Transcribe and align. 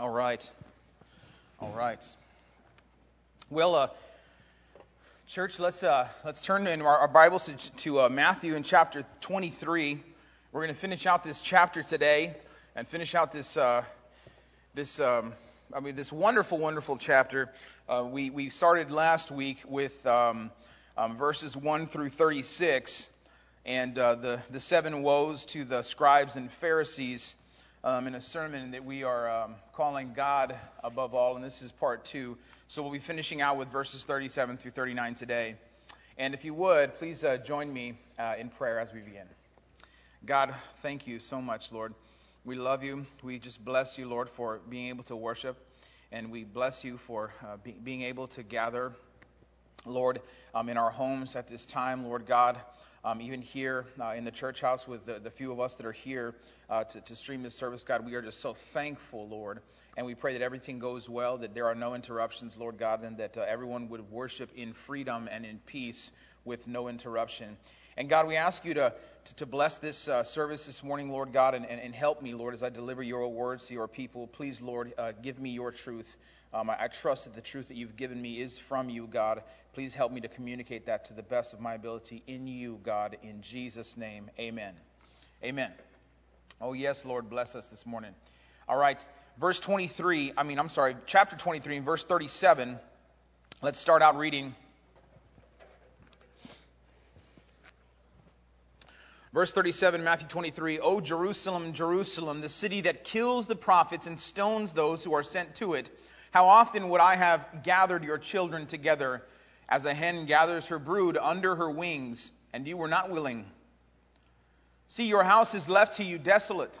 All 0.00 0.08
right. 0.08 0.50
All 1.60 1.74
right. 1.76 2.02
Well, 3.50 3.74
uh, 3.74 3.88
church, 5.26 5.60
let's 5.60 5.82
uh, 5.82 6.08
let's 6.24 6.40
turn 6.40 6.66
in 6.66 6.80
our, 6.80 7.00
our 7.00 7.08
Bibles 7.08 7.44
to, 7.44 7.72
to 7.72 8.00
uh, 8.00 8.08
Matthew 8.08 8.54
in 8.54 8.62
chapter 8.62 9.04
23. 9.20 10.02
We're 10.52 10.60
going 10.62 10.74
to 10.74 10.80
finish 10.80 11.04
out 11.04 11.22
this 11.22 11.42
chapter 11.42 11.82
today 11.82 12.34
and 12.74 12.88
finish 12.88 13.14
out 13.14 13.30
this 13.30 13.58
uh, 13.58 13.84
this 14.72 15.00
um, 15.00 15.34
I 15.70 15.80
mean 15.80 15.96
this 15.96 16.10
wonderful, 16.10 16.56
wonderful 16.56 16.96
chapter. 16.96 17.50
Uh, 17.86 18.08
we 18.10 18.30
we 18.30 18.48
started 18.48 18.90
last 18.90 19.30
week 19.30 19.62
with 19.68 20.06
um, 20.06 20.50
um, 20.96 21.18
verses 21.18 21.54
1 21.54 21.88
through 21.88 22.08
36 22.08 23.06
and 23.66 23.98
uh, 23.98 24.14
the 24.14 24.42
the 24.50 24.60
seven 24.60 25.02
woes 25.02 25.44
to 25.44 25.66
the 25.66 25.82
scribes 25.82 26.36
and 26.36 26.50
Pharisees 26.50 27.36
um, 27.82 28.06
in 28.06 28.14
a 28.14 28.20
sermon 28.20 28.72
that 28.72 28.84
we 28.84 29.04
are 29.04 29.30
um, 29.30 29.54
calling 29.72 30.12
God 30.12 30.54
above 30.84 31.14
all, 31.14 31.36
and 31.36 31.44
this 31.44 31.62
is 31.62 31.72
part 31.72 32.04
two. 32.04 32.36
So 32.68 32.82
we'll 32.82 32.92
be 32.92 32.98
finishing 32.98 33.40
out 33.40 33.56
with 33.56 33.68
verses 33.68 34.04
37 34.04 34.58
through 34.58 34.72
39 34.72 35.14
today. 35.14 35.54
And 36.18 36.34
if 36.34 36.44
you 36.44 36.52
would, 36.54 36.94
please 36.96 37.24
uh, 37.24 37.38
join 37.38 37.72
me 37.72 37.98
uh, 38.18 38.34
in 38.38 38.50
prayer 38.50 38.78
as 38.78 38.92
we 38.92 39.00
begin. 39.00 39.26
God, 40.26 40.54
thank 40.82 41.06
you 41.06 41.18
so 41.18 41.40
much, 41.40 41.72
Lord. 41.72 41.94
We 42.44 42.54
love 42.54 42.84
you. 42.84 43.06
We 43.22 43.38
just 43.38 43.64
bless 43.64 43.96
you, 43.96 44.06
Lord, 44.06 44.28
for 44.28 44.60
being 44.68 44.88
able 44.88 45.04
to 45.04 45.16
worship. 45.16 45.56
And 46.12 46.30
we 46.30 46.44
bless 46.44 46.84
you 46.84 46.98
for 46.98 47.32
uh, 47.42 47.56
be- 47.56 47.78
being 47.82 48.02
able 48.02 48.28
to 48.28 48.42
gather, 48.42 48.92
Lord, 49.86 50.20
um, 50.54 50.68
in 50.68 50.76
our 50.76 50.90
homes 50.90 51.34
at 51.34 51.48
this 51.48 51.64
time, 51.64 52.04
Lord 52.04 52.26
God 52.26 52.60
um, 53.04 53.20
even 53.20 53.40
here 53.40 53.86
uh, 54.00 54.12
in 54.16 54.24
the 54.24 54.30
church 54.30 54.60
house 54.60 54.86
with 54.86 55.06
the, 55.06 55.18
the, 55.18 55.30
few 55.30 55.52
of 55.52 55.60
us 55.60 55.76
that 55.76 55.86
are 55.86 55.92
here 55.92 56.34
uh, 56.68 56.84
to, 56.84 57.00
to 57.00 57.16
stream 57.16 57.42
this 57.42 57.54
service, 57.54 57.82
God, 57.82 58.04
we 58.04 58.14
are 58.14 58.22
just 58.22 58.40
so 58.40 58.52
thankful, 58.52 59.28
Lord. 59.28 59.60
And 59.96 60.06
we 60.06 60.14
pray 60.14 60.34
that 60.34 60.42
everything 60.42 60.78
goes 60.78 61.08
well, 61.08 61.38
that 61.38 61.54
there 61.54 61.66
are 61.66 61.74
no 61.74 61.94
interruptions, 61.94 62.56
Lord 62.56 62.78
God, 62.78 63.02
and 63.02 63.16
that 63.18 63.36
uh, 63.36 63.44
everyone 63.48 63.88
would 63.88 64.10
worship 64.10 64.50
in 64.54 64.74
freedom 64.74 65.28
and 65.30 65.44
in 65.44 65.58
peace 65.58 66.12
with 66.44 66.66
no 66.68 66.88
interruption. 66.88 67.56
And 67.96 68.08
God, 68.08 68.26
we 68.26 68.36
ask 68.36 68.64
you 68.64 68.74
to, 68.74 68.94
to, 69.24 69.34
to 69.36 69.46
bless 69.46 69.78
this 69.78 70.08
uh, 70.08 70.22
service 70.22 70.66
this 70.66 70.82
morning, 70.82 71.10
Lord 71.10 71.32
God, 71.32 71.54
and, 71.54 71.66
and, 71.66 71.80
and, 71.80 71.94
help 71.94 72.22
me, 72.22 72.34
Lord, 72.34 72.54
as 72.54 72.62
I 72.62 72.70
deliver 72.70 73.02
your 73.02 73.28
words 73.28 73.66
to 73.66 73.74
your 73.74 73.88
people. 73.88 74.26
Please, 74.26 74.60
Lord, 74.60 74.92
uh, 74.96 75.12
give 75.22 75.38
me 75.38 75.50
your 75.50 75.72
truth. 75.72 76.16
Um, 76.54 76.70
I, 76.70 76.84
I, 76.84 76.88
trust 76.88 77.24
that 77.24 77.34
the 77.34 77.40
truth 77.40 77.68
that 77.68 77.76
you've 77.76 77.96
given 77.96 78.20
me 78.20 78.40
is 78.40 78.58
from 78.58 78.88
you, 78.88 79.06
God. 79.06 79.42
Please 79.72 79.92
help 79.92 80.12
me 80.12 80.20
to 80.20 80.28
communicate 80.28 80.86
that 80.86 81.06
to 81.06 81.14
the 81.14 81.22
best 81.22 81.52
of 81.52 81.60
my 81.60 81.74
ability 81.74 82.22
in 82.26 82.46
you, 82.46 82.80
God. 82.82 83.16
In 83.22 83.42
Jesus' 83.42 83.96
name, 83.96 84.30
amen. 84.38 84.74
Amen. 85.44 85.72
Oh, 86.60 86.72
yes, 86.72 87.04
Lord, 87.04 87.30
bless 87.30 87.54
us 87.54 87.68
this 87.68 87.86
morning. 87.86 88.12
All 88.68 88.76
right, 88.76 89.04
verse 89.38 89.58
23, 89.60 90.32
I 90.36 90.42
mean, 90.42 90.58
I'm 90.58 90.68
sorry, 90.68 90.96
chapter 91.06 91.36
23 91.36 91.78
and 91.78 91.86
verse 91.86 92.04
37. 92.04 92.78
Let's 93.62 93.78
start 93.78 94.02
out 94.02 94.16
reading. 94.16 94.54
Verse 99.32 99.52
37, 99.52 100.02
Matthew 100.02 100.26
23, 100.26 100.80
O 100.80 101.00
Jerusalem, 101.00 101.72
Jerusalem, 101.72 102.40
the 102.40 102.48
city 102.48 102.80
that 102.82 103.04
kills 103.04 103.46
the 103.46 103.54
prophets 103.54 104.06
and 104.06 104.18
stones 104.18 104.72
those 104.72 105.04
who 105.04 105.14
are 105.14 105.22
sent 105.22 105.54
to 105.56 105.74
it. 105.74 105.88
How 106.32 106.46
often 106.46 106.88
would 106.88 107.00
I 107.00 107.14
have 107.14 107.62
gathered 107.62 108.02
your 108.02 108.18
children 108.18 108.66
together 108.66 109.22
as 109.68 109.84
a 109.84 109.94
hen 109.94 110.26
gathers 110.26 110.66
her 110.66 110.80
brood 110.80 111.16
under 111.16 111.54
her 111.54 111.70
wings, 111.70 112.32
and 112.52 112.66
you 112.66 112.76
were 112.76 112.88
not 112.88 113.10
willing? 113.10 113.46
See, 114.88 115.06
your 115.06 115.22
house 115.22 115.54
is 115.54 115.68
left 115.68 115.98
to 115.98 116.04
you 116.04 116.18
desolate. 116.18 116.80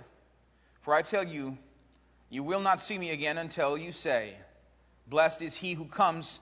For 0.82 0.92
I 0.92 1.02
tell 1.02 1.24
you, 1.24 1.56
you 2.30 2.42
will 2.42 2.60
not 2.60 2.80
see 2.80 2.98
me 2.98 3.10
again 3.10 3.38
until 3.38 3.78
you 3.78 3.92
say, 3.92 4.34
Blessed 5.06 5.42
is 5.42 5.54
he 5.54 5.74
who 5.74 5.84
comes 5.84 6.40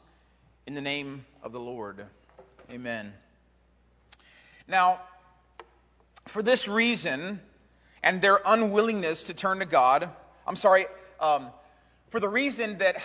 in 0.66 0.72
the 0.72 0.80
name 0.80 1.26
of 1.42 1.52
the 1.52 1.60
Lord. 1.60 2.06
Amen. 2.70 3.12
Now, 4.66 5.00
for 6.28 6.42
this 6.42 6.68
reason 6.68 7.40
and 8.02 8.20
their 8.20 8.40
unwillingness 8.44 9.24
to 9.24 9.34
turn 9.34 9.58
to 9.58 9.64
God, 9.64 10.08
I'm 10.46 10.56
sorry, 10.56 10.86
um, 11.20 11.48
for 12.10 12.20
the 12.20 12.28
reason 12.28 12.78
that 12.78 13.02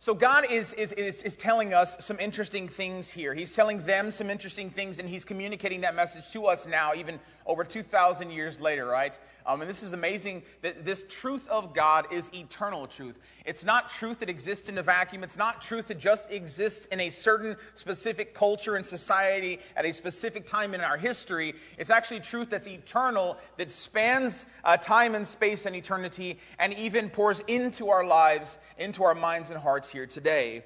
so 0.00 0.14
God 0.14 0.46
is, 0.48 0.74
is, 0.74 0.92
is, 0.92 1.24
is, 1.24 1.34
telling 1.34 1.74
us 1.74 1.96
some 2.04 2.20
interesting 2.20 2.68
things 2.68 3.10
here. 3.10 3.34
He's 3.34 3.52
telling 3.52 3.84
them 3.84 4.12
some 4.12 4.30
interesting 4.30 4.70
things, 4.70 5.00
and 5.00 5.08
He's 5.08 5.24
communicating 5.24 5.80
that 5.80 5.96
message 5.96 6.30
to 6.34 6.46
us 6.46 6.68
now, 6.68 6.94
even 6.94 7.18
over 7.44 7.64
2,000 7.64 8.30
years 8.30 8.60
later, 8.60 8.86
right? 8.86 9.18
Um, 9.44 9.62
and 9.62 9.68
this 9.70 9.82
is 9.82 9.94
amazing 9.94 10.42
that 10.60 10.84
this 10.84 11.04
truth 11.08 11.48
of 11.48 11.74
God 11.74 12.12
is 12.12 12.30
eternal 12.34 12.86
truth. 12.86 13.18
It's 13.46 13.64
not 13.64 13.88
truth 13.88 14.18
that 14.18 14.28
exists 14.28 14.68
in 14.68 14.76
a 14.76 14.82
vacuum. 14.82 15.24
It's 15.24 15.38
not 15.38 15.62
truth 15.62 15.88
that 15.88 15.98
just 15.98 16.30
exists 16.30 16.84
in 16.86 17.00
a 17.00 17.08
certain 17.08 17.56
specific 17.74 18.34
culture 18.34 18.76
and 18.76 18.86
society 18.86 19.58
at 19.74 19.86
a 19.86 19.92
specific 19.92 20.44
time 20.44 20.74
in 20.74 20.82
our 20.82 20.98
history. 20.98 21.54
It's 21.78 21.88
actually 21.88 22.20
truth 22.20 22.50
that's 22.50 22.68
eternal, 22.68 23.38
that 23.56 23.70
spans 23.70 24.44
uh, 24.62 24.76
time 24.76 25.14
and 25.14 25.26
space 25.26 25.64
and 25.64 25.74
eternity, 25.74 26.38
and 26.58 26.74
even 26.74 27.08
pours 27.08 27.40
into 27.48 27.88
our 27.88 28.04
lives, 28.04 28.58
into 28.78 29.04
our 29.04 29.14
minds 29.14 29.50
and 29.50 29.58
hearts 29.58 29.87
here 29.90 30.06
today. 30.06 30.64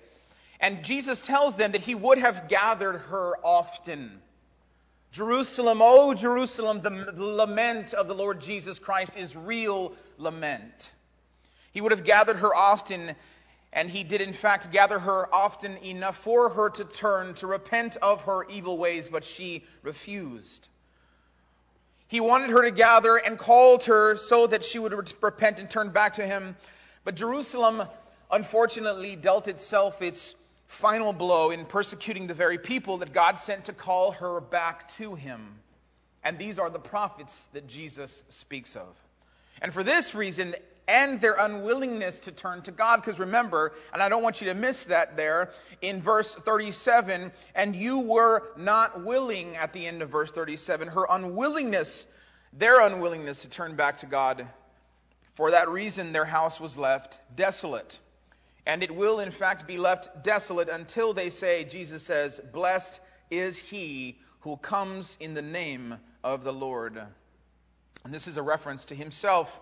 And 0.60 0.84
Jesus 0.84 1.21
tells 1.21 1.56
them 1.56 1.72
that 1.72 1.81
He 1.81 1.94
would 1.94 2.19
have 2.19 2.49
gathered 2.49 2.99
her 2.99 3.34
often. 3.44 4.21
Jerusalem, 5.12 5.81
oh 5.83 6.15
Jerusalem, 6.15 6.81
the 6.81 7.12
lament 7.22 7.93
of 7.93 8.09
the 8.09 8.15
Lord 8.15 8.41
Jesus 8.41 8.78
Christ 8.78 9.16
is 9.16 9.37
real 9.37 9.93
lament. 10.16 10.91
He 11.72 11.83
would 11.83 11.93
have 11.93 12.05
gathered 12.05 12.38
her 12.38 12.55
often, 12.55 13.15
and 13.75 13.91
he 13.91 14.05
did 14.05 14.22
in 14.22 14.33
fact 14.33 14.72
gather 14.72 14.99
her 14.99 15.34
often 15.34 15.77
enough 15.84 16.16
for 16.16 16.49
her 16.49 16.71
to 16.71 16.84
turn, 16.84 17.34
to 17.34 17.47
repent 17.47 17.97
of 17.97 18.25
her 18.25 18.49
evil 18.49 18.78
ways, 18.78 19.10
but 19.10 19.22
she 19.22 19.65
refused. 19.83 20.69
He 22.09 22.21
wanted 22.21 22.50
her 22.50 22.62
to 22.62 22.71
gather 22.71 23.16
and 23.16 23.39
called 23.39 23.84
her 23.84 24.16
so 24.16 24.47
that 24.47 24.65
she 24.65 24.78
would 24.78 25.15
repent 25.22 25.60
and 25.60 25.69
turn 25.69 25.91
back 25.91 26.15
to 26.15 26.27
him. 26.27 26.56
But 27.04 27.16
Jerusalem, 27.16 27.83
unfortunately, 28.32 29.15
dealt 29.15 29.47
itself 29.47 30.03
its 30.03 30.34
final 30.66 31.12
blow 31.12 31.50
in 31.50 31.66
persecuting 31.66 32.26
the 32.26 32.34
very 32.34 32.59
people 32.59 32.98
that 32.98 33.12
God 33.12 33.38
sent 33.38 33.66
to 33.66 33.72
call 33.72 34.12
her 34.12 34.41
back 34.41 34.88
to 34.93 35.15
him. 35.15 35.59
And 36.25 36.38
these 36.38 36.59
are 36.59 36.71
the 36.71 36.78
prophets 36.78 37.48
that 37.53 37.69
Jesus 37.69 38.25
speaks 38.31 38.75
of. 38.75 38.97
And 39.60 39.72
for 39.72 39.82
this 39.82 40.15
reason, 40.15 40.54
and 40.88 41.21
their 41.21 41.34
unwillingness 41.34 42.21
to 42.21 42.32
turn 42.32 42.62
to 42.62 42.72
God. 42.72 42.97
Because 42.97 43.19
remember, 43.19 43.72
and 43.92 44.03
I 44.03 44.09
don't 44.09 44.22
want 44.22 44.41
you 44.41 44.48
to 44.48 44.54
miss 44.54 44.84
that 44.84 45.16
there, 45.16 45.50
in 45.81 46.03
verse 46.03 46.34
37, 46.34 47.32
and 47.54 47.76
you 47.76 48.00
were 48.00 48.42
not 48.56 49.04
willing 49.04 49.56
at 49.56 49.72
the 49.72 49.87
end 49.87 50.03
of 50.03 50.10
verse 50.10 50.31
37, 50.31 50.88
her 50.88 51.06
unwillingness, 51.09 52.06
their 52.53 52.81
unwillingness 52.81 53.42
to 53.42 53.48
turn 53.48 53.76
back 53.76 53.98
to 53.98 54.06
God. 54.06 54.47
For 55.34 55.53
that 55.53 55.69
reason, 55.69 56.12
their 56.12 56.25
house 56.25 56.60
was 56.60 56.76
left 56.76 57.19
desolate. 57.34 57.98
And 58.66 58.82
it 58.82 58.94
will, 58.94 59.20
in 59.20 59.30
fact, 59.30 59.66
be 59.66 59.76
left 59.76 60.22
desolate 60.22 60.68
until 60.68 61.12
they 61.14 61.30
say, 61.30 61.64
Jesus 61.64 62.02
says, 62.02 62.40
Blessed 62.52 63.00
is 63.30 63.58
he 63.58 64.18
who 64.40 64.56
comes 64.56 65.16
in 65.20 65.34
the 65.34 65.42
name 65.42 65.96
of 66.22 66.44
the 66.44 66.52
Lord. 66.52 67.00
And 68.04 68.14
this 68.14 68.28
is 68.28 68.36
a 68.36 68.42
reference 68.42 68.86
to 68.86 68.94
himself. 68.94 69.60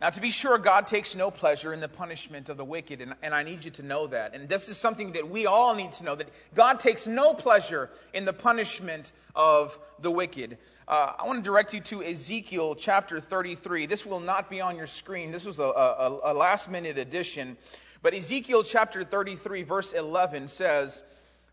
Now, 0.00 0.10
to 0.10 0.20
be 0.20 0.30
sure, 0.30 0.58
God 0.58 0.86
takes 0.86 1.14
no 1.14 1.30
pleasure 1.30 1.72
in 1.72 1.80
the 1.80 1.88
punishment 1.88 2.48
of 2.48 2.56
the 2.56 2.64
wicked, 2.64 3.00
and, 3.00 3.14
and, 3.22 3.32
I 3.32 3.42
need 3.42 3.64
you 3.64 3.70
to 3.72 3.82
know 3.82 4.08
that. 4.08 4.34
And 4.34 4.48
this 4.48 4.68
is 4.68 4.76
something 4.76 5.12
that 5.12 5.30
we 5.30 5.46
all 5.46 5.74
need 5.74 5.92
to 5.92 6.04
know 6.04 6.16
that 6.16 6.28
God 6.54 6.80
takes 6.80 7.06
no 7.06 7.32
pleasure 7.32 7.90
in 8.12 8.24
the 8.24 8.32
punishment 8.32 9.12
of 9.34 9.78
the 10.00 10.10
wicked. 10.10 10.58
Uh, 10.86 11.12
I 11.18 11.26
want 11.26 11.38
to 11.38 11.42
direct 11.42 11.72
you 11.72 11.80
to 11.80 12.02
Ezekiel 12.02 12.74
chapter 12.74 13.20
33. 13.20 13.86
This 13.86 14.04
will 14.04 14.20
not 14.20 14.50
be 14.50 14.60
on 14.60 14.76
your 14.76 14.86
screen. 14.86 15.30
This 15.30 15.46
was 15.46 15.58
a, 15.58 15.62
a, 15.62 16.20
a 16.24 16.34
last 16.34 16.70
minute 16.70 16.98
addition. 16.98 17.56
But 18.02 18.12
Ezekiel 18.12 18.64
chapter 18.64 19.04
33, 19.04 19.62
verse 19.62 19.92
11 19.92 20.48
says, 20.48 21.02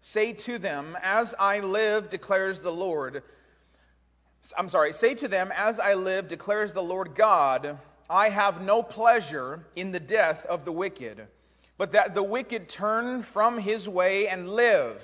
Say 0.02 0.34
to 0.34 0.58
them, 0.58 0.98
As 1.02 1.34
I 1.40 1.60
live, 1.60 2.10
declares 2.10 2.60
the 2.60 2.72
Lord. 2.72 3.24
I'm 4.58 4.68
sorry, 4.68 4.92
say 4.92 5.14
to 5.14 5.30
them, 5.30 5.54
As 5.56 5.80
I 5.80 5.94
live, 5.94 6.28
declares 6.28 6.74
the 6.74 6.84
Lord 6.84 7.16
God, 7.16 7.78
I 8.12 8.30
have 8.30 8.62
no 8.62 8.84
pleasure 8.84 9.66
in 9.76 9.92
the 9.92 10.00
death 10.00 10.46
of 10.46 10.66
the 10.66 10.72
wicked, 10.72 11.26
but 11.78 11.94
that 11.94 12.14
the 12.14 12.22
wicked 12.22 12.68
turn 12.68 13.24
from 13.24 13.58
his 13.58 13.88
way 13.88 14.28
and 14.28 14.50
live. 14.50 15.02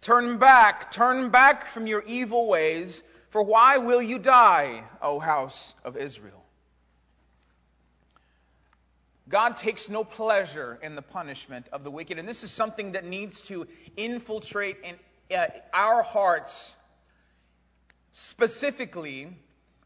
Turn 0.00 0.38
back, 0.38 0.92
turn 0.92 1.30
back 1.30 1.66
from 1.66 1.88
your 1.88 2.02
evil 2.06 2.46
ways 2.46 3.02
for 3.30 3.42
why 3.42 3.78
will 3.78 4.00
you 4.00 4.18
die, 4.18 4.84
O 5.02 5.18
house 5.18 5.74
of 5.84 5.96
Israel? 5.96 6.44
God 9.28 9.56
takes 9.56 9.88
no 9.88 10.02
pleasure 10.02 10.78
in 10.82 10.96
the 10.96 11.02
punishment 11.02 11.68
of 11.72 11.84
the 11.84 11.90
wicked. 11.90 12.18
And 12.18 12.28
this 12.28 12.42
is 12.42 12.50
something 12.50 12.92
that 12.92 13.04
needs 13.04 13.40
to 13.42 13.68
infiltrate 13.96 14.76
in 14.82 15.36
uh, 15.36 15.46
our 15.72 16.02
hearts 16.02 16.76
specifically 18.12 19.28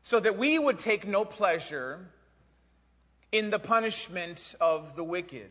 so 0.02 0.20
that 0.20 0.38
we 0.38 0.58
would 0.58 0.78
take 0.78 1.06
no 1.06 1.26
pleasure 1.26 2.06
in 3.34 3.50
the 3.50 3.58
punishment 3.58 4.54
of 4.60 4.94
the 4.94 5.02
wicked? 5.02 5.50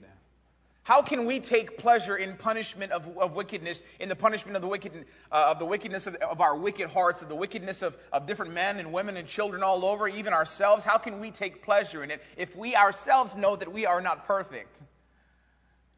How 0.83 1.01
can 1.01 1.25
we 1.25 1.41
take 1.41 1.77
pleasure 1.77 2.15
in 2.15 2.37
punishment 2.37 2.93
of, 2.93 3.17
of 3.17 3.35
wickedness, 3.35 3.81
in 3.99 4.07
the 4.07 4.15
punishment 4.15 4.55
of 4.55 4.61
the, 4.61 4.69
wicked, 4.69 4.93
uh, 5.29 5.47
of 5.51 5.59
the 5.59 5.65
wickedness 5.65 6.07
of, 6.07 6.15
of, 6.15 6.39
our 6.39 6.55
wicked 6.55 6.89
hearts, 6.89 7.21
of 7.21 7.27
the 7.27 7.35
wickedness 7.35 7.81
of, 7.81 7.97
of 8.13 8.25
different 8.25 8.53
men 8.53 8.79
and 8.79 8.93
women 8.93 9.17
and 9.17 9.27
children 9.27 9.63
all 9.63 9.85
over, 9.85 10.07
even 10.07 10.31
ourselves? 10.31 10.85
How 10.85 10.97
can 10.97 11.19
we 11.19 11.31
take 11.31 11.63
pleasure 11.63 12.03
in 12.03 12.11
it 12.11 12.21
if 12.37 12.55
we 12.55 12.73
ourselves 12.73 13.35
know 13.35 13.53
that 13.53 13.73
we 13.73 13.85
are 13.85 13.99
not 13.99 14.27
perfect? 14.27 14.81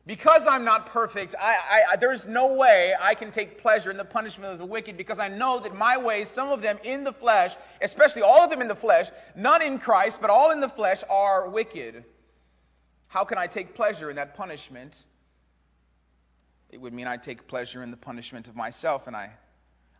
Because 0.07 0.46
I'm 0.46 0.63
not 0.63 0.86
perfect, 0.86 1.34
I, 1.40 1.81
I, 1.92 1.96
there's 1.96 2.28
no 2.28 2.54
way 2.54 2.94
I 3.00 3.16
can 3.16 3.31
take 3.31 3.57
pleasure 3.57 3.90
in 3.90 3.98
the 3.98 4.06
punishment 4.06 4.54
of 4.54 4.60
the 4.60 4.66
wicked 4.66 4.98
because 4.98 5.18
I 5.18 5.30
know 5.30 5.60
that 5.62 5.75
my 5.75 5.98
ways, 5.98 6.30
some 6.30 6.52
of 6.52 6.62
them 6.62 6.78
in 6.84 7.04
the 7.04 7.13
flesh, 7.13 7.56
especially 7.81 8.22
all 8.22 8.44
of 8.44 8.52
them 8.52 8.62
in 8.62 8.68
the 8.68 8.75
flesh, 8.75 9.10
none 9.36 9.63
in 9.63 9.80
Christ, 9.80 10.22
but 10.22 10.30
all 10.30 10.52
in 10.52 10.60
the 10.60 10.69
flesh, 10.69 11.04
are 11.10 11.50
wicked. 11.50 12.04
How 13.07 13.24
can 13.24 13.40
I 13.40 13.48
take 13.48 13.74
pleasure 13.74 14.12
in 14.12 14.18
that 14.18 14.36
punishment? 14.36 15.06
It 16.69 16.80
would 16.80 16.94
mean 16.94 17.08
I 17.08 17.18
take 17.18 17.48
pleasure 17.48 17.81
in 17.81 17.90
the 17.90 17.98
punishment 17.98 18.48
of 18.48 18.56
myself, 18.56 19.08
and 19.08 19.16
I, 19.16 19.31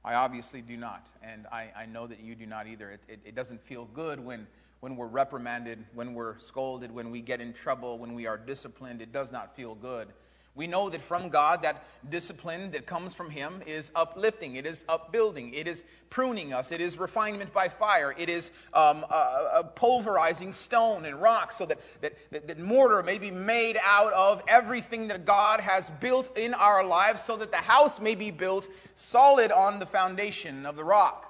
I 0.04 0.14
obviously 0.14 0.62
do 0.62 0.78
not. 0.78 1.10
And 1.24 1.48
I, 1.52 1.72
I 1.76 1.86
know 1.88 2.06
that 2.06 2.20
you 2.20 2.36
do 2.36 2.46
not 2.46 2.68
either. 2.68 2.92
It, 2.92 3.02
it, 3.08 3.20
it 3.26 3.36
doesn't 3.36 3.62
feel 3.62 3.86
good 3.86 4.20
when, 4.20 4.46
when 4.80 4.96
we're 4.96 5.08
reprimanded, 5.08 5.84
when 5.94 6.14
we're 6.14 6.38
scolded, 6.40 6.92
when 6.92 7.12
we 7.12 7.22
get 7.22 7.42
in 7.42 7.54
trouble, 7.54 7.98
when 7.98 8.14
we 8.14 8.28
are 8.28 8.38
disciplined. 8.38 9.02
It 9.02 9.12
does 9.12 9.32
not 9.32 9.56
feel 9.56 9.76
good. 9.76 10.08
We 10.56 10.68
know 10.68 10.90
that 10.90 11.02
from 11.02 11.30
God, 11.30 11.64
that 11.64 11.84
discipline 12.10 12.72
that 12.72 12.86
comes 12.86 13.14
from 13.14 13.30
Him 13.30 13.62
is 13.68 13.92
uplifting, 13.94 14.56
it 14.56 14.66
is 14.66 14.86
upbuilding, 14.88 15.54
it 15.54 15.68
is 15.68 15.84
pruning 16.10 16.54
us, 16.54 16.72
it 16.72 16.80
is 16.80 16.98
refinement 16.98 17.52
by 17.52 17.68
fire, 17.68 18.16
it 18.18 18.30
is 18.30 18.52
um, 18.74 19.06
uh, 19.10 19.14
uh, 19.14 19.64
pulverizing 19.64 20.54
stone 20.54 21.04
and 21.04 21.22
rock 21.22 21.52
so 21.52 21.66
that, 21.66 21.78
that, 22.00 22.14
that, 22.32 22.48
that 22.48 22.58
mortar 22.58 23.04
may 23.04 23.18
be 23.18 23.32
made 23.32 23.78
out 23.84 24.14
of 24.14 24.42
everything 24.48 25.10
that 25.10 25.26
God 25.26 25.60
has 25.60 25.90
built 25.90 26.38
in 26.38 26.54
our 26.54 26.86
lives 26.86 27.22
so 27.22 27.36
that 27.36 27.52
the 27.52 27.58
house 27.58 28.00
may 28.00 28.16
be 28.16 28.32
built 28.32 28.70
solid 28.96 29.52
on 29.52 29.80
the 29.80 29.86
foundation 29.86 30.66
of 30.66 30.78
the 30.78 30.86
rock. 30.86 31.30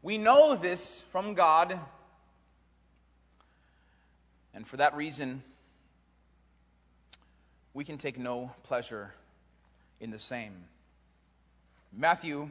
We 0.00 0.16
know 0.16 0.56
this 0.56 1.04
from 1.12 1.34
God, 1.34 1.78
and 4.54 4.66
for 4.66 4.76
that 4.78 4.96
reason, 4.96 5.42
we 7.74 7.84
can 7.84 7.98
take 7.98 8.18
no 8.18 8.50
pleasure 8.64 9.12
in 10.00 10.10
the 10.10 10.18
same. 10.18 10.52
Matthew, 11.92 12.48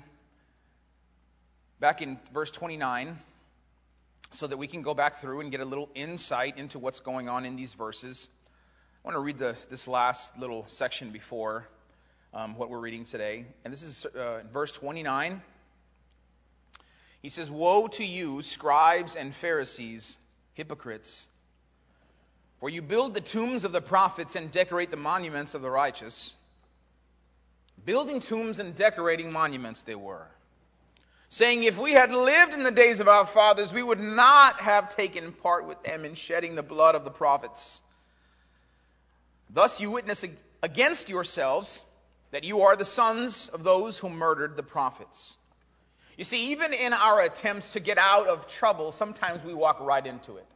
back 1.80 2.02
in 2.02 2.20
verse 2.34 2.52
29, 2.52 3.18
so 4.32 4.48
that 4.48 4.58
we 4.58 4.68
can 4.68 4.82
go 4.82 4.94
back 4.94 5.18
through 5.18 5.42
and 5.42 5.52
get 5.52 5.62
a 5.62 5.66
little 5.66 5.90
insight 5.96 6.58
into 6.58 6.80
what's 6.80 7.00
going 7.00 7.30
on 7.30 7.46
in 7.46 7.56
these 7.56 7.74
verses. 7.74 8.28
I 9.04 9.08
want 9.08 9.16
to 9.16 9.22
read 9.22 9.38
the, 9.38 9.56
this 9.70 9.88
last 9.88 10.38
little 10.38 10.66
section 10.68 11.12
before 11.12 11.68
um, 12.34 12.58
what 12.58 12.70
we're 12.70 12.80
reading 12.80 13.06
today. 13.06 13.46
And 13.64 13.72
this 13.74 13.84
is 13.84 14.06
uh, 14.06 14.42
verse 14.52 14.72
29. 14.74 15.42
He 17.22 17.30
says, 17.30 17.50
Woe 17.50 17.88
to 17.88 18.04
you, 18.06 18.42
scribes 18.42 19.16
and 19.16 19.34
Pharisees, 19.34 20.18
hypocrites! 20.54 21.28
For 22.60 22.70
you 22.70 22.82
build 22.82 23.14
the 23.14 23.22
tombs 23.22 23.66
of 23.66 23.72
the 23.72 23.82
prophets 23.82 24.36
and 24.36 24.52
decorate 24.52 24.90
the 24.90 24.98
monuments 24.98 25.54
of 25.54 25.62
the 25.62 25.70
righteous. 25.70 26.36
Building 27.86 28.20
tombs 28.20 28.60
and 28.60 28.74
decorating 28.74 29.32
monuments 29.32 29.84
they 29.84 29.96
were. 29.96 30.26
Saying, 31.30 31.64
if 31.64 31.78
we 31.78 31.92
had 31.92 32.12
lived 32.12 32.54
in 32.54 32.64
the 32.64 32.72
days 32.72 33.00
of 33.00 33.08
our 33.08 33.26
fathers, 33.26 33.74
we 33.74 33.84
would 33.84 34.00
not 34.00 34.62
have 34.62 34.90
taken 34.90 35.34
part 35.34 35.68
with 35.68 35.84
them 35.84 36.06
in 36.06 36.16
shedding 36.16 36.56
the 36.56 36.64
blood 36.64 36.96
of 36.96 37.04
the 37.04 37.12
prophets. 37.12 37.82
Thus 39.50 39.80
you 39.80 39.92
witness 39.92 40.26
against 40.64 41.10
yourselves 41.10 41.84
that 42.32 42.44
you 42.44 42.64
are 42.64 42.76
the 42.76 42.86
sons 42.86 43.50
of 43.50 43.64
those 43.64 43.98
who 43.98 44.10
murdered 44.10 44.58
the 44.58 44.64
prophets. 44.64 45.38
You 46.18 46.24
see, 46.24 46.52
even 46.52 46.74
in 46.74 46.94
our 46.94 47.22
attempts 47.22 47.74
to 47.74 47.80
get 47.80 47.98
out 47.98 48.28
of 48.28 48.48
trouble, 48.48 48.92
sometimes 48.92 49.44
we 49.44 49.54
walk 49.54 49.80
right 49.80 50.06
into 50.06 50.38
it. 50.38 50.48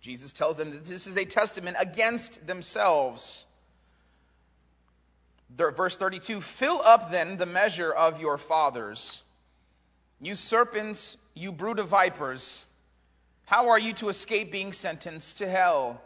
Jesus 0.00 0.32
tells 0.32 0.56
them 0.56 0.70
that 0.70 0.84
this 0.84 1.06
is 1.06 1.18
a 1.18 1.24
testament 1.24 1.76
against 1.78 2.46
themselves. 2.46 3.46
Verse 5.50 5.96
32 5.96 6.40
Fill 6.40 6.80
up 6.80 7.10
then 7.10 7.36
the 7.36 7.46
measure 7.46 7.92
of 7.92 8.20
your 8.20 8.38
fathers. 8.38 9.22
You 10.20 10.34
serpents, 10.36 11.16
you 11.34 11.52
brood 11.52 11.78
of 11.78 11.88
vipers, 11.88 12.66
how 13.46 13.70
are 13.70 13.78
you 13.78 13.94
to 13.94 14.10
escape 14.10 14.52
being 14.52 14.72
sentenced 14.72 15.38
to 15.38 15.48
hell? 15.48 16.00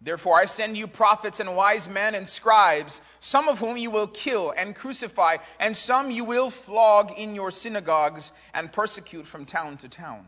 Therefore, 0.00 0.36
I 0.36 0.44
send 0.44 0.78
you 0.78 0.86
prophets 0.86 1.40
and 1.40 1.56
wise 1.56 1.88
men 1.88 2.14
and 2.14 2.28
scribes, 2.28 3.00
some 3.20 3.48
of 3.48 3.58
whom 3.58 3.76
you 3.76 3.90
will 3.90 4.06
kill 4.06 4.54
and 4.56 4.74
crucify, 4.74 5.38
and 5.58 5.76
some 5.76 6.10
you 6.10 6.24
will 6.24 6.50
flog 6.50 7.12
in 7.18 7.34
your 7.34 7.50
synagogues 7.50 8.30
and 8.54 8.72
persecute 8.72 9.26
from 9.26 9.44
town 9.44 9.76
to 9.78 9.88
town 9.88 10.24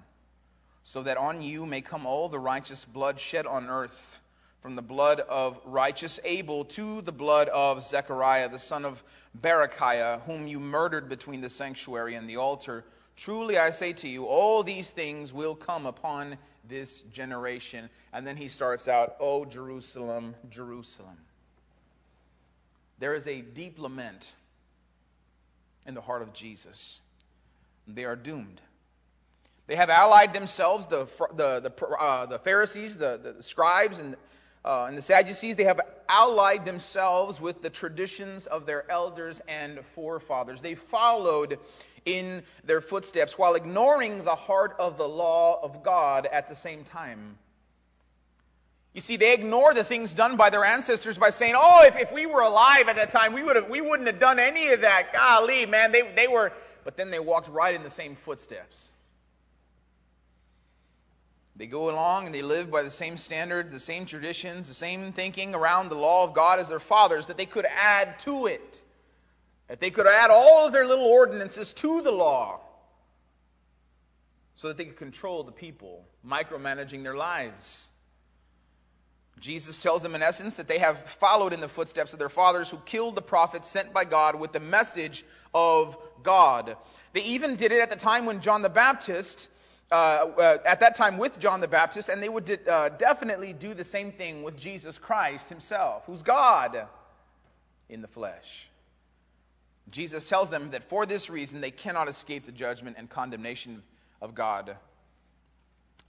so 0.85 1.03
that 1.03 1.17
on 1.17 1.43
you 1.43 1.67
may 1.67 1.81
come 1.81 2.07
all 2.07 2.29
the 2.29 2.39
righteous 2.39 2.85
blood 2.85 3.21
shed 3.21 3.47
on 3.47 3.69
earth, 3.69 4.19
from 4.63 4.77
the 4.77 4.83
blood 4.83 5.21
of 5.21 5.59
righteous 5.65 6.21
Abel 6.25 6.67
to 6.67 7.01
the 7.01 7.13
blood 7.13 7.49
of 7.49 7.83
Zechariah, 7.83 8.49
the 8.51 8.59
son 8.59 8.85
of 8.85 9.03
Berechiah, 9.41 10.21
whom 10.23 10.47
you 10.47 10.61
murdered 10.61 11.09
between 11.09 11.41
the 11.41 11.51
sanctuary 11.51 12.15
and 12.15 12.29
the 12.29 12.37
altar. 12.37 12.85
Truly 13.17 13.57
I 13.57 13.71
say 13.71 13.95
to 13.95 14.09
you, 14.09 14.27
all 14.27 14.63
these 14.63 14.91
things 14.91 15.33
will 15.33 15.55
come 15.55 15.87
upon 15.87 16.37
this 16.69 17.01
generation. 17.13 17.89
And 18.13 18.27
then 18.27 18.37
he 18.37 18.49
starts 18.49 18.87
out, 18.87 19.17
O 19.21 19.45
Jerusalem, 19.45 20.35
Jerusalem. 20.51 21.17
There 22.99 23.15
is 23.15 23.27
a 23.27 23.41
deep 23.41 23.79
lament 23.79 24.31
in 25.87 25.95
the 25.95 26.03
heart 26.03 26.21
of 26.21 26.35
Jesus. 26.35 27.01
They 27.89 28.05
are 28.05 28.17
doomed. 28.17 28.61
They 29.71 29.77
have 29.77 29.89
allied 29.89 30.33
themselves, 30.33 30.89
the, 30.89 31.07
the, 31.37 31.61
the, 31.61 31.87
uh, 31.87 32.27
the 32.27 32.41
Pharisees, 32.41 32.99
the, 32.99 33.37
the 33.37 33.41
scribes, 33.41 34.01
and, 34.01 34.17
uh, 34.65 34.87
and 34.87 34.99
the 34.99 35.03
Sadducees, 35.03 35.55
they 35.55 35.63
have 35.63 35.81
allied 36.09 36.65
themselves 36.65 37.41
with 37.41 37.63
the 37.63 37.71
traditions 37.71 38.47
of 38.47 38.67
their 38.67 38.91
elders 38.91 39.41
and 39.47 39.79
forefathers. 39.95 40.61
They 40.61 40.75
followed 40.75 41.61
in 42.05 42.43
their 42.65 42.81
footsteps 42.81 43.39
while 43.39 43.55
ignoring 43.55 44.25
the 44.25 44.35
heart 44.35 44.75
of 44.81 44.99
the 44.99 45.07
law 45.07 45.61
of 45.63 45.85
God 45.85 46.27
at 46.27 46.49
the 46.49 46.57
same 46.57 46.83
time. 46.83 47.39
You 48.93 49.01
see, 49.01 49.19
they 49.19 49.35
ignore 49.35 49.73
the 49.73 49.85
things 49.85 50.15
done 50.15 50.37
by 50.37 50.51
their 50.51 50.65
ancestors 50.65 51.17
by 51.17 51.31
saying, 51.31 51.55
oh, 51.57 51.85
if, 51.85 51.95
if 51.95 52.13
we 52.13 52.27
were 52.27 52.41
alive 52.41 52.89
at 52.89 52.97
that 52.97 53.13
time, 53.13 53.35
we, 53.35 53.45
would 53.45 53.55
have, 53.55 53.71
we 53.71 53.81
wouldn't 53.81 54.09
have 54.09 54.19
done 54.19 54.41
any 54.41 54.71
of 54.71 54.81
that. 54.81 55.13
Golly, 55.13 55.65
man, 55.67 55.93
they, 55.93 56.03
they 56.17 56.27
were. 56.27 56.53
But 56.83 56.97
then 56.97 57.13
they 57.13 57.21
walked 57.21 57.49
right 57.49 57.77
in 57.77 57.85
the 57.85 57.91
same 57.91 58.17
footsteps. 58.17 58.90
They 61.61 61.67
go 61.67 61.91
along 61.91 62.25
and 62.25 62.35
they 62.35 62.41
live 62.41 62.71
by 62.71 62.81
the 62.81 62.91
same 62.91 63.19
standards, 63.19 63.71
the 63.71 63.79
same 63.79 64.07
traditions, 64.07 64.67
the 64.67 64.73
same 64.73 65.13
thinking 65.13 65.55
around 65.55 65.91
the 65.91 65.95
law 65.95 66.25
of 66.25 66.33
God 66.33 66.59
as 66.59 66.71
their 66.71 66.81
fathers, 66.81 67.27
that 67.27 67.37
they 67.37 67.45
could 67.45 67.67
add 67.67 68.19
to 68.21 68.47
it. 68.47 68.83
That 69.69 69.79
they 69.79 69.91
could 69.91 70.07
add 70.07 70.31
all 70.31 70.67
of 70.67 70.73
their 70.73 70.87
little 70.87 71.05
ordinances 71.05 71.75
to 71.75 72.01
the 72.01 72.13
law 72.13 72.61
so 74.55 74.69
that 74.69 74.79
they 74.79 74.87
could 74.87 74.97
control 74.97 75.43
the 75.43 75.53
people, 75.53 76.03
micromanaging 76.27 77.03
their 77.03 77.15
lives. 77.15 77.91
Jesus 79.39 79.79
tells 79.79 80.03
them, 80.03 80.15
in 80.15 80.23
essence, 80.23 80.57
that 80.57 80.67
they 80.67 80.79
have 80.79 80.99
followed 81.11 81.53
in 81.53 81.61
the 81.61 81.69
footsteps 81.69 82.15
of 82.15 82.19
their 82.19 82.31
fathers 82.31 82.71
who 82.71 82.79
killed 82.87 83.17
the 83.17 83.21
prophets 83.21 83.69
sent 83.69 83.93
by 83.93 84.07
God 84.07 84.41
with 84.41 84.53
the 84.53 84.61
message 84.61 85.27
of 85.53 85.99
God. 86.23 86.79
They 87.13 87.25
even 87.25 87.57
did 87.57 87.71
it 87.71 87.83
at 87.83 87.91
the 87.91 87.97
time 87.97 88.25
when 88.25 88.41
John 88.41 88.63
the 88.63 88.71
Baptist 88.71 89.51
uh, 89.91 89.95
uh, 89.95 90.59
at 90.65 90.81
that 90.81 90.95
time 90.95 91.19
with 91.19 91.39
John 91.39 91.61
the 91.61 91.69
Baptist, 91.69 92.09
and 92.09 92.23
they 92.23 92.29
would 92.29 92.45
de- 92.45 92.73
uh, 92.73 92.91
definitely 92.91 93.53
do 93.53 93.75
the 93.75 93.85
same 93.85 94.13
thing 94.13 94.43
with 94.43 94.57
Jesus 94.57 94.99
Christ 94.99 95.49
himself, 95.49 96.05
who's 96.07 96.23
God 96.23 96.87
in 97.89 98.01
the 98.01 98.09
flesh. 98.09 98.69
Jesus 99.91 100.29
tells 100.29 100.51
them 100.51 100.71
that 100.71 100.85
for 100.85 101.07
this 101.07 101.31
reason 101.31 101.61
they 101.61 101.73
cannot 101.73 102.09
escape 102.09 102.47
the 102.47 102.53
judgment 102.53 102.97
and 102.99 103.11
condemnation 103.11 103.83
of 104.21 104.35
God. 104.35 104.77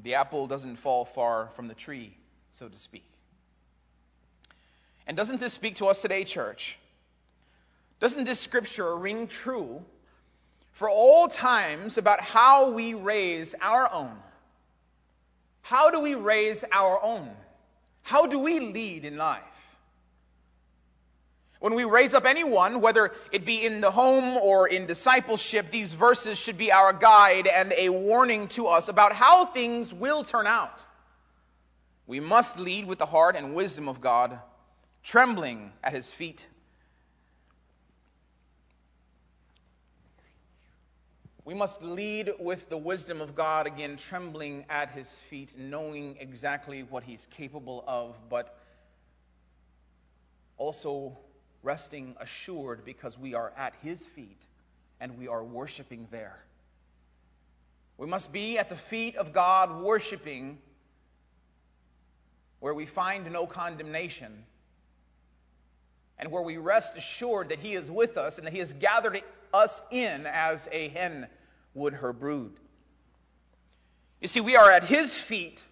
The 0.02 0.16
apple 0.16 0.48
doesn't 0.48 0.76
fall 0.78 1.06
far 1.06 1.50
from 1.56 1.68
the 1.68 1.74
tree, 1.74 2.16
so 2.52 2.68
to 2.68 2.78
speak. 2.78 3.06
And 5.08 5.18
doesn't 5.18 5.40
this 5.40 5.54
speak 5.54 5.78
to 5.78 5.88
us 5.88 6.02
today, 6.02 6.24
church? 6.24 6.78
Doesn't 8.00 8.24
this 8.26 8.40
scripture 8.40 8.96
ring 8.96 9.28
true 9.28 9.84
for 10.72 10.90
all 10.90 11.28
times 11.28 11.98
about 11.98 12.22
how 12.22 12.72
we 12.72 12.94
raise 12.94 13.56
our 13.62 13.92
own. 13.92 14.16
How 15.62 15.92
do 15.92 16.00
we 16.00 16.16
raise 16.16 16.63
our 16.72 17.01
own? 17.01 17.30
How 18.01 18.25
do 18.25 18.40
we 18.40 18.60
lead 18.60 19.06
in 19.06 19.18
life? 19.18 19.42
When 21.60 21.75
we 21.75 21.84
raise 21.84 22.16
up 22.16 22.25
anyone, 22.25 22.82
whether 22.82 23.12
it 23.32 23.46
be 23.46 23.63
in 23.63 23.82
the 23.82 23.92
home 23.92 24.36
or 24.38 24.68
in 24.68 24.88
discipleship, 24.88 25.70
these 25.70 25.94
verses 25.94 26.40
should 26.40 26.58
be 26.58 26.72
our 26.72 26.92
guide 26.92 27.46
and 27.46 27.72
a 27.78 27.90
warning 27.90 28.48
to 28.50 28.68
us 28.68 28.88
about 28.88 29.13
how 29.13 29.46
things 29.46 29.94
will 29.94 30.24
turn 30.24 30.48
out. 30.48 30.84
We 32.08 32.20
must 32.20 32.58
lead 32.58 32.88
with 32.88 32.98
the 32.98 33.06
heart 33.06 33.36
and 33.36 33.54
wisdom 33.54 33.88
of 33.88 34.01
God, 34.01 34.40
trembling 35.04 35.72
at 35.84 35.94
his 35.94 36.10
feet. 36.10 36.48
We 41.51 41.58
must 41.58 41.84
lead 41.84 42.31
with 42.39 42.70
the 42.70 42.77
wisdom 42.77 43.20
of 43.20 43.36
God, 43.36 43.67
again, 43.67 43.98
trembling 43.98 44.63
at 44.70 44.91
his 44.91 45.12
feet, 45.29 45.53
knowing 45.58 46.15
exactly 46.17 46.84
what 46.84 47.03
he's 47.03 47.27
capable 47.29 47.84
of, 47.86 48.15
but 48.29 48.58
also 50.58 51.17
resting 51.62 52.15
assured 52.22 52.86
because 52.86 53.20
we 53.20 53.34
are 53.34 53.51
at 53.58 53.74
his 53.81 54.05
feet 54.05 54.48
and 55.01 55.17
we 55.17 55.27
are 55.27 55.43
worshiping 55.43 56.08
there. 56.10 56.41
We 57.98 58.08
must 58.08 58.31
be 58.31 58.58
at 58.58 58.70
the 58.70 58.77
feet 58.77 59.17
of 59.17 59.34
God 59.34 59.81
worshiping 59.81 60.58
where 62.62 62.74
we 62.74 62.86
find 62.86 63.29
no 63.29 63.46
condemnation 63.46 64.46
and 66.17 66.31
where 66.31 66.43
we 66.43 66.55
rest 66.55 66.96
assured 66.96 67.50
that 67.50 67.60
He 67.60 67.74
is 67.74 67.91
with 67.91 68.17
us 68.17 68.38
and 68.38 68.48
that 68.48 68.53
He 68.53 68.60
has 68.60 68.72
gathered 68.72 69.22
us 69.53 69.81
in 69.91 70.25
as 70.25 70.70
a 70.72 70.88
hen 70.88 71.27
would 71.74 71.94
her 71.94 72.13
brood. 72.13 72.54
You 74.20 74.28
see, 74.28 74.42
we 74.42 74.56
are 74.56 74.72
at 74.72 74.84
His 74.84 75.13
feet 75.13 75.63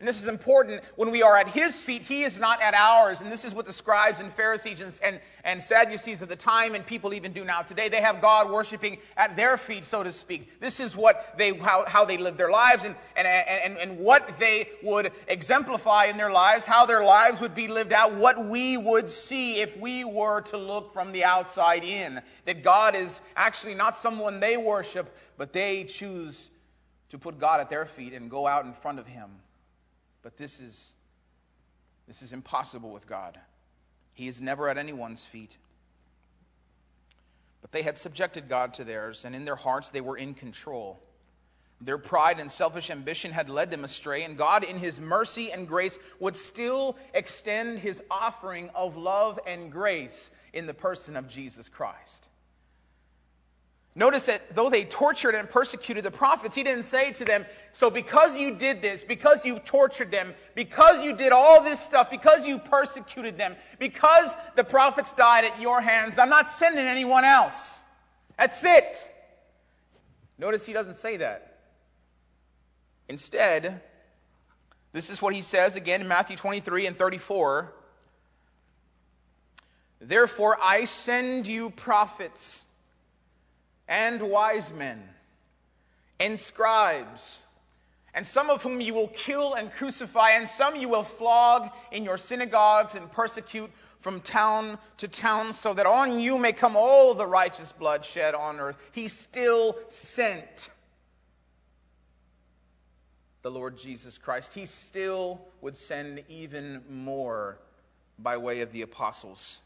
and 0.00 0.06
this 0.06 0.22
is 0.22 0.28
important. 0.28 0.84
When 0.94 1.10
we 1.10 1.24
are 1.24 1.36
at 1.36 1.48
his 1.48 1.74
feet, 1.74 2.02
he 2.02 2.22
is 2.22 2.38
not 2.38 2.62
at 2.62 2.72
ours. 2.72 3.20
And 3.20 3.32
this 3.32 3.44
is 3.44 3.52
what 3.52 3.66
the 3.66 3.72
scribes 3.72 4.20
and 4.20 4.32
Pharisees 4.32 4.80
and, 4.80 5.00
and, 5.02 5.20
and 5.42 5.60
Sadducees 5.60 6.22
of 6.22 6.28
the 6.28 6.36
time 6.36 6.76
and 6.76 6.86
people 6.86 7.14
even 7.14 7.32
do 7.32 7.44
now 7.44 7.62
today. 7.62 7.88
They 7.88 8.00
have 8.00 8.20
God 8.20 8.48
worshiping 8.48 8.98
at 9.16 9.34
their 9.34 9.56
feet, 9.56 9.84
so 9.84 10.04
to 10.04 10.12
speak. 10.12 10.60
This 10.60 10.78
is 10.78 10.96
what 10.96 11.36
they, 11.36 11.52
how, 11.52 11.84
how 11.84 12.04
they 12.04 12.16
live 12.16 12.36
their 12.36 12.50
lives 12.50 12.84
and, 12.84 12.94
and, 13.16 13.26
and, 13.26 13.76
and 13.76 13.98
what 13.98 14.38
they 14.38 14.68
would 14.84 15.10
exemplify 15.26 16.04
in 16.04 16.16
their 16.16 16.30
lives, 16.30 16.64
how 16.64 16.86
their 16.86 17.02
lives 17.02 17.40
would 17.40 17.56
be 17.56 17.66
lived 17.66 17.92
out, 17.92 18.14
what 18.14 18.46
we 18.46 18.76
would 18.76 19.10
see 19.10 19.60
if 19.60 19.76
we 19.76 20.04
were 20.04 20.42
to 20.42 20.58
look 20.58 20.92
from 20.92 21.10
the 21.10 21.24
outside 21.24 21.82
in. 21.82 22.22
That 22.44 22.62
God 22.62 22.94
is 22.94 23.20
actually 23.34 23.74
not 23.74 23.98
someone 23.98 24.38
they 24.38 24.56
worship, 24.56 25.12
but 25.36 25.52
they 25.52 25.82
choose 25.82 26.48
to 27.08 27.18
put 27.18 27.40
God 27.40 27.58
at 27.58 27.68
their 27.68 27.84
feet 27.84 28.12
and 28.12 28.30
go 28.30 28.46
out 28.46 28.64
in 28.64 28.74
front 28.74 29.00
of 29.00 29.06
him. 29.08 29.28
But 30.28 30.36
this 30.36 30.60
is, 30.60 30.94
this 32.06 32.20
is 32.20 32.34
impossible 32.34 32.90
with 32.90 33.06
God. 33.06 33.38
He 34.12 34.28
is 34.28 34.42
never 34.42 34.68
at 34.68 34.76
anyone's 34.76 35.24
feet. 35.24 35.56
But 37.62 37.72
they 37.72 37.80
had 37.80 37.96
subjected 37.96 38.46
God 38.46 38.74
to 38.74 38.84
theirs, 38.84 39.24
and 39.24 39.34
in 39.34 39.46
their 39.46 39.56
hearts 39.56 39.88
they 39.88 40.02
were 40.02 40.18
in 40.18 40.34
control. 40.34 41.00
Their 41.80 41.96
pride 41.96 42.40
and 42.40 42.50
selfish 42.50 42.90
ambition 42.90 43.32
had 43.32 43.48
led 43.48 43.70
them 43.70 43.84
astray, 43.84 44.22
and 44.22 44.36
God, 44.36 44.64
in 44.64 44.76
His 44.76 45.00
mercy 45.00 45.50
and 45.50 45.66
grace, 45.66 45.98
would 46.20 46.36
still 46.36 46.98
extend 47.14 47.78
His 47.78 48.02
offering 48.10 48.68
of 48.74 48.98
love 48.98 49.40
and 49.46 49.72
grace 49.72 50.30
in 50.52 50.66
the 50.66 50.74
person 50.74 51.16
of 51.16 51.28
Jesus 51.28 51.70
Christ. 51.70 52.28
Notice 53.98 54.26
that 54.26 54.54
though 54.54 54.70
they 54.70 54.84
tortured 54.84 55.34
and 55.34 55.50
persecuted 55.50 56.04
the 56.04 56.12
prophets, 56.12 56.54
he 56.54 56.62
didn't 56.62 56.84
say 56.84 57.10
to 57.14 57.24
them, 57.24 57.44
So 57.72 57.90
because 57.90 58.38
you 58.38 58.54
did 58.54 58.80
this, 58.80 59.02
because 59.02 59.44
you 59.44 59.58
tortured 59.58 60.12
them, 60.12 60.34
because 60.54 61.02
you 61.02 61.16
did 61.16 61.32
all 61.32 61.64
this 61.64 61.80
stuff, 61.80 62.08
because 62.08 62.46
you 62.46 62.58
persecuted 62.58 63.36
them, 63.36 63.56
because 63.80 64.36
the 64.54 64.62
prophets 64.62 65.12
died 65.14 65.46
at 65.46 65.60
your 65.60 65.80
hands, 65.80 66.16
I'm 66.16 66.28
not 66.28 66.48
sending 66.48 66.86
anyone 66.86 67.24
else. 67.24 67.82
That's 68.38 68.64
it. 68.64 69.10
Notice 70.38 70.64
he 70.64 70.72
doesn't 70.72 70.94
say 70.94 71.16
that. 71.16 71.58
Instead, 73.08 73.80
this 74.92 75.10
is 75.10 75.20
what 75.20 75.34
he 75.34 75.42
says 75.42 75.74
again 75.74 76.02
in 76.02 76.06
Matthew 76.06 76.36
23 76.36 76.86
and 76.86 76.96
34. 76.96 77.74
Therefore, 80.00 80.56
I 80.62 80.84
send 80.84 81.48
you 81.48 81.70
prophets 81.70 82.64
and 83.88 84.22
wise 84.22 84.72
men 84.72 85.02
and 86.20 86.38
scribes, 86.38 87.42
and 88.12 88.26
some 88.26 88.50
of 88.50 88.62
whom 88.62 88.80
you 88.80 88.94
will 88.94 89.08
kill 89.08 89.54
and 89.54 89.72
crucify, 89.72 90.30
and 90.30 90.48
some 90.48 90.76
you 90.76 90.88
will 90.88 91.04
flog 91.04 91.70
in 91.92 92.04
your 92.04 92.18
synagogues 92.18 92.94
and 92.94 93.10
persecute 93.12 93.70
from 94.00 94.20
town 94.20 94.78
to 94.98 95.08
town, 95.08 95.52
so 95.52 95.74
that 95.74 95.86
on 95.86 96.20
you 96.20 96.38
may 96.38 96.52
come 96.52 96.76
all 96.76 97.14
the 97.14 97.26
righteous 97.26 97.72
blood 97.72 98.04
shed 98.04 98.34
on 98.34 98.60
earth. 98.60 98.76
He 98.92 99.08
still 99.08 99.76
sent 99.88 100.70
the 103.42 103.50
Lord 103.50 103.78
Jesus 103.78 104.18
Christ. 104.18 104.54
He 104.54 104.66
still 104.66 105.40
would 105.60 105.76
send 105.76 106.22
even 106.28 106.82
more 106.90 107.58
by 108.18 108.36
way 108.36 108.60
of 108.60 108.72
the 108.72 108.82
apostles. 108.82 109.60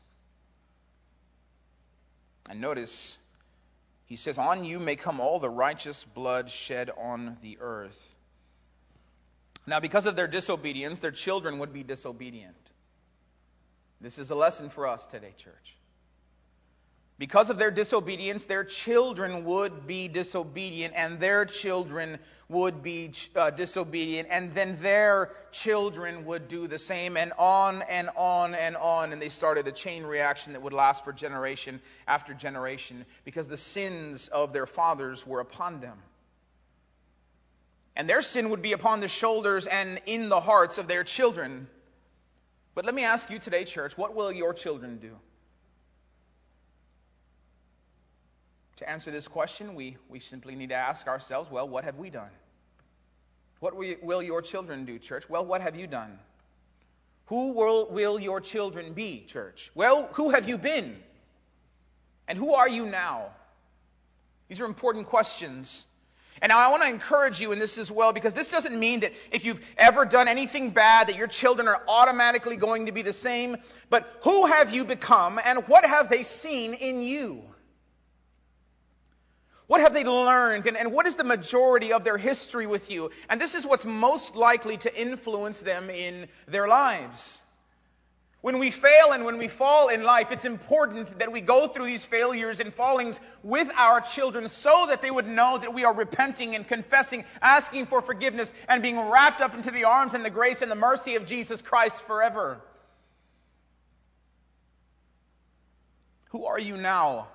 And 2.48 2.60
notice 2.60 3.16
he 4.12 4.16
says, 4.16 4.36
On 4.36 4.62
you 4.62 4.78
may 4.78 4.94
come 4.94 5.20
all 5.20 5.38
the 5.38 5.48
righteous 5.48 6.04
blood 6.04 6.50
shed 6.50 6.90
on 6.98 7.38
the 7.40 7.56
earth. 7.62 8.14
Now, 9.66 9.80
because 9.80 10.04
of 10.04 10.16
their 10.16 10.28
disobedience, 10.28 11.00
their 11.00 11.12
children 11.12 11.60
would 11.60 11.72
be 11.72 11.82
disobedient. 11.82 12.54
This 14.02 14.18
is 14.18 14.30
a 14.30 14.34
lesson 14.34 14.68
for 14.68 14.86
us 14.86 15.06
today, 15.06 15.32
church. 15.38 15.76
Because 17.22 17.50
of 17.50 17.56
their 17.56 17.70
disobedience, 17.70 18.46
their 18.46 18.64
children 18.64 19.44
would 19.44 19.86
be 19.86 20.08
disobedient, 20.08 20.92
and 20.96 21.20
their 21.20 21.44
children 21.44 22.18
would 22.48 22.82
be 22.82 23.12
uh, 23.36 23.50
disobedient, 23.50 24.26
and 24.28 24.52
then 24.56 24.74
their 24.80 25.30
children 25.52 26.24
would 26.24 26.48
do 26.48 26.66
the 26.66 26.80
same, 26.80 27.16
and 27.16 27.32
on 27.38 27.82
and 27.82 28.10
on 28.16 28.56
and 28.56 28.76
on. 28.76 29.12
And 29.12 29.22
they 29.22 29.28
started 29.28 29.68
a 29.68 29.70
chain 29.70 30.02
reaction 30.02 30.54
that 30.54 30.62
would 30.62 30.72
last 30.72 31.04
for 31.04 31.12
generation 31.12 31.80
after 32.08 32.34
generation 32.34 33.06
because 33.24 33.46
the 33.46 33.56
sins 33.56 34.26
of 34.26 34.52
their 34.52 34.66
fathers 34.66 35.24
were 35.24 35.38
upon 35.38 35.78
them. 35.78 35.98
And 37.94 38.08
their 38.08 38.22
sin 38.22 38.50
would 38.50 38.62
be 38.62 38.72
upon 38.72 38.98
the 38.98 39.06
shoulders 39.06 39.68
and 39.68 40.00
in 40.06 40.28
the 40.28 40.40
hearts 40.40 40.76
of 40.76 40.88
their 40.88 41.04
children. 41.04 41.68
But 42.74 42.84
let 42.84 42.96
me 42.96 43.04
ask 43.04 43.30
you 43.30 43.38
today, 43.38 43.62
church, 43.62 43.96
what 43.96 44.16
will 44.16 44.32
your 44.32 44.52
children 44.52 44.98
do? 44.98 45.16
To 48.82 48.90
answer 48.90 49.12
this 49.12 49.28
question, 49.28 49.76
we, 49.76 49.96
we 50.08 50.18
simply 50.18 50.56
need 50.56 50.70
to 50.70 50.74
ask 50.74 51.06
ourselves 51.06 51.48
well, 51.48 51.68
what 51.68 51.84
have 51.84 51.98
we 51.98 52.10
done? 52.10 52.30
What 53.60 53.76
will 53.76 54.20
your 54.20 54.42
children 54.42 54.86
do, 54.86 54.98
church? 54.98 55.30
Well, 55.30 55.46
what 55.46 55.60
have 55.62 55.76
you 55.76 55.86
done? 55.86 56.18
Who 57.26 57.52
will, 57.52 57.88
will 57.88 58.18
your 58.18 58.40
children 58.40 58.92
be, 58.92 59.20
church? 59.20 59.70
Well, 59.76 60.08
who 60.14 60.30
have 60.30 60.48
you 60.48 60.58
been? 60.58 60.96
And 62.26 62.36
who 62.36 62.54
are 62.54 62.68
you 62.68 62.84
now? 62.84 63.26
These 64.48 64.60
are 64.60 64.66
important 64.66 65.06
questions. 65.06 65.86
And 66.40 66.50
now 66.50 66.58
I 66.58 66.72
want 66.72 66.82
to 66.82 66.88
encourage 66.88 67.40
you 67.40 67.52
in 67.52 67.60
this 67.60 67.78
as 67.78 67.88
well, 67.88 68.12
because 68.12 68.34
this 68.34 68.48
doesn't 68.48 68.76
mean 68.76 69.00
that 69.00 69.12
if 69.30 69.44
you've 69.44 69.64
ever 69.78 70.04
done 70.04 70.26
anything 70.26 70.70
bad, 70.70 71.06
that 71.06 71.14
your 71.14 71.28
children 71.28 71.68
are 71.68 71.80
automatically 71.86 72.56
going 72.56 72.86
to 72.86 72.92
be 72.92 73.02
the 73.02 73.12
same. 73.12 73.58
But 73.90 74.12
who 74.22 74.46
have 74.46 74.74
you 74.74 74.84
become, 74.84 75.38
and 75.44 75.68
what 75.68 75.84
have 75.84 76.08
they 76.08 76.24
seen 76.24 76.74
in 76.74 77.00
you? 77.00 77.44
What 79.72 79.80
have 79.80 79.94
they 79.94 80.04
learned? 80.04 80.66
And, 80.66 80.76
and, 80.76 80.92
what 80.92 81.06
is 81.06 81.16
the 81.16 81.24
majority 81.24 81.94
of 81.94 82.04
their 82.04 82.18
history 82.18 82.66
with 82.66 82.90
you? 82.90 83.10
And 83.30 83.40
this 83.40 83.54
is 83.54 83.66
what's 83.66 83.86
most 83.86 84.36
likely 84.36 84.76
to 84.76 84.94
influence 84.94 85.60
them 85.60 85.88
in 85.88 86.28
their 86.46 86.68
lives. 86.68 87.42
When 88.42 88.58
we 88.58 88.70
fail 88.70 89.12
and 89.12 89.24
when 89.24 89.38
we 89.38 89.48
fall 89.48 89.88
in 89.88 90.02
life, 90.02 90.30
it's 90.30 90.44
important 90.44 91.18
that 91.20 91.32
we 91.32 91.40
go 91.40 91.68
through 91.68 91.86
these 91.86 92.04
failures 92.04 92.60
and 92.60 92.74
fallings 92.74 93.18
with 93.42 93.70
our 93.74 94.02
children 94.02 94.46
so 94.48 94.88
that 94.88 95.00
they 95.00 95.10
would 95.10 95.26
know 95.26 95.56
that 95.56 95.72
we 95.72 95.86
are 95.86 95.94
repenting 95.94 96.54
and 96.54 96.68
confessing, 96.68 97.24
asking 97.40 97.86
for 97.86 98.02
forgiveness, 98.02 98.52
and 98.68 98.82
being 98.82 99.00
wrapped 99.00 99.40
up 99.40 99.54
into 99.54 99.70
the 99.70 99.84
arms 99.84 100.12
and 100.12 100.22
the 100.22 100.28
grace 100.28 100.60
and 100.60 100.70
the 100.70 100.76
mercy 100.76 101.14
of 101.14 101.24
Jesus 101.24 101.62
Christ 101.62 101.96
forever. 102.02 102.60
Who 106.28 106.44
are 106.44 106.60
you 106.60 106.76
now? 106.76 107.28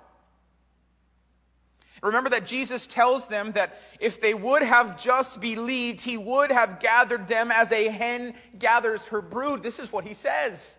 Remember 2.02 2.30
that 2.30 2.46
Jesus 2.46 2.86
tells 2.86 3.26
them 3.26 3.52
that 3.52 3.76
if 4.00 4.20
they 4.20 4.34
would 4.34 4.62
have 4.62 4.98
just 5.02 5.40
believed, 5.40 6.00
he 6.00 6.16
would 6.16 6.52
have 6.52 6.80
gathered 6.80 7.26
them 7.28 7.50
as 7.50 7.72
a 7.72 7.88
hen 7.88 8.34
gathers 8.58 9.06
her 9.06 9.20
brood. 9.20 9.62
This 9.62 9.78
is 9.78 9.92
what 9.92 10.04
he 10.04 10.14
says. 10.14 10.76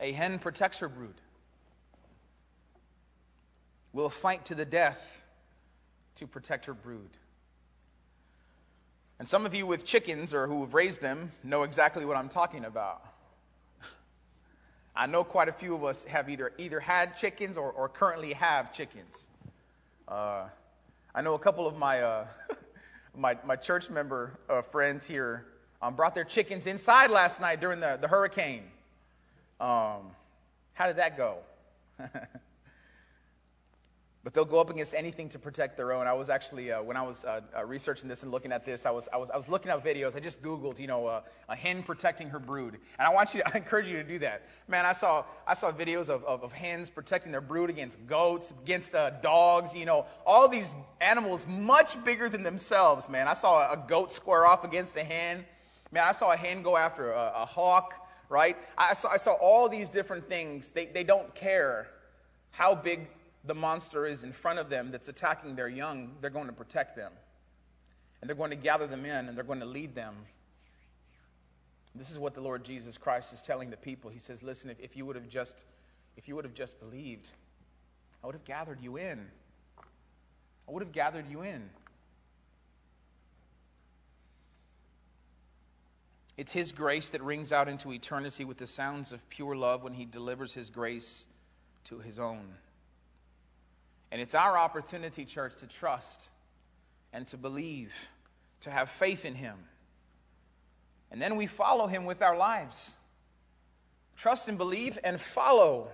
A 0.00 0.12
hen 0.12 0.38
protects 0.38 0.78
her 0.78 0.88
brood, 0.88 1.14
will 3.92 4.10
fight 4.10 4.44
to 4.46 4.54
the 4.54 4.64
death 4.64 5.24
to 6.16 6.26
protect 6.26 6.66
her 6.66 6.74
brood. 6.74 7.10
And 9.18 9.26
some 9.26 9.46
of 9.46 9.54
you 9.54 9.66
with 9.66 9.84
chickens 9.84 10.32
or 10.32 10.46
who 10.46 10.60
have 10.60 10.74
raised 10.74 11.00
them 11.00 11.32
know 11.42 11.64
exactly 11.64 12.04
what 12.04 12.16
I'm 12.16 12.28
talking 12.28 12.64
about. 12.64 13.04
I 14.98 15.06
know 15.06 15.22
quite 15.22 15.48
a 15.48 15.52
few 15.52 15.76
of 15.76 15.84
us 15.84 16.02
have 16.06 16.28
either 16.28 16.50
either 16.58 16.80
had 16.80 17.16
chickens 17.16 17.56
or, 17.56 17.70
or 17.70 17.88
currently 17.88 18.32
have 18.32 18.72
chickens. 18.72 19.28
Uh, 20.08 20.42
I 21.14 21.22
know 21.22 21.34
a 21.34 21.38
couple 21.38 21.68
of 21.68 21.76
my 21.76 22.02
uh, 22.02 22.26
my, 23.16 23.38
my 23.44 23.54
church 23.54 23.90
member 23.90 24.32
uh, 24.50 24.62
friends 24.62 25.04
here 25.06 25.44
um, 25.80 25.94
brought 25.94 26.16
their 26.16 26.24
chickens 26.24 26.66
inside 26.66 27.12
last 27.12 27.40
night 27.40 27.60
during 27.60 27.78
the, 27.78 27.96
the 28.00 28.08
hurricane. 28.08 28.64
Um, 29.60 30.10
how 30.74 30.88
did 30.88 30.96
that 30.96 31.16
go? 31.16 31.38
but 34.28 34.34
they'll 34.34 34.44
go 34.44 34.60
up 34.60 34.68
against 34.68 34.94
anything 34.94 35.30
to 35.30 35.38
protect 35.38 35.78
their 35.78 35.90
own. 35.90 36.06
I 36.06 36.12
was 36.12 36.28
actually, 36.28 36.70
uh, 36.70 36.82
when 36.82 36.98
I 36.98 37.02
was 37.02 37.24
uh, 37.24 37.40
uh, 37.56 37.64
researching 37.64 38.10
this 38.10 38.24
and 38.24 38.30
looking 38.30 38.52
at 38.52 38.62
this, 38.62 38.84
I 38.84 38.90
was, 38.90 39.08
I 39.10 39.16
was, 39.16 39.30
I 39.30 39.38
was 39.38 39.48
looking 39.48 39.72
at 39.72 39.82
videos. 39.82 40.14
I 40.16 40.20
just 40.20 40.42
Googled, 40.42 40.78
you 40.78 40.86
know, 40.86 41.06
uh, 41.06 41.22
a 41.48 41.56
hen 41.56 41.82
protecting 41.82 42.28
her 42.28 42.38
brood. 42.38 42.74
And 42.98 43.08
I 43.08 43.14
want 43.14 43.32
you 43.32 43.40
to, 43.40 43.48
I 43.54 43.56
encourage 43.56 43.88
you 43.88 43.96
to 43.96 44.04
do 44.04 44.18
that. 44.18 44.42
Man, 44.68 44.84
I 44.84 44.92
saw, 44.92 45.24
I 45.46 45.54
saw 45.54 45.72
videos 45.72 46.10
of, 46.10 46.24
of, 46.24 46.44
of 46.44 46.52
hens 46.52 46.90
protecting 46.90 47.32
their 47.32 47.40
brood 47.40 47.70
against 47.70 48.06
goats, 48.06 48.52
against 48.62 48.94
uh, 48.94 49.08
dogs, 49.22 49.74
you 49.74 49.86
know, 49.86 50.04
all 50.26 50.46
these 50.46 50.74
animals 51.00 51.46
much 51.46 52.04
bigger 52.04 52.28
than 52.28 52.42
themselves, 52.42 53.08
man. 53.08 53.28
I 53.28 53.32
saw 53.32 53.72
a 53.72 53.78
goat 53.78 54.12
square 54.12 54.44
off 54.44 54.62
against 54.62 54.94
a 54.98 55.04
hen. 55.04 55.42
Man, 55.90 56.04
I 56.06 56.12
saw 56.12 56.32
a 56.32 56.36
hen 56.36 56.60
go 56.60 56.76
after 56.76 57.12
a, 57.12 57.32
a 57.34 57.46
hawk, 57.46 57.94
right? 58.28 58.58
I 58.76 58.92
saw, 58.92 59.08
I 59.08 59.16
saw 59.16 59.32
all 59.32 59.70
these 59.70 59.88
different 59.88 60.28
things. 60.28 60.72
They, 60.72 60.84
they 60.84 61.02
don't 61.02 61.34
care 61.34 61.88
how 62.50 62.74
big 62.74 63.08
the 63.44 63.54
monster 63.54 64.06
is 64.06 64.24
in 64.24 64.32
front 64.32 64.58
of 64.58 64.68
them 64.68 64.90
that's 64.90 65.08
attacking 65.08 65.56
their 65.56 65.68
young. 65.68 66.12
They're 66.20 66.30
going 66.30 66.46
to 66.46 66.52
protect 66.52 66.96
them. 66.96 67.12
And 68.20 68.28
they're 68.28 68.36
going 68.36 68.50
to 68.50 68.56
gather 68.56 68.86
them 68.86 69.04
in 69.04 69.28
and 69.28 69.36
they're 69.36 69.44
going 69.44 69.60
to 69.60 69.66
lead 69.66 69.94
them. 69.94 70.14
This 71.94 72.10
is 72.10 72.18
what 72.18 72.34
the 72.34 72.40
Lord 72.40 72.64
Jesus 72.64 72.98
Christ 72.98 73.32
is 73.32 73.42
telling 73.42 73.70
the 73.70 73.76
people. 73.76 74.10
He 74.10 74.18
says, 74.18 74.42
Listen, 74.42 74.70
if, 74.70 74.80
if 74.80 74.96
you 74.96 75.06
would 75.06 75.16
have 75.16 75.28
just 75.28 75.64
if 76.16 76.26
you 76.26 76.34
would 76.34 76.44
have 76.44 76.54
just 76.54 76.80
believed, 76.80 77.30
I 78.22 78.26
would 78.26 78.34
have 78.34 78.44
gathered 78.44 78.80
you 78.80 78.96
in. 78.96 79.24
I 80.68 80.72
would 80.72 80.82
have 80.82 80.92
gathered 80.92 81.30
you 81.30 81.42
in. 81.42 81.70
It's 86.36 86.52
His 86.52 86.72
grace 86.72 87.10
that 87.10 87.22
rings 87.22 87.52
out 87.52 87.68
into 87.68 87.92
eternity 87.92 88.44
with 88.44 88.58
the 88.58 88.66
sounds 88.66 89.12
of 89.12 89.28
pure 89.28 89.56
love 89.56 89.84
when 89.84 89.92
He 89.92 90.04
delivers 90.04 90.52
His 90.52 90.70
grace 90.70 91.26
to 91.84 91.98
His 92.00 92.18
own. 92.18 92.44
And 94.10 94.20
it's 94.20 94.34
our 94.34 94.56
opportunity, 94.56 95.24
church, 95.24 95.56
to 95.56 95.66
trust 95.66 96.30
and 97.12 97.26
to 97.28 97.36
believe, 97.36 97.92
to 98.62 98.70
have 98.70 98.88
faith 98.88 99.24
in 99.24 99.34
Him. 99.34 99.56
And 101.10 101.20
then 101.20 101.36
we 101.36 101.46
follow 101.46 101.86
Him 101.86 102.04
with 102.04 102.22
our 102.22 102.36
lives. 102.36 102.96
Trust 104.16 104.48
and 104.48 104.58
believe 104.58 104.98
and 105.04 105.20
follow. 105.20 105.88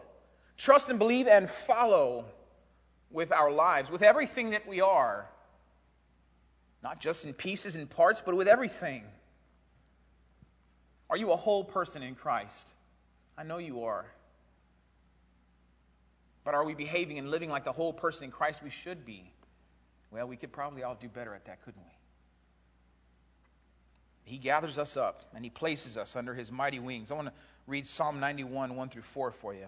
Trust 0.56 0.90
and 0.90 0.98
believe 0.98 1.26
and 1.26 1.50
follow 1.50 2.24
with 3.10 3.32
our 3.32 3.50
lives, 3.50 3.90
with 3.90 4.02
everything 4.02 4.50
that 4.50 4.66
we 4.66 4.80
are. 4.80 5.28
Not 6.82 7.00
just 7.00 7.24
in 7.24 7.32
pieces 7.32 7.76
and 7.76 7.88
parts, 7.88 8.20
but 8.24 8.36
with 8.36 8.48
everything. 8.48 9.04
Are 11.10 11.16
you 11.16 11.32
a 11.32 11.36
whole 11.36 11.64
person 11.64 12.02
in 12.02 12.14
Christ? 12.14 12.72
I 13.36 13.42
know 13.42 13.58
you 13.58 13.84
are. 13.84 14.06
But 16.44 16.54
are 16.54 16.64
we 16.64 16.74
behaving 16.74 17.18
and 17.18 17.30
living 17.30 17.50
like 17.50 17.64
the 17.64 17.72
whole 17.72 17.92
person 17.92 18.24
in 18.24 18.30
Christ 18.30 18.62
we 18.62 18.70
should 18.70 19.06
be? 19.06 19.32
Well, 20.10 20.28
we 20.28 20.36
could 20.36 20.52
probably 20.52 20.82
all 20.82 20.94
do 20.94 21.08
better 21.08 21.34
at 21.34 21.46
that, 21.46 21.64
couldn't 21.64 21.82
we? 21.82 21.90
He 24.24 24.38
gathers 24.38 24.78
us 24.78 24.96
up 24.96 25.22
and 25.34 25.44
he 25.44 25.50
places 25.50 25.96
us 25.96 26.16
under 26.16 26.34
his 26.34 26.52
mighty 26.52 26.78
wings. 26.78 27.10
I 27.10 27.14
want 27.14 27.28
to 27.28 27.34
read 27.66 27.86
Psalm 27.86 28.20
91, 28.20 28.76
1 28.76 28.88
through 28.88 29.02
4 29.02 29.30
for 29.32 29.54
you. 29.54 29.66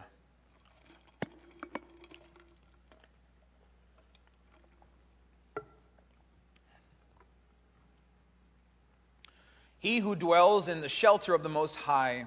He 9.78 9.98
who 9.98 10.16
dwells 10.16 10.68
in 10.68 10.80
the 10.80 10.88
shelter 10.88 11.32
of 11.32 11.42
the 11.42 11.48
Most 11.48 11.76
High 11.76 12.24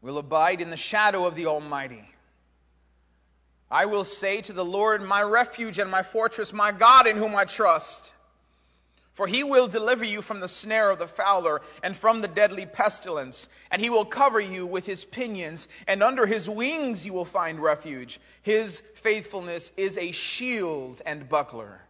will 0.00 0.16
abide 0.16 0.60
in 0.60 0.70
the 0.70 0.76
shadow 0.76 1.26
of 1.26 1.34
the 1.34 1.46
Almighty. 1.46 2.04
I 3.70 3.86
will 3.86 4.04
say 4.04 4.40
to 4.42 4.52
the 4.52 4.64
Lord, 4.64 5.02
my 5.02 5.22
refuge 5.22 5.78
and 5.78 5.90
my 5.90 6.02
fortress, 6.02 6.52
my 6.52 6.72
God 6.72 7.06
in 7.06 7.16
whom 7.16 7.34
I 7.34 7.44
trust. 7.44 8.12
For 9.14 9.26
he 9.26 9.44
will 9.44 9.66
deliver 9.66 10.04
you 10.04 10.20
from 10.20 10.40
the 10.40 10.48
snare 10.48 10.90
of 10.90 10.98
the 10.98 11.06
fowler 11.06 11.62
and 11.82 11.96
from 11.96 12.20
the 12.20 12.28
deadly 12.28 12.66
pestilence, 12.66 13.48
and 13.70 13.80
he 13.80 13.88
will 13.88 14.04
cover 14.04 14.38
you 14.38 14.66
with 14.66 14.84
his 14.84 15.04
pinions, 15.04 15.68
and 15.86 16.02
under 16.02 16.26
his 16.26 16.48
wings 16.48 17.04
you 17.06 17.14
will 17.14 17.24
find 17.24 17.58
refuge. 17.58 18.20
His 18.42 18.80
faithfulness 18.96 19.72
is 19.76 19.96
a 19.96 20.12
shield 20.12 21.00
and 21.06 21.28
buckler. 21.28 21.80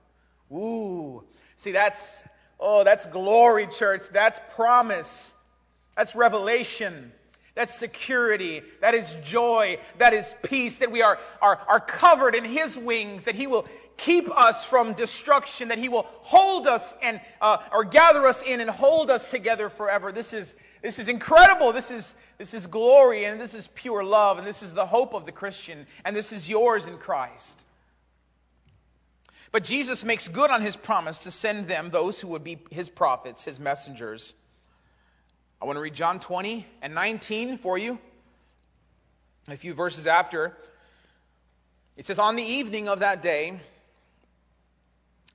Ooh. 0.52 1.24
See, 1.56 1.72
that's 1.72 2.22
Oh, 2.58 2.84
that's 2.84 3.06
glory, 3.06 3.66
church. 3.66 4.02
That's 4.12 4.40
promise. 4.54 5.34
That's 5.96 6.14
revelation. 6.14 7.12
That's 7.56 7.74
security. 7.74 8.62
That 8.82 8.94
is 8.94 9.16
joy. 9.24 9.78
That 9.96 10.12
is 10.12 10.34
peace. 10.42 10.78
That 10.78 10.92
we 10.92 11.00
are, 11.00 11.18
are, 11.40 11.58
are 11.66 11.80
covered 11.80 12.34
in 12.34 12.44
His 12.44 12.76
wings. 12.76 13.24
That 13.24 13.34
He 13.34 13.46
will 13.46 13.66
keep 13.96 14.30
us 14.30 14.66
from 14.66 14.92
destruction. 14.92 15.68
That 15.68 15.78
He 15.78 15.88
will 15.88 16.06
hold 16.20 16.66
us 16.66 16.92
and, 17.02 17.18
uh, 17.40 17.56
or 17.72 17.84
gather 17.84 18.26
us 18.26 18.42
in 18.42 18.60
and 18.60 18.68
hold 18.68 19.10
us 19.10 19.30
together 19.30 19.70
forever. 19.70 20.12
This 20.12 20.34
is, 20.34 20.54
this 20.82 20.98
is 20.98 21.08
incredible. 21.08 21.72
This 21.72 21.90
is, 21.90 22.14
this 22.36 22.52
is 22.52 22.66
glory 22.66 23.24
and 23.24 23.40
this 23.40 23.54
is 23.54 23.66
pure 23.68 24.04
love 24.04 24.36
and 24.36 24.46
this 24.46 24.62
is 24.62 24.74
the 24.74 24.86
hope 24.86 25.14
of 25.14 25.24
the 25.24 25.32
Christian 25.32 25.86
and 26.04 26.14
this 26.14 26.32
is 26.32 26.46
yours 26.50 26.86
in 26.86 26.98
Christ. 26.98 27.64
But 29.50 29.64
Jesus 29.64 30.04
makes 30.04 30.28
good 30.28 30.50
on 30.50 30.60
his 30.60 30.76
promise 30.76 31.20
to 31.20 31.30
send 31.30 31.64
them 31.64 31.88
those 31.88 32.20
who 32.20 32.28
would 32.28 32.44
be 32.44 32.58
his 32.70 32.90
prophets, 32.90 33.44
his 33.44 33.58
messengers. 33.58 34.34
I 35.60 35.64
want 35.64 35.76
to 35.76 35.80
read 35.80 35.94
John 35.94 36.20
20 36.20 36.66
and 36.82 36.94
19 36.94 37.58
for 37.58 37.78
you. 37.78 37.98
A 39.48 39.56
few 39.56 39.72
verses 39.72 40.06
after. 40.06 40.56
It 41.96 42.04
says, 42.04 42.18
On 42.18 42.36
the 42.36 42.42
evening 42.42 42.88
of 42.88 43.00
that 43.00 43.22
day, 43.22 43.58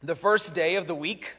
the 0.04 0.16
first 0.16 0.54
day 0.54 0.76
of 0.76 0.86
the 0.86 0.94
week, 0.94 1.34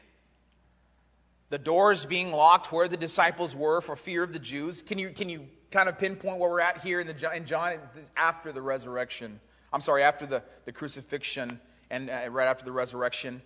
the 1.49 1.57
doors 1.57 2.03
being 2.03 2.31
locked 2.31 2.71
where 2.71 2.87
the 2.87 2.97
disciples 2.97 3.55
were 3.55 3.79
for 3.79 3.95
fear 3.95 4.23
of 4.23 4.33
the 4.33 4.39
Jews. 4.39 4.81
Can 4.81 4.99
you, 4.99 5.11
can 5.11 5.29
you 5.29 5.47
kind 5.71 5.87
of 5.87 5.97
pinpoint 5.97 6.39
where 6.39 6.49
we're 6.49 6.59
at 6.59 6.79
here 6.79 6.99
in, 6.99 7.07
the, 7.07 7.35
in 7.35 7.45
John 7.45 7.77
after 8.17 8.51
the 8.51 8.61
resurrection? 8.61 9.39
I'm 9.71 9.81
sorry, 9.81 10.03
after 10.03 10.25
the, 10.25 10.43
the 10.65 10.71
crucifixion 10.71 11.59
and 11.89 12.09
uh, 12.09 12.27
right 12.31 12.47
after 12.47 12.65
the 12.65 12.71
resurrection. 12.71 13.41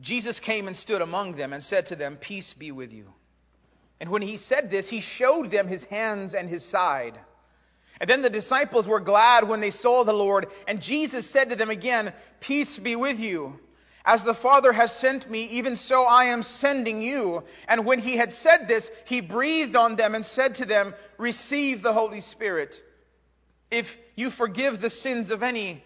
Jesus 0.00 0.40
came 0.40 0.66
and 0.66 0.76
stood 0.76 1.02
among 1.02 1.32
them 1.32 1.52
and 1.52 1.62
said 1.62 1.86
to 1.86 1.96
them, 1.96 2.16
Peace 2.16 2.54
be 2.54 2.72
with 2.72 2.92
you. 2.92 3.12
And 4.00 4.08
when 4.08 4.22
he 4.22 4.38
said 4.38 4.70
this, 4.70 4.88
he 4.88 5.00
showed 5.00 5.50
them 5.50 5.68
his 5.68 5.84
hands 5.84 6.34
and 6.34 6.48
his 6.48 6.64
side. 6.64 7.18
And 8.00 8.08
then 8.08 8.22
the 8.22 8.30
disciples 8.30 8.88
were 8.88 9.00
glad 9.00 9.46
when 9.46 9.60
they 9.60 9.70
saw 9.70 10.04
the 10.04 10.14
Lord. 10.14 10.46
And 10.66 10.80
Jesus 10.80 11.28
said 11.28 11.50
to 11.50 11.56
them 11.56 11.68
again, 11.68 12.14
Peace 12.40 12.78
be 12.78 12.96
with 12.96 13.20
you. 13.20 13.60
As 14.02 14.24
the 14.24 14.32
Father 14.32 14.72
has 14.72 14.96
sent 14.96 15.30
me, 15.30 15.44
even 15.44 15.76
so 15.76 16.04
I 16.04 16.26
am 16.26 16.42
sending 16.42 17.02
you. 17.02 17.44
And 17.68 17.84
when 17.84 17.98
he 17.98 18.16
had 18.16 18.32
said 18.32 18.66
this, 18.66 18.90
he 19.04 19.20
breathed 19.20 19.76
on 19.76 19.96
them 19.96 20.14
and 20.14 20.24
said 20.24 20.54
to 20.56 20.64
them, 20.64 20.94
Receive 21.18 21.82
the 21.82 21.92
Holy 21.92 22.22
Spirit. 22.22 22.82
If 23.70 23.98
you 24.16 24.30
forgive 24.30 24.80
the 24.80 24.88
sins 24.88 25.30
of 25.30 25.42
any, 25.42 25.84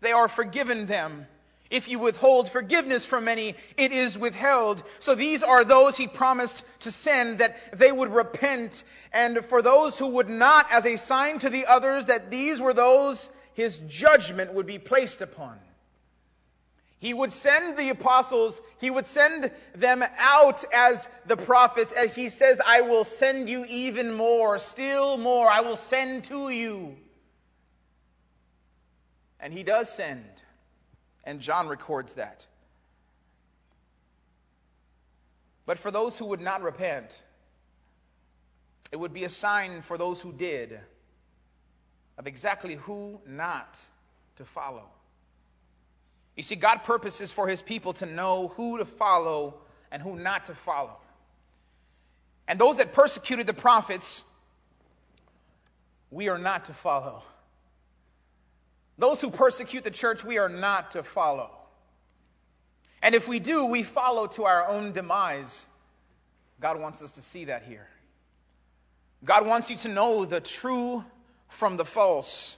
they 0.00 0.12
are 0.12 0.28
forgiven 0.28 0.86
them. 0.86 1.26
If 1.70 1.88
you 1.88 1.98
withhold 1.98 2.48
forgiveness 2.48 3.04
from 3.04 3.28
any, 3.28 3.54
it 3.76 3.92
is 3.92 4.16
withheld. 4.16 4.82
So 5.00 5.14
these 5.14 5.42
are 5.42 5.64
those 5.64 5.96
he 5.96 6.06
promised 6.06 6.64
to 6.80 6.90
send 6.90 7.38
that 7.38 7.56
they 7.78 7.90
would 7.90 8.12
repent. 8.12 8.84
And 9.12 9.44
for 9.44 9.62
those 9.62 9.98
who 9.98 10.06
would 10.08 10.28
not, 10.28 10.70
as 10.70 10.86
a 10.86 10.96
sign 10.96 11.38
to 11.40 11.50
the 11.50 11.66
others 11.66 12.06
that 12.06 12.30
these 12.30 12.60
were 12.60 12.74
those 12.74 13.28
his 13.56 13.78
judgment 13.88 14.52
would 14.52 14.66
be 14.66 14.78
placed 14.78 15.22
upon. 15.22 15.58
He 16.98 17.12
would 17.12 17.32
send 17.32 17.78
the 17.78 17.88
apostles, 17.88 18.60
he 18.80 18.90
would 18.90 19.06
send 19.06 19.50
them 19.74 20.04
out 20.18 20.62
as 20.74 21.08
the 21.26 21.36
prophets. 21.36 21.92
And 21.92 22.10
he 22.10 22.28
says, 22.28 22.60
I 22.64 22.82
will 22.82 23.04
send 23.04 23.48
you 23.48 23.64
even 23.66 24.12
more, 24.12 24.58
still 24.58 25.16
more. 25.16 25.48
I 25.48 25.60
will 25.60 25.76
send 25.76 26.24
to 26.24 26.50
you. 26.50 26.96
And 29.40 29.52
he 29.52 29.62
does 29.62 29.90
send. 29.90 30.24
And 31.26 31.40
John 31.40 31.68
records 31.68 32.14
that. 32.14 32.46
But 35.66 35.78
for 35.78 35.90
those 35.90 36.16
who 36.16 36.26
would 36.26 36.40
not 36.40 36.62
repent, 36.62 37.20
it 38.92 38.96
would 38.96 39.12
be 39.12 39.24
a 39.24 39.28
sign 39.28 39.82
for 39.82 39.98
those 39.98 40.22
who 40.22 40.32
did 40.32 40.78
of 42.16 42.26
exactly 42.26 42.76
who 42.76 43.20
not 43.26 43.84
to 44.36 44.44
follow. 44.44 44.84
You 46.36 46.42
see, 46.42 46.54
God 46.54 46.84
purposes 46.84 47.32
for 47.32 47.48
his 47.48 47.60
people 47.60 47.94
to 47.94 48.06
know 48.06 48.48
who 48.56 48.78
to 48.78 48.84
follow 48.84 49.54
and 49.90 50.00
who 50.00 50.16
not 50.16 50.46
to 50.46 50.54
follow. 50.54 50.96
And 52.46 52.60
those 52.60 52.76
that 52.76 52.92
persecuted 52.92 53.46
the 53.46 53.54
prophets, 53.54 54.22
we 56.10 56.28
are 56.28 56.38
not 56.38 56.66
to 56.66 56.72
follow. 56.72 57.22
Those 58.98 59.20
who 59.20 59.30
persecute 59.30 59.84
the 59.84 59.90
church, 59.90 60.24
we 60.24 60.38
are 60.38 60.48
not 60.48 60.92
to 60.92 61.02
follow. 61.02 61.50
And 63.02 63.14
if 63.14 63.28
we 63.28 63.38
do, 63.38 63.66
we 63.66 63.82
follow 63.82 64.26
to 64.28 64.44
our 64.44 64.68
own 64.68 64.92
demise. 64.92 65.66
God 66.60 66.80
wants 66.80 67.02
us 67.02 67.12
to 67.12 67.22
see 67.22 67.46
that 67.46 67.64
here. 67.64 67.86
God 69.24 69.46
wants 69.46 69.70
you 69.70 69.76
to 69.78 69.88
know 69.88 70.24
the 70.24 70.40
true 70.40 71.04
from 71.48 71.76
the 71.76 71.84
false. 71.84 72.56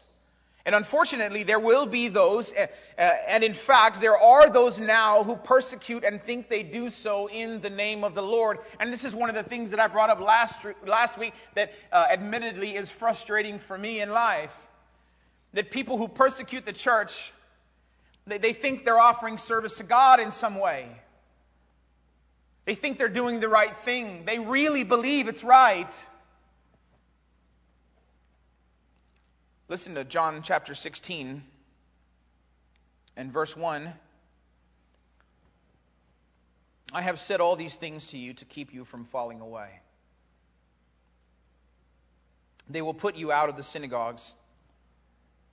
And 0.65 0.75
unfortunately, 0.75 1.45
there 1.45 1.59
will 1.59 1.87
be 1.87 2.09
those, 2.09 2.53
uh, 2.53 2.67
uh, 2.99 3.01
and 3.01 3.43
in 3.43 3.55
fact, 3.55 4.01
there 4.01 4.19
are 4.19 4.51
those 4.51 4.79
now 4.79 5.25
who 5.25 5.35
persecute 5.35 6.05
and 6.05 6.23
think 6.23 6.51
they 6.51 6.63
do 6.63 6.91
so 6.91 7.29
in 7.29 7.63
the 7.63 7.71
name 7.71 8.05
of 8.05 8.15
the 8.15 8.23
Lord. 8.23 8.59
And 8.79 8.93
this 8.93 9.05
is 9.05 9.15
one 9.15 9.31
of 9.31 9.35
the 9.35 9.43
things 9.43 9.71
that 9.71 9.81
I 9.81 9.87
brought 9.87 10.11
up 10.11 10.21
last, 10.21 10.59
last 10.87 11.17
week 11.17 11.33
that 11.55 11.73
uh, 11.91 12.07
admittedly 12.11 12.77
is 12.77 12.91
frustrating 12.91 13.59
for 13.61 13.79
me 13.79 14.01
in 14.01 14.11
life. 14.11 14.68
That 15.55 15.71
people 15.71 15.97
who 15.97 16.09
persecute 16.09 16.65
the 16.65 16.73
church, 16.73 17.33
they, 18.27 18.39
they 18.39 18.53
think 18.53 18.85
they're 18.85 18.99
offering 18.99 19.39
service 19.39 19.79
to 19.79 19.85
God 19.85 20.21
in 20.21 20.31
some 20.31 20.57
way. 20.57 20.89
They 22.67 22.75
think 22.75 22.99
they're 22.99 23.09
doing 23.09 23.41
the 23.41 23.49
right 23.49 23.75
thing. 23.79 24.25
They 24.27 24.39
really 24.39 24.85
believe 24.85 25.27
it's 25.29 25.43
right. 25.43 26.07
Listen 29.69 29.95
to 29.95 30.05
John 30.05 30.43
chapter 30.43 30.75
16 30.75 31.43
and 33.17 33.33
verse 33.33 33.57
1. 33.57 33.93
I 36.93 37.03
have 37.03 37.21
said 37.21 37.41
all 37.41 37.57
these 37.57 37.77
things 37.77 38.09
to 38.09 38.19
you 38.19 38.33
to 38.35 38.45
keep 38.45 38.73
you 38.73 38.85
from 38.85 39.05
falling 39.05 39.41
away. 39.41 39.69
They 42.71 42.81
will 42.83 42.95
put 42.95 43.17
you 43.17 43.31
out 43.31 43.49
of 43.49 43.57
the 43.57 43.63
synagogues. 43.63 44.35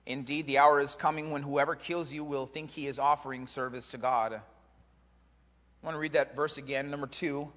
Indeed, 0.06 0.46
the 0.46 0.58
hour 0.58 0.80
is 0.80 0.94
coming 0.94 1.32
when 1.32 1.42
whoever 1.42 1.74
kills 1.74 2.12
you 2.12 2.22
will 2.22 2.46
think 2.46 2.70
he 2.70 2.86
is 2.86 2.98
offering 2.98 3.48
service 3.48 3.88
to 3.88 3.98
God. 3.98 4.34
I 4.34 4.40
want 5.82 5.96
to 5.96 6.00
read 6.00 6.12
that 6.12 6.36
verse 6.36 6.58
again. 6.58 6.90
Number 6.90 7.08
two, 7.08 7.52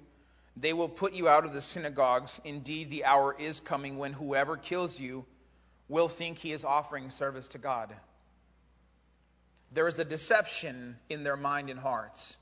they 0.56 0.72
will 0.72 0.88
put 0.88 1.14
you 1.14 1.28
out 1.28 1.44
of 1.44 1.52
the 1.52 1.62
synagogues. 1.62 2.40
Indeed, 2.44 2.90
the 2.90 3.04
hour 3.04 3.34
is 3.38 3.60
coming 3.60 3.98
when 3.98 4.12
whoever 4.12 4.56
kills 4.56 4.98
you 4.98 5.24
will 5.88 6.08
think 6.08 6.38
he 6.38 6.52
is 6.52 6.64
offering 6.64 7.10
service 7.10 7.48
to 7.48 7.58
God. 7.58 7.94
There 9.72 9.86
is 9.86 10.00
a 10.00 10.04
deception 10.04 10.96
in 11.08 11.22
their 11.22 11.36
mind 11.36 11.70
and 11.70 11.78
hearts. 11.78 12.36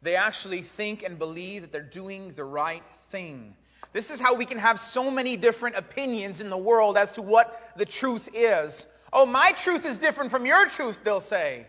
They 0.00 0.16
actually 0.16 0.62
think 0.62 1.02
and 1.02 1.18
believe 1.18 1.62
that 1.62 1.72
they're 1.72 1.82
doing 1.82 2.32
the 2.32 2.44
right 2.44 2.82
thing. 3.10 3.54
This 3.92 4.10
is 4.10 4.20
how 4.20 4.34
we 4.34 4.46
can 4.46 4.58
have 4.58 4.80
so 4.80 5.10
many 5.10 5.36
different 5.36 5.76
opinions 5.76 6.40
in 6.40 6.48
the 6.48 6.56
world 6.56 6.96
as 6.96 7.12
to 7.12 7.22
what 7.22 7.72
the 7.76 7.84
truth 7.84 8.28
is. 8.34 8.86
Oh, 9.12 9.26
my 9.26 9.52
truth 9.52 9.86
is 9.86 9.98
different 9.98 10.30
from 10.30 10.46
your 10.46 10.68
truth, 10.68 11.02
they'll 11.04 11.20
say. 11.20 11.66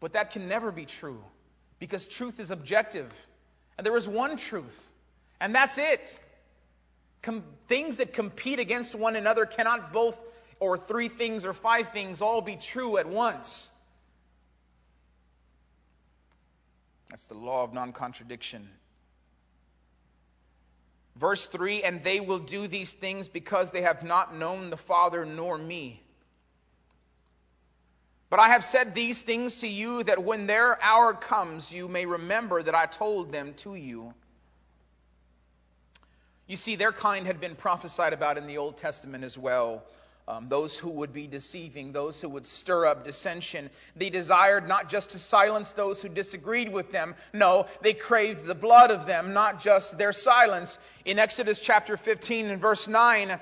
But 0.00 0.14
that 0.14 0.32
can 0.32 0.48
never 0.48 0.72
be 0.72 0.84
true 0.84 1.22
because 1.78 2.04
truth 2.06 2.40
is 2.40 2.50
objective. 2.50 3.10
And 3.76 3.86
there 3.86 3.96
is 3.96 4.06
one 4.06 4.36
truth, 4.36 4.92
and 5.40 5.54
that's 5.54 5.78
it. 5.78 6.20
Com- 7.22 7.44
things 7.68 7.98
that 7.98 8.12
compete 8.12 8.58
against 8.58 8.94
one 8.94 9.16
another 9.16 9.46
cannot 9.46 9.92
both, 9.92 10.18
or 10.60 10.76
three 10.76 11.08
things, 11.08 11.46
or 11.46 11.52
five 11.52 11.88
things 11.88 12.20
all 12.20 12.42
be 12.42 12.56
true 12.56 12.98
at 12.98 13.06
once. 13.06 13.70
That's 17.10 17.26
the 17.26 17.34
law 17.34 17.62
of 17.62 17.72
non 17.72 17.92
contradiction. 17.92 18.68
Verse 21.16 21.46
3 21.46 21.82
And 21.82 22.02
they 22.02 22.20
will 22.20 22.38
do 22.38 22.66
these 22.66 22.92
things 22.92 23.28
because 23.28 23.70
they 23.70 23.82
have 23.82 24.02
not 24.02 24.36
known 24.36 24.70
the 24.70 24.76
Father 24.76 25.24
nor 25.24 25.56
me. 25.56 26.02
But 28.30 28.40
I 28.40 28.48
have 28.48 28.64
said 28.64 28.94
these 28.94 29.20
things 29.20 29.60
to 29.60 29.68
you 29.68 30.02
that 30.04 30.24
when 30.24 30.46
their 30.46 30.82
hour 30.82 31.12
comes, 31.12 31.70
you 31.70 31.86
may 31.86 32.06
remember 32.06 32.62
that 32.62 32.74
I 32.74 32.86
told 32.86 33.30
them 33.30 33.52
to 33.58 33.74
you. 33.74 34.14
You 36.46 36.56
see, 36.56 36.76
their 36.76 36.92
kind 36.92 37.26
had 37.26 37.40
been 37.40 37.56
prophesied 37.56 38.14
about 38.14 38.38
in 38.38 38.46
the 38.46 38.58
Old 38.58 38.78
Testament 38.78 39.22
as 39.22 39.36
well. 39.36 39.84
Um, 40.28 40.48
those 40.48 40.76
who 40.76 40.88
would 40.88 41.12
be 41.12 41.26
deceiving, 41.26 41.90
those 41.90 42.20
who 42.20 42.28
would 42.28 42.46
stir 42.46 42.86
up 42.86 43.04
dissension. 43.04 43.70
They 43.96 44.08
desired 44.08 44.68
not 44.68 44.88
just 44.88 45.10
to 45.10 45.18
silence 45.18 45.72
those 45.72 46.00
who 46.00 46.08
disagreed 46.08 46.72
with 46.72 46.92
them. 46.92 47.16
No, 47.32 47.66
they 47.80 47.92
craved 47.92 48.44
the 48.44 48.54
blood 48.54 48.92
of 48.92 49.04
them, 49.04 49.32
not 49.32 49.60
just 49.60 49.98
their 49.98 50.12
silence. 50.12 50.78
In 51.04 51.18
Exodus 51.18 51.58
chapter 51.58 51.96
15 51.96 52.50
and 52.52 52.60
verse 52.60 52.86
9, 52.86 53.40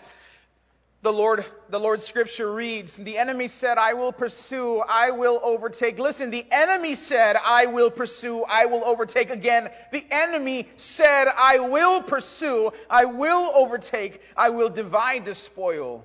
the 1.03 1.13
Lord, 1.13 1.45
the 1.71 1.81
Lord's 1.81 2.05
scripture 2.05 2.51
reads, 2.51 2.97
The 2.97 3.17
enemy 3.17 3.49
said, 3.49 3.79
I 3.79 3.95
will 3.95 4.13
pursue, 4.13 4.81
I 4.81 5.13
will 5.13 5.41
overtake. 5.43 5.99
Listen, 5.99 6.31
the 6.31 6.47
enemy 6.51 6.95
said, 6.95 7.37
I 7.43 7.67
will 7.67 7.91
pursue, 7.91 8.45
I 8.47 8.67
will 8.67 8.85
overtake. 8.85 9.31
Again, 9.31 9.71
the 9.93 10.05
enemy 10.11 10.69
said, 10.77 11.29
I 11.29 11.59
will 11.59 12.03
pursue, 12.03 12.73
I 12.89 13.07
will 13.07 13.51
overtake, 13.55 14.21
I 14.37 14.51
will 14.51 14.69
divide 14.69 15.25
the 15.25 15.35
spoil. 15.35 16.05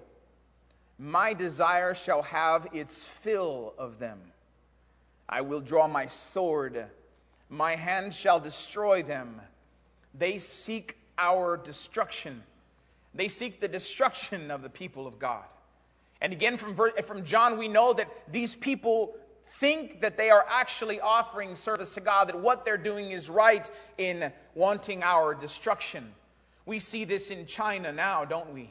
My 0.97 1.33
desire 1.33 1.93
shall 1.93 2.21
have 2.23 2.67
its 2.73 3.03
fill 3.21 3.73
of 3.77 3.99
them. 3.99 4.19
I 5.27 5.41
will 5.41 5.59
draw 5.59 5.87
my 5.87 6.07
sword, 6.07 6.85
my 7.49 7.75
hand 7.75 8.13
shall 8.13 8.39
destroy 8.39 9.03
them. 9.03 9.41
They 10.13 10.37
seek 10.37 10.97
our 11.17 11.57
destruction. 11.57 12.43
They 13.13 13.27
seek 13.27 13.59
the 13.59 13.67
destruction 13.67 14.51
of 14.51 14.61
the 14.61 14.69
people 14.69 15.07
of 15.07 15.19
God. 15.19 15.43
And 16.21 16.31
again, 16.31 16.57
from, 16.57 16.75
from 17.03 17.25
John, 17.25 17.57
we 17.57 17.67
know 17.67 17.93
that 17.93 18.09
these 18.31 18.55
people 18.55 19.15
think 19.59 20.01
that 20.01 20.17
they 20.17 20.29
are 20.29 20.45
actually 20.47 20.99
offering 21.01 21.55
service 21.55 21.93
to 21.95 22.01
God, 22.01 22.29
that 22.29 22.39
what 22.39 22.65
they're 22.65 22.77
doing 22.77 23.11
is 23.11 23.29
right 23.29 23.69
in 23.97 24.31
wanting 24.53 25.03
our 25.03 25.33
destruction. 25.33 26.13
We 26.65 26.79
see 26.79 27.05
this 27.05 27.29
in 27.29 27.45
China 27.45 27.91
now, 27.91 28.25
don't 28.25 28.53
we? 28.53 28.69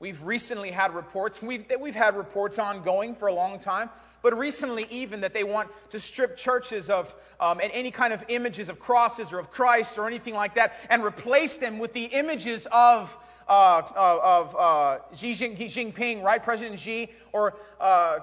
We've 0.00 0.22
recently 0.24 0.70
had 0.70 0.94
reports, 0.94 1.42
we've, 1.42 1.66
we've 1.78 1.94
had 1.94 2.16
reports 2.16 2.58
ongoing 2.58 3.14
for 3.14 3.28
a 3.28 3.34
long 3.34 3.58
time, 3.58 3.90
but 4.22 4.36
recently 4.36 4.86
even 4.90 5.20
that 5.20 5.34
they 5.34 5.44
want 5.44 5.68
to 5.90 6.00
strip 6.00 6.38
churches 6.38 6.88
of 6.88 7.14
um, 7.38 7.60
any 7.62 7.90
kind 7.90 8.14
of 8.14 8.24
images 8.28 8.70
of 8.70 8.80
crosses 8.80 9.30
or 9.30 9.38
of 9.38 9.50
Christ 9.50 9.98
or 9.98 10.06
anything 10.06 10.32
like 10.32 10.54
that 10.54 10.74
and 10.88 11.04
replace 11.04 11.58
them 11.58 11.78
with 11.78 11.92
the 11.92 12.04
images 12.04 12.66
of 12.72 13.14
uh, 13.46 13.82
of 13.96 14.56
uh, 14.56 14.98
Xi 15.14 15.32
Jinping, 15.34 16.22
right? 16.22 16.42
President 16.42 16.78
Xi, 16.78 17.10
or, 17.32 17.54
uh, 17.80 18.20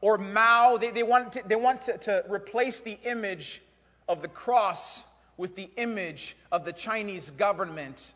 or 0.00 0.16
Mao. 0.16 0.78
They, 0.78 0.90
they 0.90 1.02
want, 1.02 1.32
to, 1.32 1.42
they 1.46 1.56
want 1.56 1.82
to, 1.82 1.98
to 1.98 2.24
replace 2.30 2.80
the 2.80 2.98
image 3.04 3.60
of 4.08 4.22
the 4.22 4.28
cross 4.28 5.04
with 5.36 5.54
the 5.54 5.68
image 5.76 6.34
of 6.50 6.64
the 6.64 6.72
Chinese 6.72 7.30
government 7.30 8.12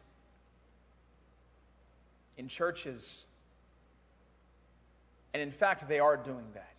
in 2.36 2.48
churches. 2.48 3.24
And 5.32 5.42
in 5.42 5.50
fact, 5.50 5.88
they 5.88 5.98
are 5.98 6.16
doing 6.16 6.46
that. 6.54 6.74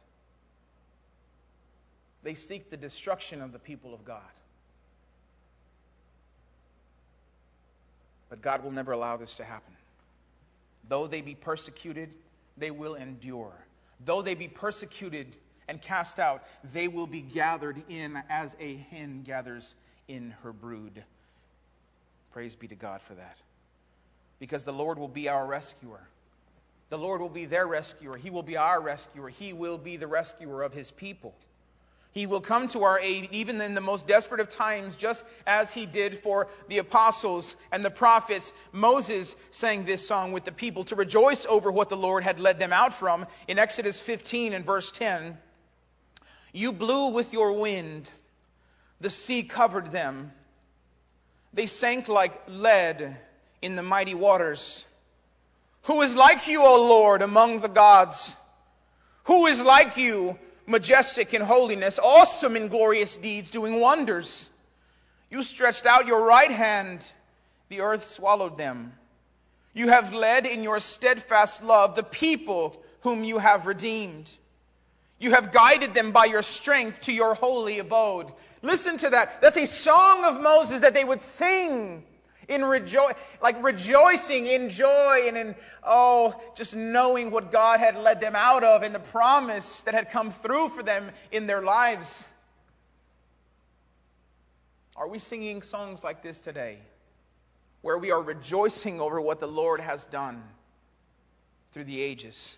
They 2.23 2.33
seek 2.33 2.69
the 2.69 2.77
destruction 2.77 3.41
of 3.41 3.51
the 3.51 3.59
people 3.59 3.93
of 3.93 4.03
God. 4.03 4.21
But 8.29 8.41
God 8.41 8.63
will 8.63 8.71
never 8.71 8.91
allow 8.91 9.17
this 9.17 9.35
to 9.35 9.43
happen. 9.43 9.73
Though 10.89 11.07
they 11.07 11.21
be 11.21 11.35
persecuted, 11.35 12.13
they 12.57 12.71
will 12.71 12.95
endure. 12.95 13.53
Though 14.03 14.21
they 14.21 14.35
be 14.35 14.47
persecuted 14.47 15.35
and 15.67 15.81
cast 15.81 16.19
out, 16.19 16.43
they 16.73 16.87
will 16.87 17.07
be 17.07 17.21
gathered 17.21 17.81
in 17.89 18.21
as 18.29 18.55
a 18.59 18.75
hen 18.89 19.23
gathers 19.23 19.75
in 20.07 20.31
her 20.43 20.51
brood. 20.51 21.03
Praise 22.31 22.55
be 22.55 22.67
to 22.67 22.75
God 22.75 23.01
for 23.01 23.13
that. 23.15 23.37
Because 24.39 24.65
the 24.65 24.73
Lord 24.73 24.99
will 24.99 25.07
be 25.07 25.29
our 25.29 25.45
rescuer. 25.45 26.01
The 26.89 26.97
Lord 26.97 27.21
will 27.21 27.29
be 27.29 27.45
their 27.45 27.65
rescuer. 27.65 28.17
He 28.17 28.29
will 28.29 28.43
be 28.43 28.57
our 28.57 28.79
rescuer. 28.79 29.29
He 29.29 29.53
will 29.53 29.77
be 29.77 29.97
the 29.97 30.07
rescuer 30.07 30.61
of 30.61 30.73
his 30.73 30.91
people. 30.91 31.33
He 32.11 32.27
will 32.27 32.39
come 32.39 32.69
to 32.69 32.83
our 32.83 32.97
aid 32.97 33.27
even 33.31 33.59
in 33.59 33.75
the 33.75 33.81
most 33.81 34.07
desperate 34.07 34.39
of 34.39 34.47
times, 34.47 34.95
just 34.95 35.25
as 35.45 35.73
he 35.73 35.85
did 35.85 36.19
for 36.19 36.47
the 36.69 36.77
apostles 36.77 37.57
and 37.73 37.83
the 37.83 37.91
prophets. 37.91 38.53
Moses 38.71 39.35
sang 39.51 39.83
this 39.83 40.07
song 40.07 40.31
with 40.31 40.45
the 40.45 40.53
people 40.53 40.85
to 40.85 40.95
rejoice 40.95 41.45
over 41.45 41.69
what 41.69 41.89
the 41.89 41.97
Lord 41.97 42.23
had 42.23 42.39
led 42.39 42.57
them 42.57 42.71
out 42.71 42.93
from. 42.93 43.27
In 43.49 43.59
Exodus 43.59 43.99
15 43.99 44.53
and 44.53 44.65
verse 44.65 44.91
10, 44.91 45.37
you 46.53 46.71
blew 46.71 47.09
with 47.09 47.33
your 47.33 47.51
wind, 47.51 48.09
the 49.01 49.09
sea 49.09 49.43
covered 49.43 49.91
them. 49.91 50.31
They 51.53 51.65
sank 51.65 52.07
like 52.07 52.43
lead 52.47 53.17
in 53.65 53.75
the 53.75 53.83
mighty 53.83 54.13
waters. 54.13 54.85
Who 55.83 56.01
is 56.01 56.15
like 56.15 56.47
you, 56.47 56.63
O 56.63 56.87
Lord, 56.87 57.21
among 57.21 57.59
the 57.59 57.67
gods? 57.67 58.35
Who 59.25 59.47
is 59.47 59.63
like 59.63 59.97
you? 59.97 60.39
majestic 60.67 61.33
in 61.33 61.41
holiness, 61.41 61.99
awesome 62.01 62.55
in 62.55 62.67
glorious 62.69 63.17
deeds, 63.17 63.49
doing 63.49 63.79
wonders. 63.79 64.49
You 65.29 65.43
stretched 65.43 65.85
out 65.85 66.07
your 66.07 66.23
right 66.23 66.51
hand, 66.51 67.09
the 67.69 67.81
earth 67.81 68.05
swallowed 68.05 68.57
them. 68.57 68.93
You 69.73 69.89
have 69.89 70.13
led 70.13 70.45
in 70.45 70.63
your 70.63 70.79
steadfast 70.79 71.63
love 71.63 71.95
the 71.95 72.03
people 72.03 72.81
whom 73.01 73.23
you 73.23 73.37
have 73.37 73.67
redeemed. 73.67 74.31
You 75.19 75.31
have 75.31 75.51
guided 75.51 75.93
them 75.93 76.11
by 76.11 76.25
your 76.25 76.41
strength 76.41 77.01
to 77.01 77.13
your 77.13 77.35
holy 77.35 77.79
abode. 77.79 78.31
Listen 78.61 78.97
to 78.97 79.09
that. 79.09 79.41
That's 79.41 79.57
a 79.57 79.67
song 79.67 80.23
of 80.25 80.41
Moses 80.41 80.81
that 80.81 80.93
they 80.93 81.03
would 81.03 81.21
sing 81.21 82.03
in 82.47 82.63
rejoice, 82.63 83.15
like 83.41 83.63
rejoicing 83.63 84.45
in 84.47 84.69
joy 84.69 85.25
and 85.27 85.37
in, 85.37 85.55
oh, 85.83 86.39
just 86.55 86.75
knowing 86.75 87.31
what 87.31 87.51
God 87.51 87.79
had 87.79 87.97
led 87.97 88.21
them 88.21 88.35
out 88.35 88.63
of 88.63 88.83
and 88.83 88.93
the 88.93 88.99
promise 88.99 89.81
that 89.83 89.93
had 89.93 90.11
come 90.11 90.31
through 90.31 90.69
for 90.69 90.83
them 90.83 91.09
in 91.31 91.47
their 91.47 91.61
lives. 91.61 92.27
Are 94.95 95.07
we 95.07 95.19
singing 95.19 95.61
songs 95.61 96.03
like 96.03 96.23
this 96.23 96.39
today? 96.39 96.77
Where 97.81 97.97
we 97.97 98.11
are 98.11 98.21
rejoicing 98.21 99.01
over 99.01 99.19
what 99.19 99.39
the 99.39 99.47
Lord 99.47 99.79
has 99.79 100.05
done 100.05 100.41
through 101.71 101.83
the 101.83 102.01
ages. 102.01 102.55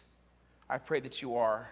I 0.70 0.78
pray 0.78 1.00
that 1.00 1.22
you 1.22 1.38
are 1.38 1.68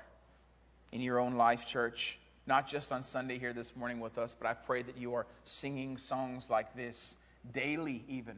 in 0.91 1.01
your 1.01 1.19
own 1.19 1.35
life, 1.35 1.65
church, 1.65 2.17
not 2.47 2.67
just 2.67 2.91
on 2.91 3.03
Sunday 3.03 3.37
here 3.37 3.53
this 3.53 3.75
morning 3.75 3.99
with 3.99 4.17
us, 4.17 4.35
but 4.39 4.47
I 4.47 4.53
pray 4.53 4.81
that 4.81 4.97
you 4.97 5.15
are 5.15 5.25
singing 5.43 5.97
songs 5.97 6.49
like 6.49 6.75
this 6.75 7.15
daily, 7.53 8.03
even. 8.07 8.35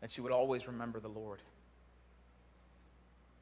That 0.00 0.16
you 0.16 0.22
would 0.22 0.32
always 0.32 0.66
remember 0.66 1.00
the 1.00 1.08
Lord. 1.08 1.40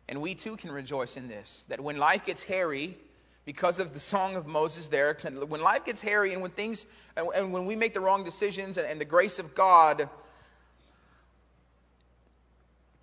And 0.08 0.20
we 0.20 0.34
too 0.34 0.56
can 0.56 0.70
rejoice 0.70 1.16
in 1.16 1.28
this 1.28 1.64
that 1.68 1.80
when 1.80 1.96
life 1.96 2.24
gets 2.24 2.42
hairy, 2.42 2.96
because 3.44 3.78
of 3.78 3.92
the 3.92 4.00
song 4.00 4.36
of 4.36 4.46
Moses 4.46 4.88
there, 4.88 5.16
when 5.48 5.60
life 5.60 5.84
gets 5.84 6.00
hairy 6.00 6.32
and 6.32 6.40
when 6.40 6.50
things, 6.50 6.86
and 7.16 7.52
when 7.52 7.66
we 7.66 7.76
make 7.76 7.92
the 7.92 8.00
wrong 8.00 8.24
decisions 8.24 8.78
and 8.78 9.00
the 9.00 9.04
grace 9.04 9.38
of 9.38 9.54
God 9.54 10.08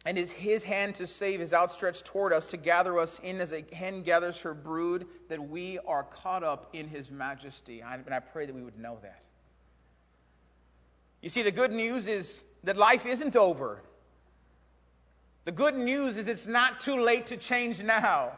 and 0.03 0.17
his, 0.17 0.31
his 0.31 0.63
hand 0.63 0.95
to 0.95 1.05
save 1.05 1.41
is 1.41 1.53
outstretched 1.53 2.05
toward 2.05 2.33
us 2.33 2.47
to 2.47 2.57
gather 2.57 2.97
us 2.97 3.19
in 3.23 3.39
as 3.39 3.53
a 3.53 3.63
hen 3.71 4.01
gathers 4.01 4.39
her 4.39 4.55
brood, 4.55 5.05
that 5.29 5.47
we 5.47 5.77
are 5.77 6.03
caught 6.03 6.43
up 6.43 6.69
in 6.73 6.87
his 6.87 7.11
majesty. 7.11 7.81
And 7.81 8.11
I 8.11 8.19
pray 8.19 8.47
that 8.47 8.55
we 8.55 8.63
would 8.63 8.79
know 8.79 8.97
that. 9.03 9.21
You 11.21 11.29
see, 11.29 11.43
the 11.43 11.51
good 11.51 11.71
news 11.71 12.07
is 12.07 12.41
that 12.63 12.77
life 12.77 13.05
isn't 13.05 13.35
over. 13.35 13.81
The 15.45 15.51
good 15.51 15.75
news 15.75 16.17
is 16.17 16.27
it's 16.27 16.47
not 16.47 16.81
too 16.81 16.97
late 16.97 17.27
to 17.27 17.37
change 17.37 17.81
now. 17.81 18.31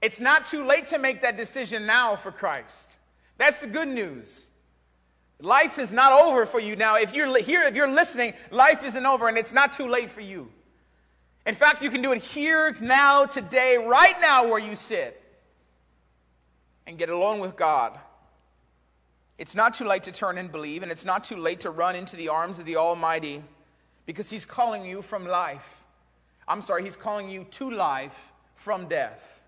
It's 0.00 0.20
not 0.20 0.46
too 0.46 0.64
late 0.64 0.86
to 0.86 0.98
make 0.98 1.22
that 1.22 1.36
decision 1.36 1.86
now 1.86 2.16
for 2.16 2.32
Christ. 2.32 2.96
That's 3.38 3.60
the 3.60 3.66
good 3.66 3.88
news. 3.88 4.48
Life 5.40 5.78
is 5.78 5.92
not 5.92 6.12
over 6.12 6.46
for 6.46 6.60
you 6.60 6.76
now. 6.76 6.96
If 6.96 7.14
you're 7.14 7.36
here, 7.38 7.62
if 7.62 7.74
you're 7.74 7.90
listening, 7.90 8.34
life 8.50 8.84
isn't 8.84 9.06
over 9.06 9.28
and 9.28 9.38
it's 9.38 9.52
not 9.52 9.72
too 9.72 9.88
late 9.88 10.10
for 10.10 10.20
you. 10.20 10.50
In 11.46 11.54
fact, 11.54 11.82
you 11.82 11.90
can 11.90 12.02
do 12.02 12.12
it 12.12 12.22
here, 12.22 12.76
now, 12.80 13.24
today, 13.24 13.78
right 13.78 14.20
now 14.20 14.48
where 14.48 14.58
you 14.58 14.76
sit 14.76 15.20
and 16.86 16.98
get 16.98 17.08
alone 17.08 17.40
with 17.40 17.56
God. 17.56 17.98
It's 19.40 19.54
not 19.54 19.72
too 19.72 19.86
late 19.86 20.02
to 20.02 20.12
turn 20.12 20.36
and 20.36 20.52
believe, 20.52 20.82
and 20.82 20.92
it's 20.92 21.06
not 21.06 21.24
too 21.24 21.36
late 21.36 21.60
to 21.60 21.70
run 21.70 21.96
into 21.96 22.14
the 22.14 22.28
arms 22.28 22.58
of 22.58 22.66
the 22.66 22.76
Almighty 22.76 23.42
because 24.04 24.28
He's 24.28 24.44
calling 24.44 24.84
you 24.84 25.00
from 25.00 25.26
life. 25.26 25.82
I'm 26.46 26.60
sorry, 26.60 26.84
He's 26.84 26.96
calling 26.96 27.30
you 27.30 27.46
to 27.52 27.70
life 27.70 28.14
from 28.56 28.88
death. 28.88 29.40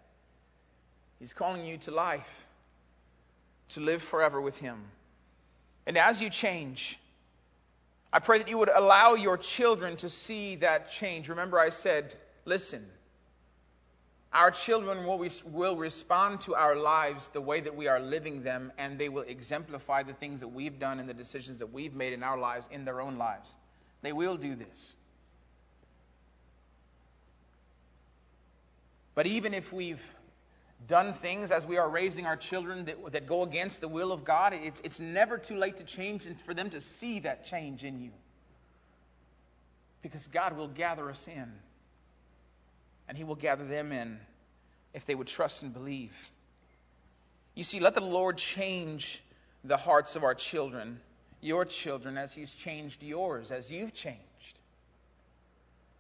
He's 1.19 1.35
calling 1.35 1.67
you 1.67 1.77
to 1.77 1.91
life, 1.91 2.47
to 3.75 3.81
live 3.81 4.03
forever 4.03 4.41
with 4.41 4.57
Him. 4.57 4.83
And 5.87 5.99
as 5.99 6.23
you 6.23 6.31
change, 6.31 6.99
I 8.11 8.21
pray 8.21 8.39
that 8.39 8.49
you 8.49 8.57
would 8.57 8.71
allow 8.75 9.13
your 9.13 9.37
children 9.37 9.99
to 9.99 10.09
see 10.09 10.57
that 10.57 10.91
change. 10.91 11.29
Remember, 11.29 11.61
I 11.61 11.69
said, 11.69 12.15
listen, 12.47 12.83
our 14.33 14.51
children 14.51 15.05
will, 15.05 15.29
will 15.47 15.77
respond 15.77 16.41
to 16.43 16.55
our 16.55 16.75
lives 16.75 17.29
the 17.29 17.41
way 17.41 17.61
that 17.61 17.77
we 17.77 17.87
are 17.89 18.01
living 18.01 18.43
them, 18.43 18.73
and 18.79 18.99
they 18.99 19.11
will 19.11 19.25
exemplify 19.25 20.03
the 20.03 20.15
things 20.15 20.41
that 20.41 20.49
we've 20.49 20.79
done 20.79 21.01
and 21.01 21.09
the 21.09 21.15
decisions 21.15 21.59
that 21.59 21.73
we've 21.73 21.95
made 21.95 22.15
in 22.15 22.23
our 22.23 22.39
lives 22.39 22.69
in 22.73 22.85
their 22.85 23.01
own 23.01 23.19
lives. 23.19 23.55
They 24.01 24.13
will 24.13 24.37
do 24.37 24.55
this. 24.55 24.97
But 29.15 29.27
even 29.27 29.53
if 29.53 29.71
we've 29.73 30.03
done 30.87 31.13
things 31.13 31.51
as 31.51 31.67
we 31.67 31.77
are 31.77 31.89
raising 31.89 32.25
our 32.25 32.37
children 32.37 32.87
that, 32.87 33.13
that 33.13 33.27
go 33.27 33.43
against 33.43 33.83
the 33.83 33.89
will 33.89 34.13
of 34.13 34.25
God, 34.25 34.55
it's, 34.55 34.81
it's 34.83 34.99
never 34.99 35.37
too 35.37 35.57
late 35.57 35.77
to 35.77 35.85
change 35.85 36.27
and 36.27 36.41
for 36.41 36.55
them 36.55 36.71
to 36.71 36.81
see 36.81 37.21
that 37.21 37.45
change 37.45 37.85
in 37.85 38.01
you. 38.01 38.11
Because 40.01 40.27
God 40.29 40.57
will 40.57 40.69
gather 40.69 41.09
us 41.11 41.29
in, 41.29 41.53
and 43.13 43.19
He 43.19 43.25
will 43.25 43.35
gather 43.35 43.67
them 43.67 43.93
in 43.93 44.19
if 44.95 45.05
they 45.05 45.15
would 45.15 45.27
trust 45.27 45.61
and 45.61 45.75
believe. 45.75 46.15
You 47.55 47.63
see, 47.63 47.79
let 47.79 47.93
the 47.93 48.01
Lord 48.01 48.39
change 48.39 49.23
the 49.65 49.77
hearts 49.77 50.17
of 50.17 50.25
our 50.25 50.35
children, 50.35 50.99
your 51.43 51.67
children, 51.67 52.17
as 52.17 52.33
He's 52.33 52.55
changed 52.55 53.03
yours, 53.03 53.51
as 53.51 53.71
you've 53.71 53.93
changed. 53.93 54.19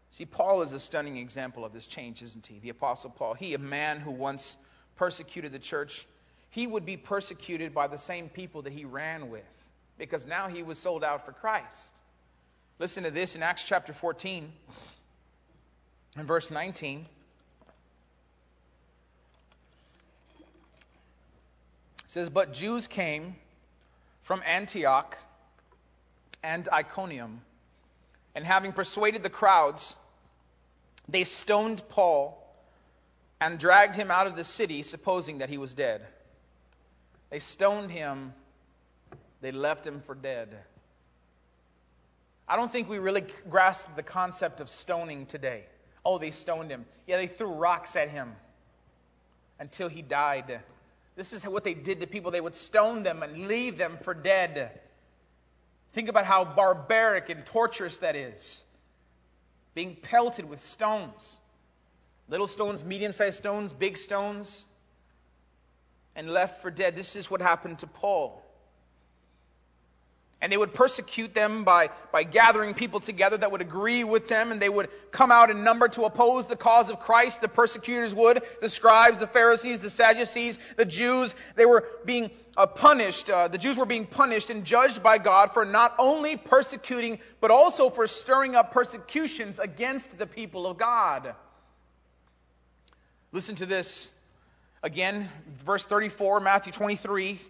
See, 0.09 0.25
Paul 0.25 0.63
is 0.63 0.73
a 0.73 0.81
stunning 0.81 1.19
example 1.19 1.67
of 1.67 1.75
this 1.75 1.87
change, 1.87 2.23
isn't 2.23 2.47
he? 2.47 2.61
The 2.61 2.71
Apostle 2.71 3.11
Paul. 3.11 3.35
He, 3.35 3.53
a 3.53 3.59
man 3.59 4.01
who 4.01 4.13
once 4.13 4.57
persecuted 4.97 5.53
the 5.53 5.59
church, 5.59 6.07
he 6.49 6.67
would 6.67 6.87
be 6.87 6.97
persecuted 6.97 7.75
by 7.75 7.89
the 7.89 7.99
same 7.99 8.31
people 8.31 8.63
that 8.63 8.73
he 8.73 8.87
ran 8.87 9.29
with 9.29 9.65
because 9.99 10.27
now 10.27 10.49
he 10.49 10.63
was 10.63 10.79
sold 10.79 11.05
out 11.05 11.27
for 11.27 11.33
Christ. 11.33 11.95
Listen 12.79 13.05
to 13.05 13.11
this 13.11 13.37
in 13.37 13.43
Acts 13.43 13.65
chapter 13.65 13.93
14 13.93 14.51
and 16.17 16.27
verse 16.27 16.51
19. 16.51 17.07
It 20.39 20.45
says, 22.09 22.29
But 22.29 22.53
Jews 22.53 22.87
came 22.87 23.37
from 24.23 24.43
Antioch 24.47 25.17
and 26.43 26.69
Iconium, 26.69 27.41
and 28.35 28.45
having 28.45 28.73
persuaded 28.73 29.23
the 29.23 29.31
crowds, 29.31 29.97
they 31.09 31.25
stoned 31.25 31.83
Paul 31.89 32.39
and 33.41 33.59
dragged 33.59 33.97
him 33.97 34.11
out 34.11 34.27
of 34.27 34.37
the 34.37 34.45
city, 34.45 34.83
supposing 34.83 35.39
that 35.39 35.49
he 35.49 35.59
was 35.59 35.75
dead. 35.75 36.03
They 37.31 37.39
stoned 37.39 37.91
him, 37.91 38.35
they 39.41 39.53
left 39.53 39.87
him 39.87 40.01
for 40.01 40.15
dead. 40.15 40.49
I 42.47 42.57
don't 42.57 42.71
think 42.71 42.89
we 42.89 42.99
really 42.99 43.25
grasp 43.49 43.97
the 43.97 44.03
concept 44.03 44.61
of 44.61 44.69
stoning 44.69 45.27
today. 45.27 45.65
Oh, 46.05 46.19
they 46.19 46.31
stoned 46.31 46.71
him. 46.71 46.85
Yeah, 47.07 47.17
they 47.17 47.27
threw 47.27 47.49
rocks 47.49 47.97
at 47.97 48.11
him 48.11 48.35
until 49.59 49.89
he 49.89 50.03
died. 50.03 50.61
This 51.15 51.33
is 51.33 51.47
what 51.47 51.65
they 51.65 51.75
did 51.75 52.01
to 52.01 52.07
people. 52.07 52.31
They 52.31 52.41
would 52.41 52.55
stone 52.55 53.03
them 53.03 53.23
and 53.23 53.47
leave 53.47 53.79
them 53.79 53.99
for 54.03 54.15
dead. 54.15 54.81
Think 55.93 56.09
about 56.09 56.25
how 56.25 56.45
barbaric 56.45 57.29
and 57.29 57.45
torturous 57.45 57.99
that 57.99 58.17
is. 58.17 58.65
Being 59.75 59.95
pelted 59.95 60.49
with 60.49 60.61
stones. 60.61 61.39
Little 62.29 62.47
stones, 62.47 62.83
medium 62.83 63.13
sized 63.13 63.39
stones, 63.39 63.73
big 63.73 63.97
stones, 63.97 64.65
and 66.17 66.31
left 66.31 66.63
for 66.63 66.71
dead. 66.71 66.97
This 66.97 67.15
is 67.15 67.31
what 67.31 67.43
happened 67.43 67.81
to 67.81 67.87
Paul. 67.87 68.42
And 70.43 70.53
they 70.53 70.57
would 70.57 70.75
persecute 70.75 71.33
them 71.33 71.63
by, 71.63 71.91
by 72.11 72.25
gathering 72.25 72.75
people 72.75 72.99
together 72.99 73.39
that 73.39 73.53
would 73.53 73.61
agree 73.61 74.03
with 74.03 74.27
them, 74.29 74.51
and 74.51 74.61
they 74.61 74.69
would 74.69 74.91
come 75.13 75.31
out 75.31 75.51
in 75.51 75.63
number 75.63 75.87
to 75.91 76.03
oppose 76.03 76.49
the 76.49 76.57
cause 76.57 76.91
of 76.91 76.99
Christ. 76.99 77.41
The 77.41 77.49
persecutors 77.49 78.13
would, 78.13 78.43
the 78.61 78.69
scribes, 78.69 79.21
the 79.21 79.29
Pharisees, 79.29 79.81
the 79.81 79.89
Sadducees, 79.89 80.59
the 80.77 80.85
Jews, 80.85 81.33
they 81.55 81.65
were 81.65 81.87
being 82.05 82.33
uh, 82.57 82.67
punished. 82.67 83.31
Uh, 83.31 83.47
the 83.47 83.57
Jews 83.57 83.77
were 83.77 83.87
being 83.87 84.05
punished 84.05 84.51
and 84.51 84.65
judged 84.65 85.01
by 85.01 85.19
God 85.19 85.53
for 85.53 85.65
not 85.65 85.95
only 85.99 86.37
persecuting, 86.37 87.21
but 87.41 87.53
also 87.53 87.89
for 87.89 88.09
stirring 88.09 88.57
up 88.57 88.73
persecutions 88.73 89.61
against 89.61 90.19
the 90.19 90.27
people 90.27 90.67
of 90.67 90.77
God. 90.77 91.35
Listen 93.31 93.55
to 93.57 93.67
this. 93.67 94.11
Again, 94.83 95.31
verse 95.65 95.87
34, 95.87 96.41
Matthew 96.41 96.73
23. 96.73 97.41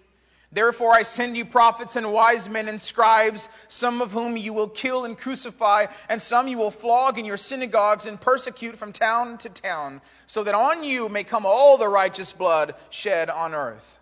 Therefore 0.53 0.93
I 0.93 1.03
send 1.03 1.37
you 1.37 1.47
prophets 1.47 1.97
and 1.97 2.13
wise 2.13 2.49
men 2.49 2.69
and 2.69 2.81
scribes, 2.81 3.49
some 3.69 4.03
of 4.03 4.13
whom 4.13 4.37
you 4.37 4.53
will 4.53 4.69
kill 4.69 5.07
and 5.07 5.17
crucify, 5.17 5.87
and 6.11 6.21
some 6.21 6.47
you 6.47 6.59
will 6.59 6.71
flog 6.71 7.19
in 7.19 7.25
your 7.25 7.39
synagogues 7.39 8.05
and 8.05 8.21
persecute 8.21 8.77
from 8.77 8.93
town 8.93 9.39
to 9.39 9.49
town, 9.49 10.03
so 10.27 10.45
that 10.45 10.55
on 10.55 10.85
you 10.85 11.09
may 11.09 11.25
come 11.25 11.47
all 11.47 11.79
the 11.79 11.89
righteous 11.89 12.33
blood 12.33 12.75
shed 12.91 13.31
on 13.31 13.55
earth. 13.55 13.99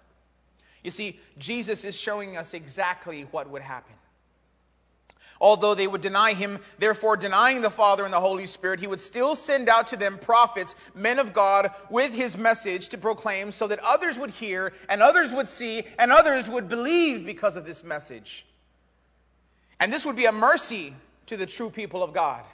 You 0.82 0.90
see, 0.90 1.20
Jesus 1.38 1.84
is 1.84 1.96
showing 1.96 2.36
us 2.36 2.52
exactly 2.52 3.22
what 3.30 3.48
would 3.50 3.62
happen. 3.62 3.94
Although 5.40 5.74
they 5.74 5.86
would 5.86 6.00
deny 6.00 6.32
him, 6.32 6.60
therefore 6.78 7.16
denying 7.16 7.62
the 7.62 7.70
Father 7.70 8.04
and 8.04 8.12
the 8.12 8.20
Holy 8.20 8.46
Spirit, 8.46 8.80
he 8.80 8.86
would 8.86 9.00
still 9.00 9.34
send 9.34 9.68
out 9.68 9.88
to 9.88 9.96
them 9.96 10.18
prophets, 10.18 10.74
men 10.94 11.18
of 11.18 11.32
God, 11.32 11.72
with 11.88 12.12
his 12.12 12.36
message 12.36 12.90
to 12.90 12.98
proclaim 12.98 13.52
so 13.52 13.66
that 13.66 13.78
others 13.80 14.18
would 14.18 14.30
hear 14.30 14.72
and 14.88 15.02
others 15.02 15.32
would 15.32 15.48
see 15.48 15.84
and 15.98 16.12
others 16.12 16.48
would 16.48 16.68
believe 16.68 17.24
because 17.24 17.56
of 17.56 17.64
this 17.64 17.82
message. 17.84 18.44
And 19.78 19.92
this 19.92 20.04
would 20.04 20.16
be 20.16 20.26
a 20.26 20.32
mercy 20.32 20.94
to 21.26 21.36
the 21.36 21.46
true 21.46 21.70
people 21.70 22.02
of 22.02 22.12
God. 22.12 22.44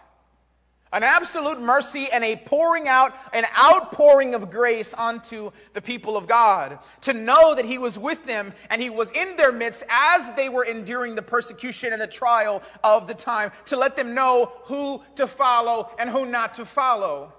An 0.97 1.03
absolute 1.03 1.61
mercy 1.61 2.09
and 2.11 2.25
a 2.25 2.37
pouring 2.37 2.89
out, 2.89 3.15
an 3.35 3.45
outpouring 3.55 4.35
of 4.35 4.51
grace 4.51 4.95
onto 4.95 5.51
the 5.75 5.83
people 5.83 6.17
of 6.17 6.27
God. 6.27 6.79
To 7.03 7.13
know 7.13 7.55
that 7.55 7.67
He 7.67 7.77
was 7.77 7.99
with 7.99 8.25
them 8.25 8.55
and 8.71 8.81
He 8.81 8.89
was 8.89 9.11
in 9.11 9.37
their 9.37 9.53
midst 9.53 9.85
as 9.91 10.27
they 10.37 10.49
were 10.49 10.65
enduring 10.65 11.15
the 11.15 11.21
persecution 11.21 11.93
and 11.93 12.01
the 12.01 12.07
trial 12.07 12.63
of 12.83 13.09
the 13.09 13.13
time. 13.13 13.53
To 13.67 13.77
let 13.77 13.95
them 13.95 14.15
know 14.15 14.51
who 14.63 15.03
to 15.17 15.27
follow 15.27 15.91
and 15.99 16.09
who 16.09 16.25
not 16.25 16.55
to 16.55 16.65
follow. 16.65 17.31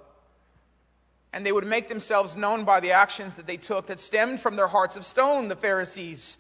And 1.34 1.44
they 1.44 1.52
would 1.52 1.66
make 1.66 1.88
themselves 1.88 2.36
known 2.36 2.64
by 2.64 2.80
the 2.80 2.92
actions 2.92 3.38
that 3.38 3.48
they 3.48 3.58
took 3.58 3.88
that 3.88 4.00
stemmed 4.00 4.40
from 4.40 4.56
their 4.56 4.68
hearts 4.68 4.98
of 4.98 5.04
stone, 5.04 5.48
the 5.48 5.56
Pharisees. 5.56 6.38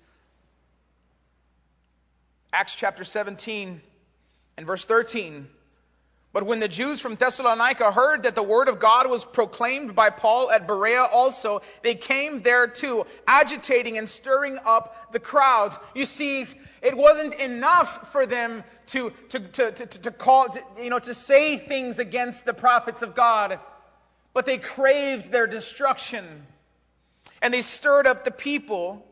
Acts 2.53 2.75
chapter 2.75 3.03
17 3.03 3.81
and 4.55 4.67
verse 4.67 4.85
13. 4.85 5.47
But 6.33 6.45
when 6.45 6.59
the 6.59 6.67
Jews 6.67 6.99
from 6.99 7.15
Thessalonica 7.15 7.91
heard 7.91 8.23
that 8.23 8.35
the 8.35 8.43
word 8.43 8.67
of 8.67 8.79
God 8.79 9.09
was 9.09 9.23
proclaimed 9.23 9.95
by 9.95 10.09
Paul 10.09 10.51
at 10.51 10.67
Berea 10.67 11.03
also, 11.03 11.61
they 11.83 11.95
came 11.95 12.41
there 12.41 12.67
too, 12.67 13.05
agitating 13.25 13.97
and 13.97 14.09
stirring 14.09 14.59
up 14.65 15.11
the 15.13 15.19
crowds. 15.19 15.79
You 15.95 16.05
see, 16.05 16.45
it 16.81 16.95
wasn't 16.95 17.33
enough 17.33 18.11
for 18.11 18.25
them 18.25 18.63
to, 18.87 19.11
to, 19.29 19.39
to, 19.39 19.71
to, 19.71 19.85
to 19.85 20.11
call, 20.11 20.49
to, 20.49 20.61
you 20.81 20.89
know, 20.89 20.99
to 20.99 21.13
say 21.13 21.57
things 21.57 21.97
against 21.97 22.45
the 22.45 22.53
prophets 22.53 23.01
of 23.01 23.15
God, 23.15 23.59
but 24.33 24.45
they 24.45 24.57
craved 24.57 25.31
their 25.31 25.47
destruction. 25.47 26.25
And 27.41 27.53
they 27.53 27.61
stirred 27.61 28.05
up 28.05 28.25
the 28.25 28.31
people. 28.31 29.05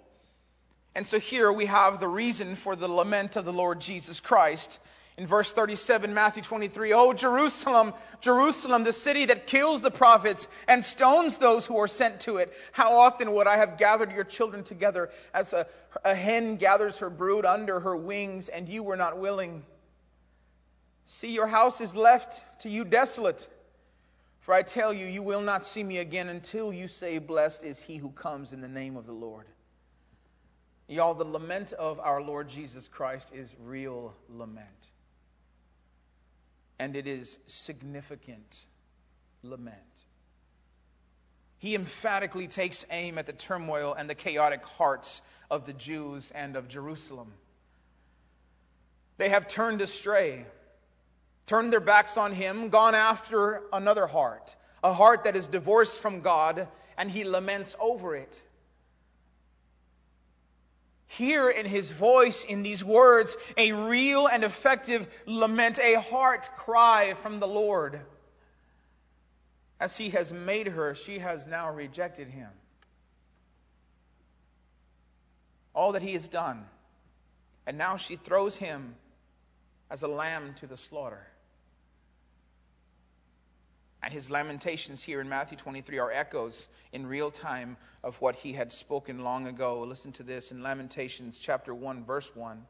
And 0.94 1.08
so 1.08 1.20
here 1.20 1.52
we 1.52 1.66
have 1.66 2.00
the 2.00 2.08
reason 2.08 2.56
for 2.56 2.76
the 2.76 2.88
lament 2.88 3.36
of 3.36 3.46
the 3.46 3.54
Lord 3.54 3.82
Jesus 3.82 4.20
Christ. 4.20 4.80
In 5.18 5.28
verse 5.28 5.54
37, 5.54 6.14
Matthew 6.14 6.44
23, 6.44 6.92
Oh, 6.92 7.14
Jerusalem, 7.14 7.94
Jerusalem, 8.20 8.84
the 8.84 8.92
city 8.92 9.26
that 9.26 9.48
kills 9.48 9.82
the 9.82 9.92
prophets 9.92 10.50
and 10.68 10.84
stones 10.84 11.38
those 11.38 11.66
who 11.66 11.78
are 11.78 11.88
sent 11.88 12.22
to 12.22 12.38
it. 12.38 12.54
How 12.74 12.98
often 12.98 13.32
would 13.32 13.48
I 13.48 13.56
have 13.56 13.78
gathered 13.78 14.12
your 14.12 14.26
children 14.26 14.66
together 14.66 15.10
as 15.34 15.54
a, 15.54 15.68
a 16.04 16.14
hen 16.14 16.58
gathers 16.58 17.00
her 17.00 17.10
brood 17.10 17.46
under 17.46 17.80
her 17.80 17.96
wings, 17.96 18.50
and 18.50 18.68
you 18.68 18.84
were 18.84 18.98
not 18.98 19.18
willing? 19.18 19.64
See, 21.06 21.32
your 21.32 21.48
house 21.48 21.80
is 21.80 21.96
left 21.96 22.42
to 22.64 22.70
you 22.70 22.84
desolate. 22.84 23.48
For 24.42 24.54
I 24.54 24.64
tell 24.64 24.94
you, 24.94 25.06
you 25.06 25.24
will 25.24 25.42
not 25.42 25.64
see 25.64 25.84
me 25.84 26.00
again 26.00 26.28
until 26.28 26.74
you 26.74 26.90
say, 26.90 27.20
Blessed 27.20 27.64
is 27.64 27.80
he 27.80 27.96
who 27.96 28.10
comes 28.10 28.52
in 28.52 28.60
the 28.60 28.68
name 28.68 28.98
of 28.98 29.06
the 29.06 29.14
Lord. 29.14 29.46
Y'all, 30.90 31.14
the 31.14 31.24
lament 31.24 31.72
of 31.72 32.02
our 32.02 32.22
Lord 32.22 32.50
Jesus 32.50 32.90
Christ 32.90 33.34
is 33.34 33.56
real 33.64 34.14
lament 34.30 34.92
and 36.80 36.96
it 36.96 37.08
is 37.08 37.38
significant 37.48 38.66
lament. 39.44 40.06
He 41.60 41.76
emphatically 41.76 42.48
takes 42.48 42.86
aim 42.92 43.18
at 43.18 43.26
the 43.26 43.34
turmoil 43.34 43.94
and 43.94 44.10
the 44.10 44.16
chaotic 44.16 44.64
hearts 44.64 45.22
of 45.50 45.66
the 45.66 45.74
Jews 45.74 46.32
and 46.32 46.56
of 46.56 46.68
Jerusalem. 46.68 47.32
They 49.18 49.30
have 49.30 49.48
turned 49.48 49.82
astray, 49.82 50.46
turned 51.46 51.72
their 51.72 51.80
backs 51.80 52.18
on 52.18 52.34
him, 52.34 52.70
gone 52.70 52.96
after 52.96 53.62
another 53.72 54.08
heart, 54.08 54.56
a 54.84 54.94
heart 54.94 55.24
that 55.24 55.36
is 55.36 55.48
divorced 55.48 56.02
from 56.02 56.22
God, 56.22 56.68
and 56.98 57.10
he 57.10 57.24
laments 57.24 57.76
over 57.80 58.16
it 58.16 58.44
hear 61.08 61.50
in 61.50 61.66
his 61.66 61.92
voice, 61.92 62.44
in 62.44 62.64
these 62.64 62.84
words, 62.84 63.36
a 63.58 63.72
real 63.72 64.28
and 64.28 64.44
effective 64.44 65.08
lament, 65.26 65.80
a 65.80 66.00
heart 66.00 66.50
cry 66.58 67.14
from 67.14 67.40
the 67.40 67.48
Lord. 67.48 68.02
As 69.80 69.98
he 69.98 70.10
has 70.12 70.32
made 70.32 70.68
her, 70.68 70.96
she 70.96 71.20
has 71.20 71.46
now 71.46 71.72
rejected 71.72 72.28
him. 72.28 72.50
All 75.74 75.92
that 75.92 76.02
he 76.02 76.14
has 76.14 76.28
done. 76.28 76.66
And 77.68 77.78
now 77.78 77.98
she 77.98 78.16
throws 78.16 78.56
him 78.56 78.96
as 79.90 80.04
a 80.04 80.08
lamb 80.08 80.54
to 80.56 80.68
the 80.68 80.78
slaughter. 80.78 81.26
And 84.06 84.14
his 84.14 84.30
lamentations 84.30 85.02
here 85.02 85.20
in 85.20 85.30
Matthew 85.30 85.58
23 85.58 85.98
are 85.98 86.12
echoes 86.12 86.68
in 86.94 87.08
real 87.08 87.32
time 87.32 87.76
of 88.04 88.22
what 88.22 88.36
he 88.36 88.54
had 88.54 88.72
spoken 88.72 89.24
long 89.24 89.48
ago. 89.48 89.82
Listen 89.82 90.12
to 90.12 90.24
this 90.24 90.52
in 90.52 90.62
Lamentations 90.62 91.40
chapter 91.40 91.74
1, 91.74 92.06
verse 92.06 92.34
1. 92.36 92.64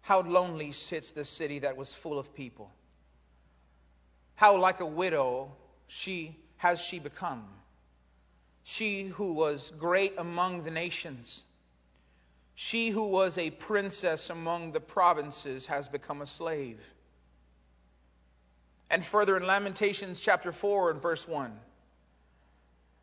How 0.00 0.22
lonely 0.22 0.72
sits 0.72 1.12
the 1.12 1.24
city 1.24 1.60
that 1.60 1.76
was 1.76 1.94
full 1.94 2.18
of 2.18 2.34
people. 2.34 2.72
How 4.34 4.56
like 4.56 4.80
a 4.80 4.86
widow 4.86 5.52
she 5.86 6.36
has 6.56 6.80
she 6.80 6.98
become. 6.98 7.44
She 8.64 9.04
who 9.04 9.34
was 9.34 9.72
great 9.78 10.14
among 10.18 10.64
the 10.64 10.72
nations. 10.72 11.44
She 12.56 12.90
who 12.90 13.04
was 13.04 13.38
a 13.38 13.50
princess 13.50 14.30
among 14.30 14.72
the 14.72 14.80
provinces 14.80 15.66
has 15.66 15.86
become 15.88 16.22
a 16.22 16.26
slave 16.26 16.80
and 18.92 19.02
further 19.02 19.38
in 19.38 19.46
Lamentations 19.46 20.20
chapter 20.20 20.52
4 20.52 20.90
and 20.90 21.02
verse 21.02 21.26
1. 21.26 21.50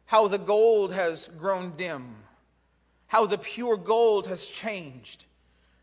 How 0.06 0.28
the 0.28 0.38
gold 0.38 0.94
has 0.94 1.28
grown 1.40 1.74
dim, 1.76 2.16
how 3.08 3.26
the 3.26 3.40
pure 3.40 3.76
gold 3.76 4.28
has 4.28 4.46
changed. 4.46 5.26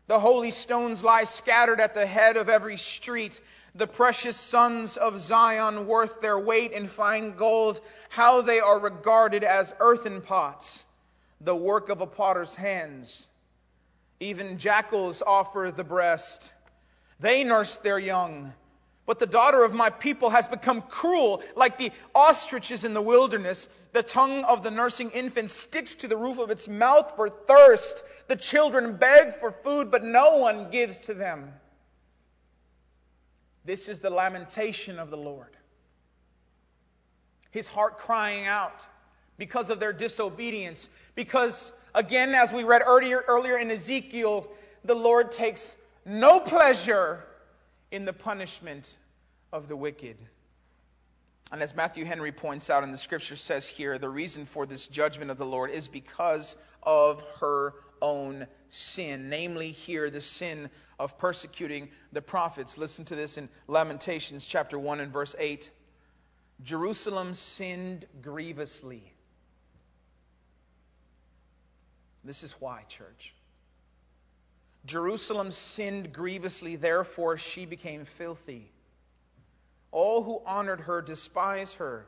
The 0.07 0.17
holy 0.17 0.51
stones 0.51 1.03
lie 1.03 1.25
scattered 1.25 1.81
at 1.81 1.93
the 1.93 2.05
head 2.05 2.37
of 2.37 2.47
every 2.47 2.77
street. 2.77 3.39
The 3.75 3.85
precious 3.85 4.37
sons 4.37 4.95
of 4.95 5.19
Zion, 5.19 5.87
worth 5.87 6.21
their 6.21 6.39
weight 6.39 6.71
in 6.71 6.87
fine 6.87 7.35
gold, 7.35 7.81
how 8.07 8.41
they 8.41 8.61
are 8.61 8.79
regarded 8.79 9.43
as 9.43 9.73
earthen 9.81 10.21
pots, 10.21 10.85
the 11.41 11.55
work 11.55 11.89
of 11.89 11.99
a 11.99 12.07
potter's 12.07 12.55
hands. 12.55 13.27
Even 14.21 14.57
jackals 14.57 15.21
offer 15.21 15.69
the 15.69 15.83
breast. 15.83 16.53
They 17.19 17.43
nurse 17.43 17.75
their 17.77 17.99
young 17.99 18.53
but 19.07 19.19
the 19.19 19.25
daughter 19.25 19.63
of 19.63 19.73
my 19.73 19.89
people 19.89 20.29
has 20.29 20.49
become 20.49 20.81
cruel, 20.81 21.41
like 21.55 21.77
the 21.77 21.91
ostriches 22.13 22.83
in 22.83 22.93
the 22.93 23.01
wilderness. 23.01 23.69
The 23.93 24.03
tongue 24.03 24.43
of 24.43 24.63
the 24.63 24.69
nursing 24.69 25.11
infant 25.11 25.49
sticks 25.49 25.95
to 25.95 26.09
the 26.09 26.17
roof 26.17 26.37
of 26.39 26.51
its 26.51 26.67
mouth 26.67 27.13
for 27.15 27.29
thirst. 27.29 28.03
The 28.27 28.35
children 28.35 28.97
beg 28.97 29.39
for 29.39 29.51
food, 29.51 29.89
but 29.89 30.03
no 30.03 30.37
one 30.37 30.69
gives 30.71 30.99
to 31.07 31.13
them. 31.13 31.53
This 33.63 33.87
is 33.87 33.99
the 33.99 34.09
lamentation 34.09 34.99
of 34.99 35.09
the 35.09 35.17
Lord. 35.17 35.55
His 37.51 37.65
heart 37.65 37.99
crying 37.99 38.45
out 38.45 38.85
because 39.37 39.69
of 39.69 39.79
their 39.79 39.93
disobedience. 39.93 40.89
Because, 41.15 41.71
again, 41.95 42.35
as 42.35 42.51
we 42.51 42.65
read 42.65 42.81
earlier, 42.85 43.23
earlier 43.25 43.57
in 43.57 43.71
Ezekiel, 43.71 44.49
the 44.83 44.95
Lord 44.95 45.31
takes 45.31 45.77
no 46.05 46.41
pleasure 46.41 47.23
in 47.91 48.05
the 48.05 48.13
punishment 48.13 48.97
of 49.51 49.67
the 49.67 49.75
wicked. 49.75 50.17
And 51.51 51.61
as 51.61 51.75
Matthew 51.75 52.03
Henry 52.03 52.31
points 52.31 52.69
out, 52.69 52.83
and 52.83 52.93
the 52.93 52.97
scripture 52.97 53.37
says 53.37 53.67
here, 53.67 53.97
the 53.97 54.09
reason 54.09 54.45
for 54.45 54.65
this 54.65 54.87
judgment 54.87 55.31
of 55.31 55.37
the 55.37 55.45
Lord 55.45 55.71
is 55.71 55.87
because 55.87 56.55
of 56.83 57.23
her 57.39 57.73
own 58.01 58.47
sin, 58.69 59.29
namely, 59.29 59.71
here, 59.71 60.09
the 60.09 60.21
sin 60.21 60.69
of 60.99 61.17
persecuting 61.17 61.89
the 62.11 62.21
prophets. 62.21 62.77
Listen 62.77 63.05
to 63.05 63.15
this 63.15 63.37
in 63.37 63.47
Lamentations 63.67 64.45
chapter 64.45 64.77
1 64.77 64.99
and 64.99 65.11
verse 65.11 65.35
8. 65.39 65.69
Jerusalem 66.63 67.33
sinned 67.33 68.05
grievously. 68.21 69.03
This 72.23 72.43
is 72.43 72.51
why, 72.59 72.83
church. 72.89 73.33
Jerusalem 74.87 75.51
sinned 75.51 76.13
grievously, 76.13 76.77
therefore 76.77 77.37
she 77.37 77.65
became 77.65 78.05
filthy. 78.05 78.71
All 79.91 80.23
who 80.23 80.41
honored 80.45 80.81
her 80.81 81.01
despise 81.01 81.73
her, 81.73 82.07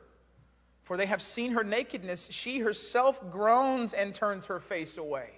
for 0.84 0.96
they 0.96 1.06
have 1.06 1.22
seen 1.22 1.52
her 1.52 1.62
nakedness. 1.62 2.28
She 2.32 2.58
herself 2.58 3.20
groans 3.30 3.92
and 3.92 4.14
turns 4.14 4.46
her 4.46 4.58
face 4.58 4.96
away. 4.96 5.30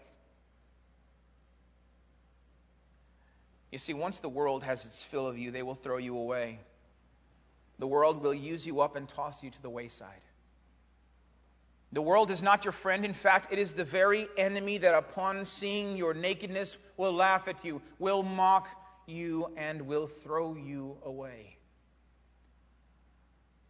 You 3.72 3.78
see, 3.78 3.94
once 3.94 4.20
the 4.20 4.28
world 4.28 4.62
has 4.62 4.84
its 4.86 5.02
fill 5.02 5.26
of 5.26 5.36
you, 5.36 5.50
they 5.50 5.62
will 5.62 5.74
throw 5.74 5.96
you 5.96 6.16
away. 6.16 6.60
The 7.78 7.86
world 7.88 8.22
will 8.22 8.34
use 8.34 8.66
you 8.66 8.80
up 8.80 8.94
and 8.94 9.08
toss 9.08 9.42
you 9.42 9.50
to 9.50 9.62
the 9.62 9.70
wayside. 9.70 10.22
The 11.92 12.02
world 12.02 12.30
is 12.30 12.42
not 12.42 12.64
your 12.64 12.72
friend. 12.72 13.04
In 13.04 13.12
fact, 13.12 13.52
it 13.52 13.58
is 13.58 13.74
the 13.74 13.84
very 13.84 14.26
enemy 14.38 14.78
that, 14.78 14.94
upon 14.94 15.44
seeing 15.44 15.98
your 15.98 16.14
nakedness, 16.14 16.78
will 16.96 17.12
laugh 17.12 17.48
at 17.48 17.64
you, 17.64 17.82
will 17.98 18.22
mock 18.22 18.66
you, 19.06 19.52
and 19.56 19.82
will 19.82 20.06
throw 20.06 20.54
you 20.54 20.96
away. 21.04 21.58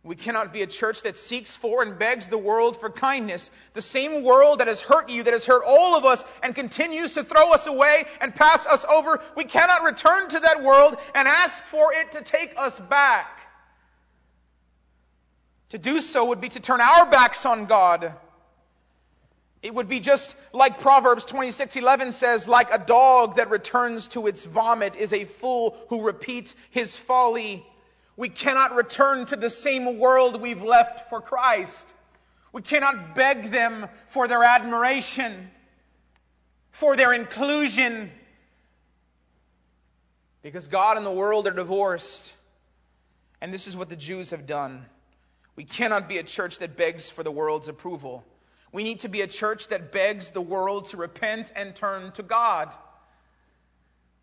We 0.04 0.16
cannot 0.16 0.52
be 0.52 0.62
a 0.62 0.66
church 0.66 1.02
that 1.02 1.16
seeks 1.16 1.56
for 1.56 1.80
and 1.82 1.96
begs 1.96 2.26
the 2.26 2.38
world 2.38 2.78
for 2.80 2.90
kindness. 2.90 3.52
The 3.74 3.82
same 3.82 4.24
world 4.24 4.58
that 4.58 4.66
has 4.66 4.80
hurt 4.80 5.10
you, 5.10 5.22
that 5.22 5.32
has 5.32 5.46
hurt 5.46 5.62
all 5.64 5.96
of 5.96 6.04
us, 6.04 6.24
and 6.42 6.56
continues 6.56 7.14
to 7.14 7.24
throw 7.24 7.52
us 7.52 7.66
away 7.66 8.04
and 8.20 8.34
pass 8.34 8.66
us 8.66 8.84
over. 8.84 9.20
We 9.36 9.44
cannot 9.44 9.84
return 9.84 10.28
to 10.28 10.40
that 10.40 10.62
world 10.62 10.96
and 11.14 11.28
ask 11.28 11.62
for 11.64 11.92
it 11.92 12.12
to 12.12 12.22
take 12.22 12.54
us 12.56 12.80
back. 12.80 13.41
To 15.72 15.78
do 15.78 16.00
so 16.00 16.26
would 16.26 16.42
be 16.42 16.50
to 16.50 16.60
turn 16.60 16.82
our 16.82 17.06
backs 17.06 17.46
on 17.46 17.64
God. 17.64 18.12
It 19.62 19.74
would 19.74 19.88
be 19.88 20.00
just 20.00 20.36
like 20.52 20.80
Proverbs 20.80 21.24
26:11 21.24 22.12
says, 22.12 22.46
like 22.46 22.70
a 22.70 22.76
dog 22.76 23.36
that 23.36 23.48
returns 23.48 24.08
to 24.08 24.26
its 24.26 24.44
vomit 24.44 24.96
is 24.96 25.14
a 25.14 25.24
fool 25.24 25.74
who 25.88 26.02
repeats 26.02 26.54
his 26.72 26.94
folly. 26.94 27.66
We 28.18 28.28
cannot 28.28 28.74
return 28.74 29.24
to 29.26 29.36
the 29.36 29.48
same 29.48 29.98
world 29.98 30.42
we've 30.42 30.62
left 30.62 31.08
for 31.08 31.22
Christ. 31.22 31.94
We 32.52 32.60
cannot 32.60 33.14
beg 33.14 33.50
them 33.50 33.88
for 34.08 34.28
their 34.28 34.44
admiration, 34.44 35.50
for 36.72 36.96
their 36.96 37.14
inclusion, 37.14 38.10
because 40.42 40.68
God 40.68 40.98
and 40.98 41.06
the 41.06 41.10
world 41.10 41.46
are 41.46 41.54
divorced. 41.54 42.36
And 43.40 43.54
this 43.54 43.66
is 43.66 43.74
what 43.74 43.88
the 43.88 43.96
Jews 43.96 44.32
have 44.32 44.46
done. 44.46 44.84
We 45.56 45.64
cannot 45.64 46.08
be 46.08 46.18
a 46.18 46.22
church 46.22 46.58
that 46.58 46.76
begs 46.76 47.10
for 47.10 47.22
the 47.22 47.30
world's 47.30 47.68
approval. 47.68 48.24
We 48.72 48.84
need 48.84 49.00
to 49.00 49.08
be 49.08 49.20
a 49.20 49.26
church 49.26 49.68
that 49.68 49.92
begs 49.92 50.30
the 50.30 50.40
world 50.40 50.90
to 50.90 50.96
repent 50.96 51.52
and 51.54 51.74
turn 51.74 52.12
to 52.12 52.22
God. 52.22 52.74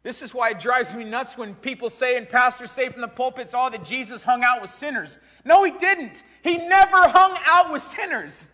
This 0.01 0.21
is 0.21 0.33
why 0.33 0.51
it 0.51 0.59
drives 0.59 0.93
me 0.93 1.03
nuts 1.03 1.37
when 1.37 1.53
people 1.53 1.89
say 1.89 2.15
and 2.17 2.27
pastors 2.27 2.71
say 2.71 2.89
from 2.89 3.01
the 3.01 3.07
pulpits, 3.07 3.53
oh, 3.55 3.69
that 3.69 3.83
Jesus 3.83 4.23
hung 4.23 4.43
out 4.43 4.61
with 4.61 4.69
sinners. 4.71 5.19
No, 5.43 5.63
he 5.63 5.71
didn't. 5.71 6.23
He 6.41 6.57
never 6.57 6.97
hung 6.97 7.37
out 7.45 7.71
with 7.71 7.81
sinners. 7.81 8.47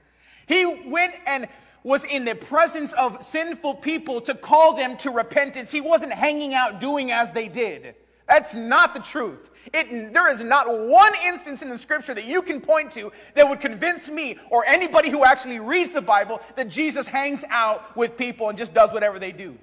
He 0.47 0.65
went 0.87 1.13
and 1.27 1.47
was 1.83 2.03
in 2.03 2.25
the 2.25 2.35
presence 2.35 2.93
of 2.93 3.23
sinful 3.23 3.75
people 3.75 4.21
to 4.21 4.33
call 4.33 4.75
them 4.75 4.97
to 4.97 5.11
repentance. 5.11 5.71
He 5.71 5.81
wasn't 5.81 6.13
hanging 6.13 6.55
out 6.55 6.81
doing 6.81 7.11
as 7.11 7.31
they 7.31 7.47
did. 7.47 7.95
That's 8.27 8.55
not 8.55 8.95
the 8.95 9.01
truth. 9.01 9.51
It, 9.71 10.13
there 10.13 10.29
is 10.29 10.43
not 10.43 10.67
one 10.67 11.13
instance 11.25 11.61
in 11.61 11.69
the 11.69 11.77
scripture 11.77 12.13
that 12.13 12.25
you 12.25 12.41
can 12.41 12.59
point 12.59 12.91
to 12.91 13.11
that 13.35 13.49
would 13.49 13.59
convince 13.59 14.09
me 14.09 14.37
or 14.49 14.65
anybody 14.65 15.09
who 15.09 15.23
actually 15.23 15.59
reads 15.59 15.91
the 15.91 16.01
Bible 16.01 16.41
that 16.55 16.69
Jesus 16.69 17.05
hangs 17.05 17.43
out 17.49 17.95
with 17.95 18.17
people 18.17 18.49
and 18.49 18.57
just 18.57 18.73
does 18.73 18.91
whatever 18.91 19.19
they 19.19 19.31
do. 19.31 19.57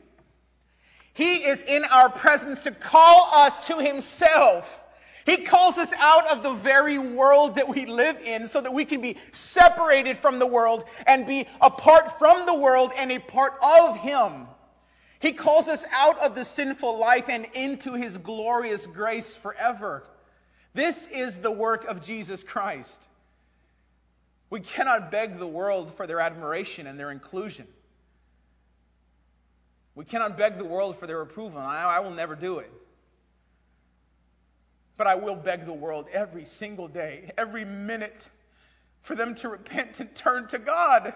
He 1.14 1.44
is 1.44 1.62
in 1.62 1.84
our 1.84 2.08
presence 2.08 2.62
to 2.64 2.70
call 2.70 3.30
us 3.34 3.66
to 3.66 3.78
Himself. 3.78 4.80
He 5.26 5.38
calls 5.38 5.76
us 5.76 5.92
out 5.92 6.28
of 6.28 6.42
the 6.42 6.52
very 6.52 6.98
world 6.98 7.56
that 7.56 7.68
we 7.68 7.86
live 7.86 8.18
in 8.24 8.48
so 8.48 8.60
that 8.60 8.72
we 8.72 8.84
can 8.84 9.00
be 9.00 9.16
separated 9.32 10.18
from 10.18 10.38
the 10.38 10.46
world 10.46 10.84
and 11.06 11.26
be 11.26 11.46
apart 11.60 12.18
from 12.18 12.46
the 12.46 12.54
world 12.54 12.92
and 12.96 13.10
a 13.12 13.18
part 13.18 13.54
of 13.62 13.96
Him. 13.98 14.46
He 15.22 15.32
calls 15.32 15.68
us 15.68 15.84
out 15.92 16.18
of 16.18 16.34
the 16.34 16.44
sinful 16.44 16.98
life 16.98 17.28
and 17.28 17.46
into 17.54 17.92
His 17.92 18.18
glorious 18.18 18.84
grace 18.84 19.36
forever. 19.36 20.02
This 20.74 21.06
is 21.06 21.38
the 21.38 21.50
work 21.50 21.84
of 21.84 22.02
Jesus 22.02 22.42
Christ. 22.42 23.08
We 24.50 24.58
cannot 24.58 25.12
beg 25.12 25.38
the 25.38 25.46
world 25.46 25.94
for 25.94 26.08
their 26.08 26.18
admiration 26.18 26.88
and 26.88 26.98
their 26.98 27.12
inclusion. 27.12 27.68
We 29.94 30.04
cannot 30.04 30.36
beg 30.36 30.58
the 30.58 30.64
world 30.64 30.98
for 30.98 31.06
their 31.06 31.20
approval, 31.20 31.60
I, 31.60 31.84
I 31.84 32.00
will 32.00 32.10
never 32.10 32.34
do 32.34 32.58
it. 32.58 32.72
But 34.96 35.06
I 35.06 35.14
will 35.14 35.36
beg 35.36 35.66
the 35.66 35.72
world 35.72 36.06
every 36.12 36.46
single 36.46 36.88
day, 36.88 37.30
every 37.38 37.64
minute, 37.64 38.28
for 39.02 39.14
them 39.14 39.36
to 39.36 39.48
repent 39.48 40.00
and 40.00 40.12
turn 40.16 40.48
to 40.48 40.58
God. 40.58 41.14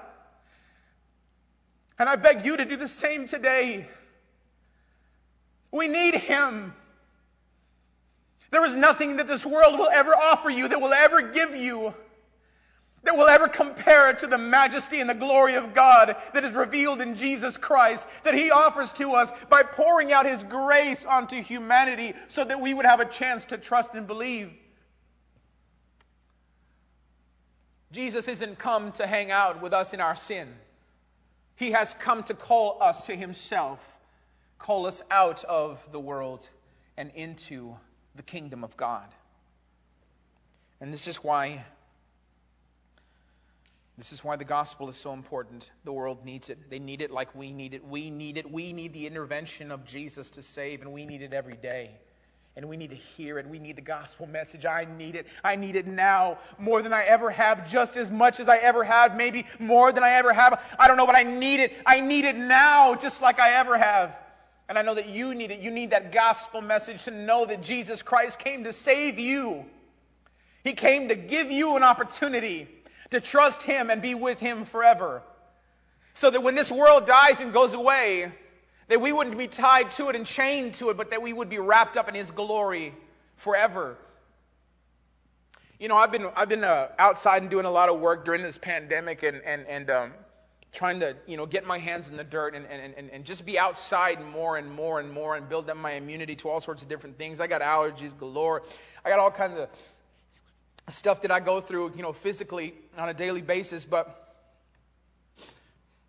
And 1.98 2.08
I 2.08 2.16
beg 2.16 2.44
you 2.44 2.56
to 2.56 2.64
do 2.64 2.76
the 2.76 2.88
same 2.88 3.26
today. 3.26 3.88
We 5.70 5.88
need 5.88 6.14
Him. 6.14 6.74
There 8.50 8.64
is 8.64 8.76
nothing 8.76 9.16
that 9.16 9.26
this 9.26 9.44
world 9.44 9.78
will 9.78 9.88
ever 9.88 10.14
offer 10.14 10.50
you 10.50 10.68
that 10.68 10.80
will 10.80 10.92
ever 10.92 11.22
give 11.22 11.54
you 11.56 11.94
that 13.06 13.16
will 13.16 13.28
ever 13.28 13.46
compare 13.46 14.12
to 14.12 14.26
the 14.26 14.36
majesty 14.36 15.00
and 15.00 15.08
the 15.08 15.14
glory 15.14 15.54
of 15.54 15.74
God 15.74 16.16
that 16.34 16.44
is 16.44 16.54
revealed 16.54 17.00
in 17.00 17.16
Jesus 17.16 17.56
Christ, 17.56 18.06
that 18.24 18.34
He 18.34 18.50
offers 18.50 18.90
to 18.92 19.12
us 19.12 19.30
by 19.48 19.62
pouring 19.62 20.12
out 20.12 20.26
His 20.26 20.42
grace 20.42 21.04
onto 21.04 21.40
humanity 21.40 22.14
so 22.28 22.44
that 22.44 22.60
we 22.60 22.74
would 22.74 22.84
have 22.84 22.98
a 22.98 23.04
chance 23.04 23.44
to 23.46 23.58
trust 23.58 23.94
and 23.94 24.08
believe. 24.08 24.52
Jesus 27.92 28.26
isn't 28.26 28.58
come 28.58 28.90
to 28.92 29.06
hang 29.06 29.30
out 29.30 29.62
with 29.62 29.72
us 29.72 29.94
in 29.94 30.00
our 30.00 30.16
sin. 30.16 30.48
He 31.56 31.72
has 31.72 31.94
come 31.94 32.22
to 32.24 32.34
call 32.34 32.78
us 32.82 33.06
to 33.06 33.16
Himself, 33.16 33.80
call 34.58 34.86
us 34.86 35.02
out 35.10 35.44
of 35.44 35.80
the 35.90 36.00
world 36.00 36.48
and 36.96 37.10
into 37.14 37.76
the 38.14 38.22
kingdom 38.22 38.64
of 38.64 38.76
God. 38.76 39.06
And 40.80 40.92
this 40.92 41.06
is 41.08 41.16
why 41.16 41.64
this 43.98 44.12
is 44.12 44.22
why 44.22 44.36
the 44.36 44.44
gospel 44.44 44.90
is 44.90 44.96
so 44.96 45.14
important. 45.14 45.70
The 45.84 45.92
world 45.92 46.22
needs 46.22 46.50
it. 46.50 46.68
They 46.68 46.78
need 46.78 47.00
it 47.00 47.10
like 47.10 47.34
we 47.34 47.52
need 47.52 47.72
it. 47.72 47.82
We 47.82 48.10
need 48.10 48.36
it. 48.36 48.50
We 48.50 48.74
need 48.74 48.92
the 48.92 49.06
intervention 49.06 49.72
of 49.72 49.86
Jesus 49.86 50.30
to 50.32 50.42
save, 50.42 50.82
and 50.82 50.92
we 50.92 51.06
need 51.06 51.22
it 51.22 51.32
every 51.32 51.56
day. 51.56 51.92
And 52.56 52.70
we 52.70 52.78
need 52.78 52.88
to 52.88 52.96
hear 52.96 53.38
it. 53.38 53.46
We 53.46 53.58
need 53.58 53.76
the 53.76 53.82
gospel 53.82 54.26
message. 54.26 54.64
I 54.64 54.86
need 54.86 55.14
it. 55.14 55.26
I 55.44 55.56
need 55.56 55.76
it 55.76 55.86
now 55.86 56.38
more 56.58 56.80
than 56.80 56.94
I 56.94 57.04
ever 57.04 57.28
have, 57.28 57.70
just 57.70 57.98
as 57.98 58.10
much 58.10 58.40
as 58.40 58.48
I 58.48 58.56
ever 58.56 58.82
have, 58.82 59.14
maybe 59.14 59.44
more 59.58 59.92
than 59.92 60.02
I 60.02 60.12
ever 60.12 60.32
have. 60.32 60.58
I 60.78 60.88
don't 60.88 60.96
know, 60.96 61.04
but 61.04 61.16
I 61.16 61.22
need 61.22 61.60
it. 61.60 61.74
I 61.84 62.00
need 62.00 62.24
it 62.24 62.34
now, 62.34 62.94
just 62.94 63.20
like 63.20 63.38
I 63.38 63.56
ever 63.56 63.76
have. 63.76 64.18
And 64.70 64.78
I 64.78 64.82
know 64.82 64.94
that 64.94 65.10
you 65.10 65.34
need 65.34 65.50
it. 65.50 65.60
You 65.60 65.70
need 65.70 65.90
that 65.90 66.12
gospel 66.12 66.62
message 66.62 67.04
to 67.04 67.10
know 67.10 67.44
that 67.44 67.62
Jesus 67.62 68.02
Christ 68.02 68.38
came 68.38 68.64
to 68.64 68.72
save 68.72 69.18
you. 69.18 69.66
He 70.64 70.72
came 70.72 71.08
to 71.08 71.14
give 71.14 71.52
you 71.52 71.76
an 71.76 71.82
opportunity 71.82 72.68
to 73.10 73.20
trust 73.20 73.62
Him 73.62 73.90
and 73.90 74.00
be 74.00 74.14
with 74.14 74.40
Him 74.40 74.64
forever. 74.64 75.22
So 76.14 76.30
that 76.30 76.42
when 76.42 76.54
this 76.54 76.72
world 76.72 77.06
dies 77.06 77.40
and 77.40 77.52
goes 77.52 77.74
away, 77.74 78.32
that 78.88 79.00
we 79.00 79.12
wouldn't 79.12 79.36
be 79.36 79.48
tied 79.48 79.90
to 79.92 80.08
it 80.08 80.16
and 80.16 80.26
chained 80.26 80.74
to 80.74 80.90
it, 80.90 80.96
but 80.96 81.10
that 81.10 81.22
we 81.22 81.32
would 81.32 81.48
be 81.48 81.58
wrapped 81.58 81.96
up 81.96 82.08
in 82.08 82.14
His 82.14 82.30
glory 82.30 82.94
forever. 83.36 83.96
You 85.78 85.88
know, 85.88 85.96
I've 85.96 86.12
been 86.12 86.26
I've 86.36 86.48
been 86.48 86.64
uh, 86.64 86.88
outside 86.98 87.42
and 87.42 87.50
doing 87.50 87.66
a 87.66 87.70
lot 87.70 87.88
of 87.88 88.00
work 88.00 88.24
during 88.24 88.42
this 88.42 88.58
pandemic, 88.58 89.22
and 89.22 89.42
and 89.44 89.66
and 89.66 89.90
um, 89.90 90.12
trying 90.72 91.00
to 91.00 91.16
you 91.26 91.36
know 91.36 91.46
get 91.46 91.66
my 91.66 91.78
hands 91.78 92.10
in 92.10 92.16
the 92.16 92.24
dirt 92.24 92.54
and, 92.54 92.66
and 92.66 92.94
and 92.96 93.10
and 93.10 93.24
just 93.24 93.44
be 93.44 93.58
outside 93.58 94.24
more 94.32 94.56
and 94.56 94.72
more 94.72 95.00
and 95.00 95.12
more 95.12 95.36
and 95.36 95.48
build 95.48 95.68
up 95.68 95.76
my 95.76 95.92
immunity 95.92 96.36
to 96.36 96.48
all 96.48 96.60
sorts 96.60 96.82
of 96.82 96.88
different 96.88 97.18
things. 97.18 97.40
I 97.40 97.46
got 97.46 97.60
allergies 97.60 98.16
galore. 98.16 98.62
I 99.04 99.10
got 99.10 99.18
all 99.18 99.30
kinds 99.30 99.58
of 99.58 99.68
stuff 100.88 101.22
that 101.22 101.30
I 101.30 101.40
go 101.40 101.60
through, 101.60 101.92
you 101.96 102.02
know, 102.02 102.12
physically 102.12 102.74
on 102.96 103.08
a 103.08 103.14
daily 103.14 103.42
basis. 103.42 103.84
But, 103.84 104.25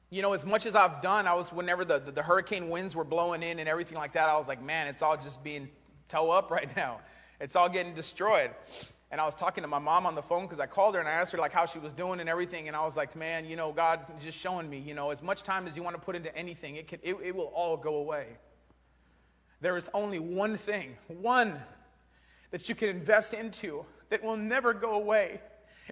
you 0.10 0.22
know, 0.22 0.34
as 0.34 0.46
much 0.46 0.66
as 0.66 0.76
I've 0.76 1.02
done, 1.02 1.28
I 1.28 1.34
was, 1.34 1.52
whenever 1.52 1.84
the, 1.84 2.00
the, 2.00 2.12
the 2.12 2.24
hurricane 2.24 2.70
winds 2.70 2.96
were 2.96 3.04
blowing 3.04 3.44
in 3.44 3.60
and 3.60 3.68
everything 3.68 3.98
like 3.98 4.14
that, 4.14 4.30
I 4.30 4.38
was 4.38 4.48
like, 4.48 4.64
man, 4.64 4.88
it's 4.88 5.02
all 5.02 5.18
just 5.18 5.44
being 5.44 5.70
toe 6.08 6.32
up 6.32 6.52
right 6.58 6.74
now. 6.76 7.00
It's 7.40 7.56
all 7.56 7.70
getting 7.70 7.94
destroyed. 7.94 8.52
And 9.10 9.22
I 9.22 9.26
was 9.26 9.36
talking 9.36 9.62
to 9.62 9.68
my 9.68 9.80
mom 9.80 10.06
on 10.06 10.16
the 10.16 10.22
phone 10.22 10.44
because 10.44 10.60
I 10.60 10.66
called 10.66 10.96
her 10.96 11.00
and 11.00 11.08
I 11.08 11.14
asked 11.14 11.32
her 11.32 11.38
like 11.38 11.54
how 11.54 11.66
she 11.66 11.80
was 11.80 11.94
doing 11.94 12.20
and 12.20 12.28
everything. 12.28 12.68
And 12.68 12.76
I 12.76 12.84
was 12.84 12.98
like, 12.98 13.16
man, 13.16 13.46
you 13.46 13.56
know, 13.56 13.72
God 13.72 14.02
just 14.20 14.38
showing 14.38 14.70
me, 14.70 14.80
you 14.80 14.94
know, 14.94 15.12
as 15.12 15.22
much 15.22 15.44
time 15.44 15.68
as 15.68 15.78
you 15.78 15.84
want 15.84 15.96
to 15.96 16.02
put 16.02 16.16
into 16.16 16.36
anything, 16.36 16.76
it 16.76 16.88
can, 16.88 17.00
it, 17.04 17.16
it 17.24 17.36
will 17.36 17.52
all 17.56 17.78
go 17.78 17.96
away. 17.96 18.28
There 19.62 19.78
is 19.78 19.90
only 19.94 20.20
one 20.20 20.58
thing, 20.58 20.96
one 21.08 21.60
that 22.52 22.70
you 22.70 22.76
can 22.76 22.90
invest 22.90 23.34
into 23.34 23.86
that 24.10 24.24
will 24.24 24.38
never 24.38 24.74
go 24.74 24.94
away, 24.94 25.42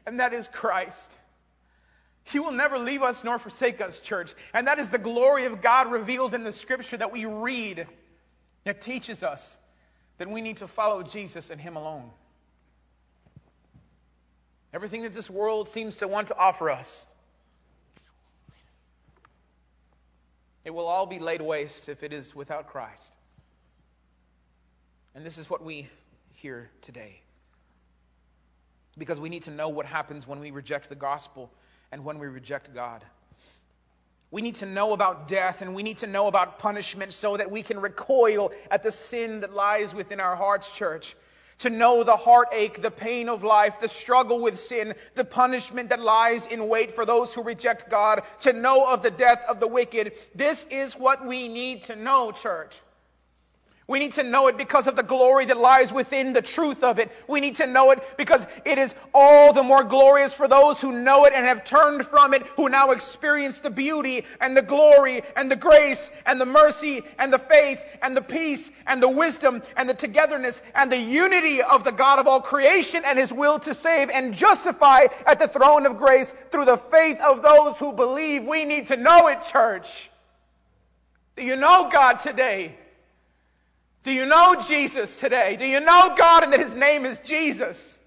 and 0.06 0.20
that 0.20 0.34
is 0.34 0.48
Christ. 0.48 1.18
He 2.26 2.40
will 2.40 2.52
never 2.52 2.80
leave 2.80 3.04
us 3.04 3.24
nor 3.24 3.38
forsake 3.38 3.82
us, 3.82 4.00
church. 4.00 4.34
And 4.54 4.68
that 4.68 4.80
is 4.80 4.90
the 4.90 4.98
glory 4.98 5.46
of 5.46 5.62
God 5.62 5.92
revealed 5.92 6.34
in 6.34 6.44
the 6.44 6.52
scripture 6.52 6.98
that 6.98 7.12
we 7.12 7.26
read 7.26 7.88
that 8.64 8.82
teaches 8.82 9.22
us 9.22 9.58
that 10.18 10.30
we 10.30 10.42
need 10.42 10.58
to 10.58 10.68
follow 10.68 11.04
Jesus 11.04 11.50
and 11.52 11.62
Him 11.62 11.76
alone. 11.76 12.10
Everything 14.74 15.04
that 15.04 15.14
this 15.14 15.30
world 15.30 15.70
seems 15.70 15.98
to 15.98 16.08
want 16.08 16.30
to 16.30 16.38
offer 16.38 16.70
us, 16.70 17.06
it 20.66 20.72
will 20.72 20.88
all 20.88 21.06
be 21.06 21.20
laid 21.20 21.42
waste 21.42 21.90
if 21.90 22.02
it 22.02 22.12
is 22.12 22.36
without 22.36 22.68
Christ. 22.68 23.16
And 25.14 25.24
this 25.26 25.38
is 25.38 25.50
what 25.50 25.64
we 25.64 25.88
hear 26.34 26.70
today 26.82 27.22
because 28.98 29.20
we 29.20 29.30
need 29.30 29.44
to 29.44 29.52
know 29.52 29.70
what 29.70 29.86
happens 29.86 30.26
when 30.28 30.40
we 30.40 30.52
reject 30.52 30.90
the 30.90 30.96
gospel 30.96 31.52
and 31.96 32.04
when 32.04 32.20
we 32.20 32.28
reject 32.28 32.74
God. 32.74 33.06
We 34.30 34.42
need 34.42 34.56
to 34.56 34.66
know 34.66 34.92
about 34.92 35.30
death 35.30 35.62
and 35.62 35.74
we 35.74 35.82
need 35.82 36.00
to 36.00 36.08
know 36.08 36.28
about 36.28 36.60
punishment 36.60 37.14
so 37.14 37.38
that 37.38 37.50
we 37.50 37.64
can 37.64 37.80
recoil 37.80 38.52
at 38.70 38.84
the 38.84 38.92
sin 38.92 39.40
that 39.40 39.54
lies 39.54 39.96
within 39.96 40.20
our 40.20 40.36
hearts, 40.36 40.70
church. 40.76 41.16
to 41.60 41.70
know 41.70 42.04
the 42.04 42.18
heartache, 42.18 42.82
the 42.82 42.92
pain 42.92 43.30
of 43.30 43.46
life, 43.46 43.80
the 43.80 43.88
struggle 43.88 44.42
with 44.42 44.60
sin, 44.60 44.94
the 45.14 45.24
punishment 45.24 45.88
that 45.88 46.02
lies 46.02 46.46
in 46.48 46.68
wait 46.68 46.92
for 46.92 47.06
those 47.06 47.34
who 47.34 47.42
reject 47.42 47.90
God, 47.90 48.24
to 48.42 48.52
know 48.52 48.92
of 48.92 49.02
the 49.02 49.10
death 49.10 49.42
of 49.48 49.62
the 49.62 49.68
wicked. 49.68 50.12
This 50.36 50.66
is 50.66 50.96
what 50.96 51.26
we 51.26 51.48
need 51.48 51.84
to 51.84 51.96
know, 51.96 52.34
church. 52.34 52.78
We 53.88 54.00
need 54.00 54.14
to 54.14 54.24
know 54.24 54.48
it 54.48 54.58
because 54.58 54.88
of 54.88 54.96
the 54.96 55.04
glory 55.04 55.46
that 55.46 55.58
lies 55.58 55.94
within 55.94 56.34
the 56.34 56.42
truth 56.42 56.84
of 56.84 56.98
it. 56.98 57.12
We 57.28 57.40
need 57.40 57.58
to 57.58 57.68
know 57.68 57.92
it 57.92 58.04
because 58.18 58.46
it 58.66 58.80
is 58.80 58.96
all 59.14 59.54
the 59.54 59.62
more 59.62 59.84
glorious 59.84 60.34
for 60.34 60.48
those 60.48 60.82
who 60.82 60.92
know 60.92 61.26
it 61.26 61.34
and 61.34 61.46
have 61.46 61.64
turned 61.64 62.04
from 62.08 62.34
it, 62.34 62.42
who 62.58 62.68
now 62.68 62.92
experience 62.92 63.60
the 63.60 63.70
beauty 63.70 64.26
and 64.42 64.58
the 64.58 64.64
glory 64.64 65.22
and 65.36 65.52
the 65.52 65.56
grace 65.56 66.10
and 66.26 66.42
the 66.42 66.48
mercy 66.48 67.04
and 67.20 67.32
the 67.32 67.38
faith 67.38 67.80
and 68.02 68.18
the 68.18 68.24
peace 68.24 68.72
and 68.88 69.04
the 69.04 69.10
wisdom 69.10 69.62
and 69.78 69.88
the 69.88 69.94
togetherness 69.94 70.64
and 70.74 70.92
the 70.92 70.98
unity 70.98 71.62
of 71.62 71.84
the 71.84 71.92
God 71.92 72.18
of 72.18 72.26
all 72.26 72.42
creation 72.42 73.04
and 73.06 73.20
his 73.20 73.32
will 73.32 73.60
to 73.60 73.76
save 73.76 74.10
and 74.10 74.34
justify 74.34 75.06
at 75.28 75.38
the 75.38 75.48
throne 75.48 75.86
of 75.86 76.00
grace 76.00 76.34
through 76.50 76.66
the 76.66 76.78
faith 76.78 77.20
of 77.22 77.44
those 77.44 77.78
who 77.78 77.94
believe. 77.94 78.46
We 78.46 78.66
need 78.66 78.88
to 78.88 78.98
know 78.98 79.28
it, 79.28 79.44
church. 79.44 80.10
Do 81.36 81.44
you 81.44 81.56
know 81.56 81.88
God 81.92 82.20
today? 82.20 82.76
Do 84.06 84.12
you 84.12 84.28
know 84.28 84.56
Jesus 84.68 85.20
today? 85.20 85.56
Do 85.56 85.66
you 85.66 85.80
know 85.80 86.14
God 86.16 86.44
and 86.44 86.54
that 86.54 86.60
His 86.60 86.76
name 86.76 87.06
is 87.06 87.18
Jesus? 87.22 88.00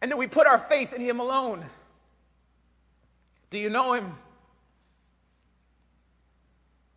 And 0.00 0.12
that 0.12 0.16
we 0.16 0.28
put 0.28 0.46
our 0.46 0.60
faith 0.60 0.92
in 0.92 1.00
Him 1.00 1.18
alone? 1.18 1.64
Do 3.50 3.58
you 3.58 3.70
know 3.70 3.94
Him? 3.94 4.14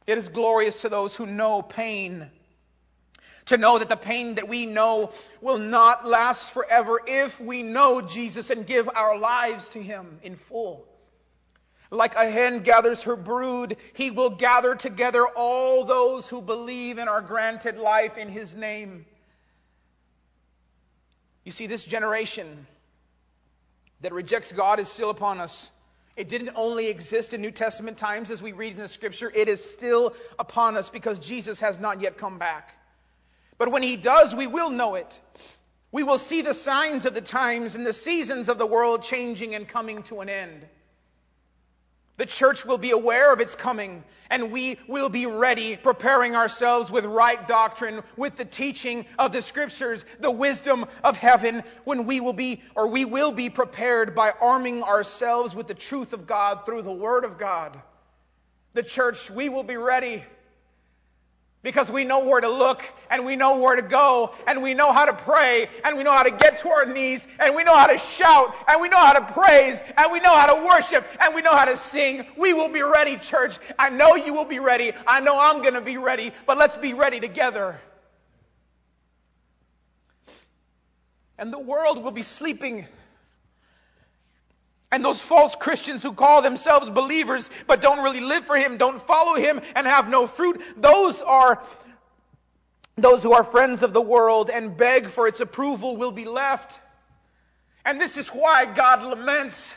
It 0.05 0.19
is 0.19 0.29
glorious 0.29 0.81
to 0.81 0.89
those 0.89 1.15
who 1.15 1.25
know 1.25 1.63
pain. 1.63 2.29
To 3.45 3.57
know 3.57 3.79
that 3.79 3.89
the 3.89 3.97
pain 3.97 4.35
that 4.35 4.47
we 4.47 4.67
know 4.67 5.11
will 5.41 5.57
not 5.57 6.05
last 6.05 6.53
forever 6.53 7.01
if 7.07 7.41
we 7.41 7.63
know 7.63 7.99
Jesus 7.99 8.51
and 8.51 8.67
give 8.67 8.87
our 8.89 9.17
lives 9.17 9.69
to 9.69 9.81
Him 9.81 10.19
in 10.21 10.35
full. 10.35 10.85
Like 11.91 12.15
a 12.15 12.29
hen 12.29 12.59
gathers 12.59 13.03
her 13.03 13.15
brood, 13.15 13.77
he 13.93 14.11
will 14.11 14.31
gather 14.31 14.75
together 14.75 15.25
all 15.25 15.85
those 15.85 16.27
who 16.27 16.41
believe 16.41 16.97
and 16.97 17.07
are 17.07 17.21
granted 17.21 17.77
life 17.77 18.17
in 18.17 18.29
his 18.29 18.55
name. 18.55 19.05
You 21.43 21.51
see, 21.51 21.67
this 21.67 21.83
generation 21.83 22.65
that 24.01 24.13
rejects 24.13 24.51
God 24.51 24.79
is 24.79 24.87
still 24.87 25.09
upon 25.09 25.39
us. 25.39 25.71
It 26.15 26.29
didn't 26.29 26.51
only 26.55 26.87
exist 26.87 27.33
in 27.33 27.41
New 27.41 27.51
Testament 27.51 27.97
times 27.97 28.31
as 28.31 28.41
we 28.41 28.53
read 28.53 28.73
in 28.73 28.79
the 28.79 28.87
scripture, 28.87 29.31
it 29.33 29.47
is 29.47 29.63
still 29.63 30.15
upon 30.39 30.77
us 30.77 30.89
because 30.89 31.19
Jesus 31.19 31.59
has 31.59 31.79
not 31.79 32.01
yet 32.01 32.17
come 32.17 32.39
back. 32.39 32.73
But 33.57 33.71
when 33.71 33.83
he 33.83 33.95
does, 33.95 34.33
we 34.33 34.47
will 34.47 34.69
know 34.69 34.95
it. 34.95 35.19
We 35.91 36.03
will 36.03 36.17
see 36.17 36.41
the 36.41 36.53
signs 36.53 37.05
of 37.05 37.13
the 37.13 37.21
times 37.21 37.75
and 37.75 37.85
the 37.85 37.93
seasons 37.93 38.49
of 38.49 38.57
the 38.57 38.65
world 38.65 39.03
changing 39.03 39.55
and 39.55 39.67
coming 39.67 40.03
to 40.03 40.21
an 40.21 40.29
end. 40.29 40.65
The 42.17 42.25
church 42.25 42.65
will 42.65 42.77
be 42.77 42.91
aware 42.91 43.33
of 43.33 43.41
its 43.41 43.55
coming, 43.55 44.03
and 44.29 44.51
we 44.51 44.79
will 44.87 45.09
be 45.09 45.25
ready, 45.25 45.75
preparing 45.75 46.33
ourselves 46.33 46.89
with 46.89 47.05
right 47.05 47.45
doctrine, 47.45 48.03
with 48.15 48.37
the 48.37 48.45
teaching 48.45 49.05
of 49.19 49.33
the 49.33 49.41
scriptures, 49.41 50.05
the 50.21 50.31
wisdom 50.31 50.85
of 51.03 51.17
heaven, 51.17 51.63
when 51.83 52.05
we 52.05 52.21
will 52.21 52.33
be, 52.33 52.61
or 52.73 52.87
we 52.87 53.03
will 53.03 53.33
be 53.33 53.49
prepared 53.49 54.15
by 54.15 54.31
arming 54.39 54.81
ourselves 54.81 55.53
with 55.53 55.67
the 55.67 55.73
truth 55.73 56.13
of 56.13 56.25
God 56.25 56.65
through 56.65 56.83
the 56.83 56.91
Word 56.91 57.25
of 57.25 57.37
God. 57.37 57.81
The 58.73 58.83
church, 58.83 59.29
we 59.29 59.49
will 59.49 59.63
be 59.63 59.77
ready 59.77 60.23
because 61.65 61.89
we 61.91 62.03
know 62.03 62.19
where 62.25 62.39
to 62.39 62.47
look 62.47 62.83
and 63.09 63.25
we 63.25 63.35
know 63.35 63.57
where 63.57 63.75
to 63.75 63.81
go 63.81 64.31
and 64.45 64.61
we 64.61 64.75
know 64.75 64.93
how 64.93 65.05
to 65.05 65.13
pray 65.13 65.67
and 65.83 65.97
we 65.97 66.03
know 66.03 66.11
how 66.11 66.21
to 66.21 66.29
get 66.29 66.59
to 66.59 66.69
our 66.69 66.85
knees 66.85 67.27
and 67.39 67.55
we 67.55 67.63
know 67.63 67.75
how 67.75 67.87
to 67.87 67.97
shout 67.97 68.55
and 68.69 68.79
we 68.79 68.87
know 68.87 68.99
how 68.99 69.13
to 69.13 69.33
praise 69.33 69.81
and 69.97 70.11
we 70.11 70.19
know 70.19 70.33
how 70.33 70.53
to 70.55 70.63
worship 70.63 71.07
and 71.19 71.33
we 71.33 71.41
know 71.41 71.51
how 71.51 71.65
to 71.65 71.75
sing. 71.75 72.23
We 72.37 72.53
will 72.53 72.69
be 72.69 72.83
ready, 72.83 73.17
church. 73.17 73.57
I 73.79 73.89
know 73.89 74.15
you 74.15 74.35
will 74.35 74.45
be 74.45 74.59
ready. 74.59 74.93
I 75.07 75.21
know 75.21 75.35
I'm 75.39 75.63
going 75.63 75.73
to 75.73 75.81
be 75.81 75.97
ready, 75.97 76.31
but 76.45 76.59
let's 76.59 76.77
be 76.77 76.93
ready 76.93 77.19
together. 77.19 77.81
And 81.39 81.51
the 81.51 81.59
world 81.59 82.03
will 82.03 82.11
be 82.11 82.21
sleeping 82.21 82.85
and 84.91 85.03
those 85.03 85.21
false 85.21 85.55
Christians 85.55 86.03
who 86.03 86.13
call 86.13 86.41
themselves 86.41 86.89
believers 86.89 87.49
but 87.67 87.81
don't 87.81 88.03
really 88.03 88.21
live 88.21 88.45
for 88.45 88.55
Him, 88.55 88.77
don't 88.77 89.01
follow 89.01 89.35
Him, 89.35 89.61
and 89.75 89.87
have 89.87 90.09
no 90.09 90.27
fruit, 90.27 90.61
those 90.77 91.21
are 91.21 91.61
those 92.97 93.21
who 93.21 93.33
are 93.33 93.43
friends 93.43 93.83
of 93.83 93.91
the 93.91 94.01
world 94.01 94.49
and 94.49 94.77
beg 94.77 95.07
for 95.07 95.27
its 95.27 95.41
approval 95.41 95.97
will 95.97 96.11
be 96.11 96.25
left. 96.25 96.79
And 97.83 97.99
this 97.99 98.17
is 98.17 98.29
why 98.29 98.65
God 98.65 99.03
laments, 99.03 99.75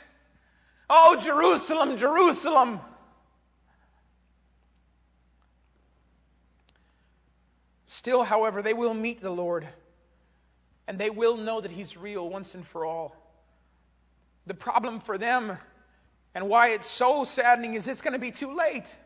Oh, 0.88 1.20
Jerusalem, 1.20 1.98
Jerusalem. 1.98 2.80
Still, 7.86 8.22
however, 8.22 8.62
they 8.62 8.72
will 8.72 8.94
meet 8.94 9.20
the 9.20 9.30
Lord 9.30 9.66
and 10.86 10.98
they 10.98 11.10
will 11.10 11.36
know 11.36 11.60
that 11.60 11.70
He's 11.70 11.96
real 11.96 12.28
once 12.28 12.54
and 12.54 12.66
for 12.66 12.86
all. 12.86 13.14
The 14.48 14.54
problem 14.54 15.00
for 15.00 15.18
them 15.18 15.58
and 16.34 16.48
why 16.48 16.68
it's 16.68 16.86
so 16.86 17.24
saddening 17.24 17.74
is 17.74 17.86
it's 17.86 18.00
going 18.00 18.14
to 18.14 18.18
be 18.18 18.30
too 18.30 18.56
late. 18.56 18.98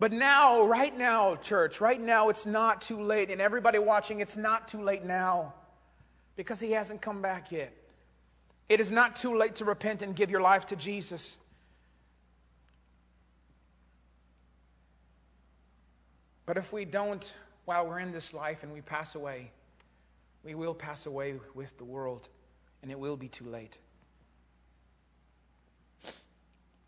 But 0.00 0.12
now, 0.12 0.66
right 0.66 0.96
now, 0.96 1.36
church, 1.36 1.80
right 1.80 2.00
now, 2.00 2.30
it's 2.30 2.44
not 2.44 2.82
too 2.82 3.00
late. 3.00 3.30
And 3.30 3.40
everybody 3.40 3.78
watching, 3.78 4.18
it's 4.18 4.36
not 4.36 4.66
too 4.66 4.82
late 4.82 5.04
now 5.04 5.54
because 6.34 6.58
he 6.58 6.72
hasn't 6.72 7.02
come 7.02 7.22
back 7.22 7.52
yet. 7.52 7.72
It 8.68 8.80
is 8.80 8.90
not 8.90 9.14
too 9.14 9.36
late 9.36 9.56
to 9.56 9.64
repent 9.64 10.02
and 10.02 10.16
give 10.16 10.32
your 10.32 10.40
life 10.40 10.66
to 10.66 10.76
Jesus. 10.76 11.38
But 16.46 16.56
if 16.56 16.72
we 16.72 16.84
don't, 16.84 17.32
while 17.64 17.86
we're 17.86 18.00
in 18.00 18.10
this 18.10 18.34
life 18.34 18.64
and 18.64 18.72
we 18.72 18.80
pass 18.80 19.14
away, 19.14 19.52
we 20.42 20.56
will 20.56 20.74
pass 20.74 21.06
away 21.06 21.36
with 21.54 21.78
the 21.78 21.84
world 21.84 22.28
and 22.84 22.90
it 22.90 22.98
will 22.98 23.16
be 23.16 23.28
too 23.28 23.46
late. 23.46 23.78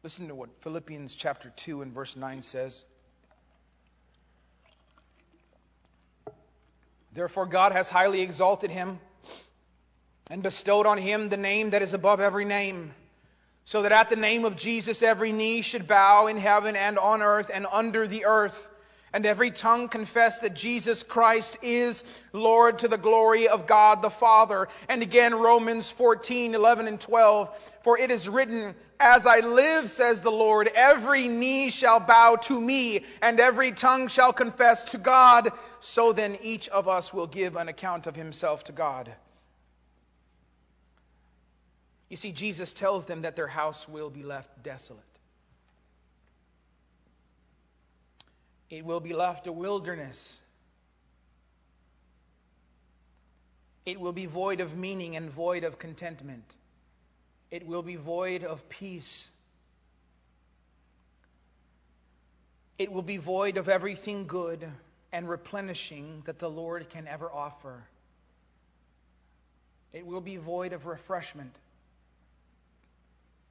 Listen 0.02 0.28
to 0.28 0.34
what 0.34 0.50
Philippians 0.60 1.14
chapter 1.14 1.50
2 1.56 1.80
and 1.80 1.94
verse 1.94 2.16
9 2.16 2.42
says. 2.42 2.84
Therefore, 7.14 7.46
God 7.46 7.72
has 7.72 7.88
highly 7.88 8.20
exalted 8.20 8.70
him 8.70 8.98
and 10.30 10.42
bestowed 10.42 10.84
on 10.84 10.98
him 10.98 11.30
the 11.30 11.38
name 11.38 11.70
that 11.70 11.80
is 11.80 11.94
above 11.94 12.20
every 12.20 12.44
name, 12.44 12.92
so 13.64 13.80
that 13.80 13.92
at 13.92 14.10
the 14.10 14.16
name 14.16 14.44
of 14.44 14.54
Jesus 14.54 15.02
every 15.02 15.32
knee 15.32 15.62
should 15.62 15.86
bow 15.86 16.26
in 16.26 16.36
heaven 16.36 16.76
and 16.76 16.98
on 16.98 17.22
earth 17.22 17.50
and 17.52 17.66
under 17.72 18.06
the 18.06 18.26
earth 18.26 18.68
and 19.12 19.24
every 19.24 19.50
tongue 19.50 19.88
confess 19.88 20.40
that 20.40 20.54
Jesus 20.54 21.02
Christ 21.02 21.58
is 21.62 22.04
Lord 22.32 22.80
to 22.80 22.88
the 22.88 22.98
glory 22.98 23.48
of 23.48 23.66
God 23.66 24.02
the 24.02 24.10
Father. 24.10 24.68
And 24.88 25.02
again, 25.02 25.34
Romans 25.34 25.90
14, 25.90 26.54
11 26.54 26.88
and 26.88 27.00
12. 27.00 27.50
For 27.82 27.98
it 27.98 28.10
is 28.10 28.28
written, 28.28 28.74
As 28.98 29.26
I 29.26 29.40
live, 29.40 29.90
says 29.90 30.22
the 30.22 30.32
Lord, 30.32 30.68
every 30.74 31.28
knee 31.28 31.70
shall 31.70 32.00
bow 32.00 32.36
to 32.42 32.60
me, 32.60 33.04
and 33.22 33.38
every 33.38 33.72
tongue 33.72 34.08
shall 34.08 34.32
confess 34.32 34.84
to 34.84 34.98
God. 34.98 35.52
So 35.80 36.12
then 36.12 36.36
each 36.42 36.68
of 36.68 36.88
us 36.88 37.14
will 37.14 37.28
give 37.28 37.56
an 37.56 37.68
account 37.68 38.06
of 38.06 38.16
himself 38.16 38.64
to 38.64 38.72
God. 38.72 39.14
You 42.08 42.16
see, 42.16 42.32
Jesus 42.32 42.72
tells 42.72 43.06
them 43.06 43.22
that 43.22 43.36
their 43.36 43.46
house 43.46 43.88
will 43.88 44.10
be 44.10 44.22
left 44.22 44.62
desolate. 44.62 45.15
It 48.70 48.84
will 48.84 49.00
be 49.00 49.12
left 49.12 49.46
a 49.46 49.52
wilderness. 49.52 50.40
It 53.84 54.00
will 54.00 54.12
be 54.12 54.26
void 54.26 54.60
of 54.60 54.76
meaning 54.76 55.14
and 55.14 55.30
void 55.30 55.62
of 55.62 55.78
contentment. 55.78 56.44
It 57.50 57.66
will 57.66 57.82
be 57.82 57.94
void 57.94 58.42
of 58.42 58.68
peace. 58.68 59.30
It 62.78 62.90
will 62.90 63.02
be 63.02 63.16
void 63.16 63.56
of 63.56 63.68
everything 63.68 64.26
good 64.26 64.66
and 65.12 65.28
replenishing 65.28 66.22
that 66.26 66.40
the 66.40 66.50
Lord 66.50 66.90
can 66.90 67.06
ever 67.06 67.30
offer. 67.30 67.84
It 69.92 70.04
will 70.04 70.20
be 70.20 70.36
void 70.36 70.72
of 70.72 70.86
refreshment. 70.86 71.54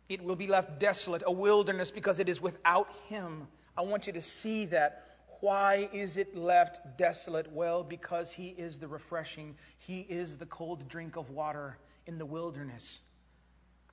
It 0.09 0.21
will 0.21 0.35
be 0.35 0.47
left 0.47 0.79
desolate, 0.79 1.23
a 1.25 1.31
wilderness, 1.31 1.89
because 1.89 2.19
it 2.19 2.29
is 2.29 2.39
without 2.39 2.91
Him. 3.07 3.47
I 3.77 3.81
want 3.81 4.07
you 4.07 4.13
to 4.13 4.21
see 4.21 4.65
that 4.67 5.03
why 5.41 5.89
is 5.91 6.17
it 6.17 6.35
left 6.35 6.97
desolate? 6.97 7.51
Well, 7.51 7.83
because 7.83 8.31
he 8.31 8.47
is 8.47 8.77
the 8.77 8.87
refreshing, 8.87 9.55
he 9.79 9.99
is 10.01 10.37
the 10.37 10.45
cold 10.45 10.87
drink 10.87 11.17
of 11.17 11.29
water 11.29 11.77
in 12.07 12.17
the 12.17 12.25
wilderness. 12.25 13.01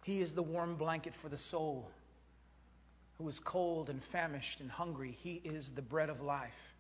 He 0.05 0.20
is 0.20 0.35
the 0.35 0.43
warm 0.43 0.76
blanket 0.76 1.14
for 1.14 1.28
the 1.28 1.37
soul 1.37 1.91
who 3.18 3.28
is 3.28 3.39
cold 3.39 3.91
and 3.91 4.03
famished 4.03 4.61
and 4.61 4.70
hungry. 4.70 5.16
He 5.22 5.41
is 5.45 5.68
the 5.70 5.83
bread 5.83 6.11
of 6.11 6.20
life. 6.20 6.74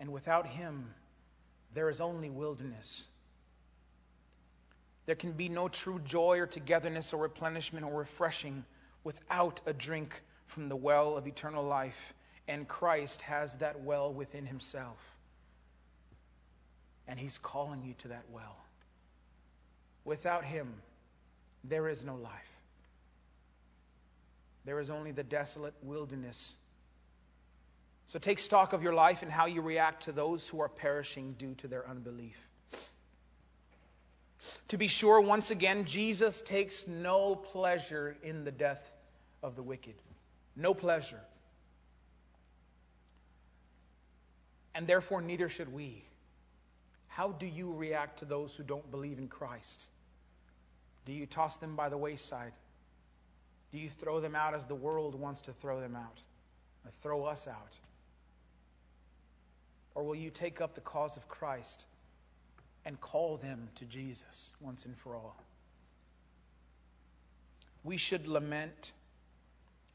And 0.00 0.12
without 0.12 0.46
him, 0.46 0.92
there 1.74 1.90
is 1.90 2.00
only 2.00 2.30
wilderness. 2.30 3.06
There 5.06 5.16
can 5.16 5.32
be 5.32 5.48
no 5.48 5.68
true 5.68 6.00
joy 6.00 6.38
or 6.38 6.46
togetherness 6.46 7.12
or 7.12 7.22
replenishment 7.22 7.84
or 7.84 7.92
refreshing 7.92 8.64
without 9.04 9.60
a 9.66 9.72
drink 9.72 10.22
from 10.48 10.68
the 10.68 10.76
well 10.76 11.16
of 11.16 11.26
eternal 11.26 11.64
life. 11.64 12.14
And 12.46 12.66
Christ 12.66 13.22
has 13.22 13.54
that 13.56 13.82
well 13.82 14.12
within 14.12 14.46
himself. 14.46 15.16
And 17.06 17.18
he's 17.18 17.38
calling 17.38 17.82
you 17.84 17.94
to 17.98 18.08
that 18.08 18.24
well. 18.32 18.56
Without 20.04 20.44
him, 20.44 20.72
there 21.64 21.88
is 21.88 22.04
no 22.04 22.16
life. 22.16 22.52
There 24.64 24.80
is 24.80 24.90
only 24.90 25.12
the 25.12 25.22
desolate 25.22 25.74
wilderness. 25.82 26.54
So 28.08 28.18
take 28.18 28.38
stock 28.38 28.72
of 28.72 28.82
your 28.82 28.94
life 28.94 29.22
and 29.22 29.30
how 29.30 29.46
you 29.46 29.60
react 29.60 30.04
to 30.04 30.12
those 30.12 30.48
who 30.48 30.60
are 30.60 30.68
perishing 30.68 31.34
due 31.38 31.54
to 31.58 31.68
their 31.68 31.88
unbelief. 31.88 32.38
To 34.68 34.78
be 34.78 34.86
sure, 34.86 35.20
once 35.20 35.50
again, 35.50 35.84
Jesus 35.84 36.40
takes 36.42 36.86
no 36.86 37.34
pleasure 37.34 38.16
in 38.22 38.44
the 38.44 38.50
death 38.50 38.90
of 39.42 39.56
the 39.56 39.62
wicked. 39.62 39.94
No 40.58 40.74
pleasure. 40.74 41.20
And 44.74 44.88
therefore, 44.88 45.22
neither 45.22 45.48
should 45.48 45.72
we. 45.72 46.02
How 47.06 47.30
do 47.30 47.46
you 47.46 47.72
react 47.72 48.18
to 48.18 48.24
those 48.24 48.56
who 48.56 48.64
don't 48.64 48.90
believe 48.90 49.18
in 49.18 49.28
Christ? 49.28 49.88
Do 51.04 51.12
you 51.12 51.26
toss 51.26 51.58
them 51.58 51.76
by 51.76 51.88
the 51.88 51.96
wayside? 51.96 52.52
Do 53.72 53.78
you 53.78 53.88
throw 53.88 54.18
them 54.18 54.34
out 54.34 54.54
as 54.54 54.66
the 54.66 54.74
world 54.74 55.14
wants 55.14 55.42
to 55.42 55.52
throw 55.52 55.80
them 55.80 55.94
out? 55.94 56.20
Or 56.84 56.90
throw 56.90 57.24
us 57.24 57.46
out? 57.46 57.78
Or 59.94 60.02
will 60.02 60.16
you 60.16 60.30
take 60.30 60.60
up 60.60 60.74
the 60.74 60.80
cause 60.80 61.16
of 61.16 61.28
Christ 61.28 61.86
and 62.84 63.00
call 63.00 63.36
them 63.36 63.68
to 63.76 63.84
Jesus 63.84 64.52
once 64.60 64.86
and 64.86 64.96
for 64.96 65.14
all? 65.14 65.36
We 67.84 67.96
should 67.96 68.26
lament 68.26 68.92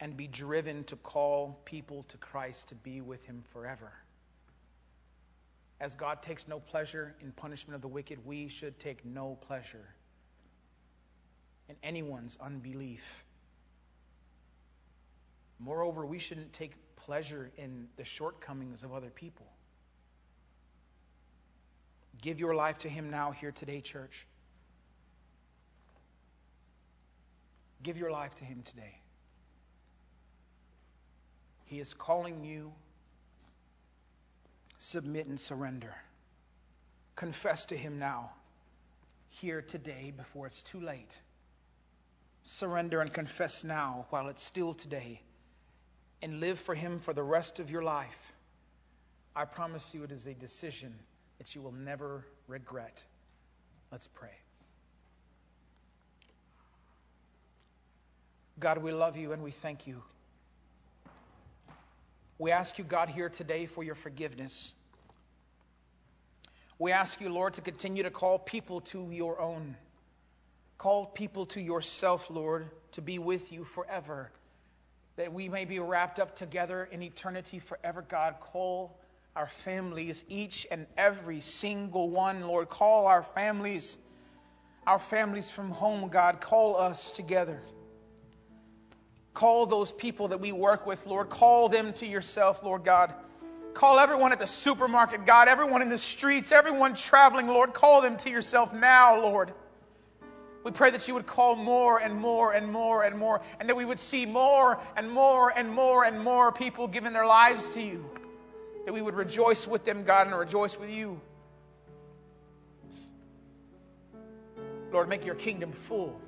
and 0.04 0.18
be 0.18 0.28
driven 0.28 0.84
to 0.84 0.97
call 0.97 1.62
people 1.64 2.04
to 2.10 2.18
Christ 2.18 2.68
to 2.68 2.76
be 2.76 2.99
with 2.99 3.24
Him 3.24 3.41
forever. 3.54 3.89
As 5.80 5.95
God 5.95 6.22
takes 6.22 6.45
no 6.45 6.60
pleasure 6.60 7.16
in 7.22 7.32
punishment 7.32 7.74
of 7.74 7.82
the 7.82 7.88
wicked, 7.88 8.26
we 8.26 8.49
should 8.49 8.78
take 8.80 9.06
no 9.06 9.38
pleasure 9.39 9.95
in 11.70 11.78
anyone's 11.84 12.38
unbelief. 12.41 13.24
Moreover, 15.58 16.06
we 16.06 16.20
shouldn't 16.20 16.51
take 16.51 16.74
pleasure 16.97 17.49
in 17.56 17.88
the 17.95 18.04
shortcomings 18.04 18.84
of 18.84 18.93
other 18.93 19.10
people. 19.10 19.47
Give 22.22 22.41
your 22.41 22.56
life 22.56 22.80
to 22.80 22.89
Him 22.89 23.10
now, 23.10 23.32
here 23.32 23.54
today, 23.54 23.80
church. 23.80 24.28
Give 27.84 27.95
your 27.97 28.12
life 28.12 28.36
to 28.36 28.43
Him 28.43 28.64
today. 28.66 28.99
He 31.66 31.80
is 31.80 31.93
calling 31.93 32.43
you. 32.43 32.72
Submit 34.78 35.28
and 35.28 35.39
surrender. 35.39 35.93
Confess 37.16 37.68
to 37.68 37.78
Him 37.78 37.99
now, 37.99 38.32
here 39.30 39.61
today, 39.61 40.14
before 40.16 40.47
it's 40.47 40.64
too 40.64 40.80
late. 40.80 41.22
Surrender 42.43 42.99
and 42.99 43.14
confess 43.14 43.64
now 43.64 44.05
while 44.09 44.28
it's 44.28 44.43
still 44.43 44.74
today 44.74 45.22
and 46.22 46.39
live 46.39 46.59
for 46.59 46.76
Him 46.76 46.99
for 46.99 47.14
the 47.14 47.24
rest 47.24 47.59
of 47.59 47.70
your 47.70 47.84
life, 47.84 48.34
I 49.36 49.45
promise 49.45 49.93
you 49.93 50.03
it 50.03 50.11
is 50.11 50.26
a 50.28 50.34
decision 50.34 50.93
that 51.38 51.55
you 51.55 51.61
will 51.61 51.72
never 51.72 52.26
regret. 52.47 53.03
Let's 53.91 54.07
pray. 54.07 54.30
God, 58.59 58.78
we 58.80 58.91
love 58.91 59.18
you 59.18 59.34
and 59.34 59.43
we 59.43 59.51
thank 59.51 59.88
you. 59.88 60.03
We 62.38 62.52
ask 62.52 62.78
you, 62.78 62.84
God, 62.84 63.10
here 63.10 63.30
today 63.30 63.66
for 63.66 63.84
your 63.84 63.96
forgiveness. 63.96 64.74
We 66.80 66.92
ask 66.92 67.22
you, 67.22 67.30
Lord, 67.30 67.54
to 67.54 67.62
continue 67.62 68.04
to 68.04 68.12
call 68.12 68.40
people 68.40 68.82
to 68.82 69.10
your 69.12 69.40
own. 69.40 69.78
Call 70.78 71.06
people 71.06 71.46
to 71.48 71.62
yourself, 71.62 72.30
Lord, 72.30 72.70
to 72.94 73.02
be 73.02 73.20
with 73.20 73.52
you 73.52 73.64
forever 73.64 74.32
that 75.16 75.32
we 75.32 75.48
may 75.48 75.66
be 75.66 75.80
wrapped 75.80 76.20
up 76.20 76.36
together 76.36 76.88
in 76.92 77.04
eternity 77.04 77.60
forever. 77.60 78.02
God, 78.02 78.40
call 78.40 78.98
our 79.36 79.48
families, 79.48 80.24
each 80.28 80.68
and 80.72 80.88
every 80.98 81.40
single 81.40 82.10
one, 82.10 82.42
Lord. 82.48 82.70
Call 82.70 83.08
our 83.08 83.24
families, 83.24 83.98
our 84.88 85.00
families 85.00 85.50
from 85.50 85.70
home, 85.70 86.10
God. 86.10 86.42
Call 86.42 86.78
us 86.78 87.14
together. 87.14 87.62
Call 89.34 89.66
those 89.66 89.92
people 89.92 90.30
that 90.30 90.40
we 90.40 90.52
work 90.52 90.86
with, 90.86 91.06
Lord. 91.08 91.30
Call 91.30 91.70
them 91.70 91.94
to 91.94 92.06
yourself, 92.06 92.64
Lord 92.64 92.84
God. 92.84 93.14
Call 93.74 94.00
everyone 94.00 94.32
at 94.32 94.40
the 94.40 94.48
supermarket, 94.48 95.26
God. 95.26 95.48
Everyone 95.48 95.82
in 95.82 95.90
the 95.90 95.98
streets, 95.98 96.52
everyone 96.52 96.94
traveling, 96.94 97.48
Lord. 97.48 97.74
Call 97.74 98.02
them 98.02 98.18
to 98.18 98.30
yourself 98.30 98.72
now, 98.74 99.20
Lord. 99.20 99.52
We 100.64 100.72
pray 100.72 100.92
that 100.92 101.08
you 101.08 101.16
would 101.16 101.26
call 101.26 101.56
more 101.56 102.00
and 102.00 102.16
more 102.16 102.54
and 102.54 102.72
more 102.72 103.04
and 103.04 103.18
more, 103.18 103.42
and 103.60 103.68
that 103.70 103.76
we 103.76 103.84
would 103.84 104.00
see 104.00 104.26
more 104.26 104.80
and 104.96 105.12
more 105.12 105.50
and 105.50 105.70
more 105.70 106.06
and 106.06 106.24
more 106.24 106.52
people 106.52 106.88
giving 106.88 107.12
their 107.12 107.26
lives 107.26 107.74
to 107.74 107.82
you. 107.82 108.06
That 108.86 108.94
we 108.94 109.02
would 109.02 109.16
rejoice 109.16 109.68
with 109.68 109.84
them, 109.84 110.04
God, 110.04 110.28
and 110.28 110.38
rejoice 110.38 110.78
with 110.80 110.92
you. 110.92 111.20
Lord, 114.92 115.10
make 115.10 115.26
your 115.26 115.36
kingdom 115.36 115.72
full. 115.72 116.22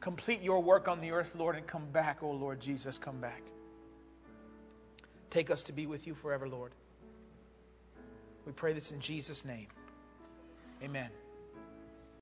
Complete 0.00 0.40
your 0.40 0.62
work 0.62 0.88
on 0.88 1.00
the 1.00 1.12
earth, 1.12 1.34
Lord, 1.34 1.56
and 1.56 1.66
come 1.66 1.84
back, 1.92 2.22
oh 2.22 2.30
Lord 2.30 2.58
Jesus, 2.60 2.98
come 2.98 3.20
back. 3.20 3.42
Take 5.28 5.50
us 5.50 5.62
to 5.64 5.72
be 5.72 5.86
with 5.86 6.06
you 6.06 6.14
forever, 6.14 6.48
Lord. 6.48 6.72
We 8.46 8.52
pray 8.52 8.72
this 8.72 8.92
in 8.92 9.00
Jesus' 9.00 9.44
name. 9.44 9.68
Amen. 10.82 11.10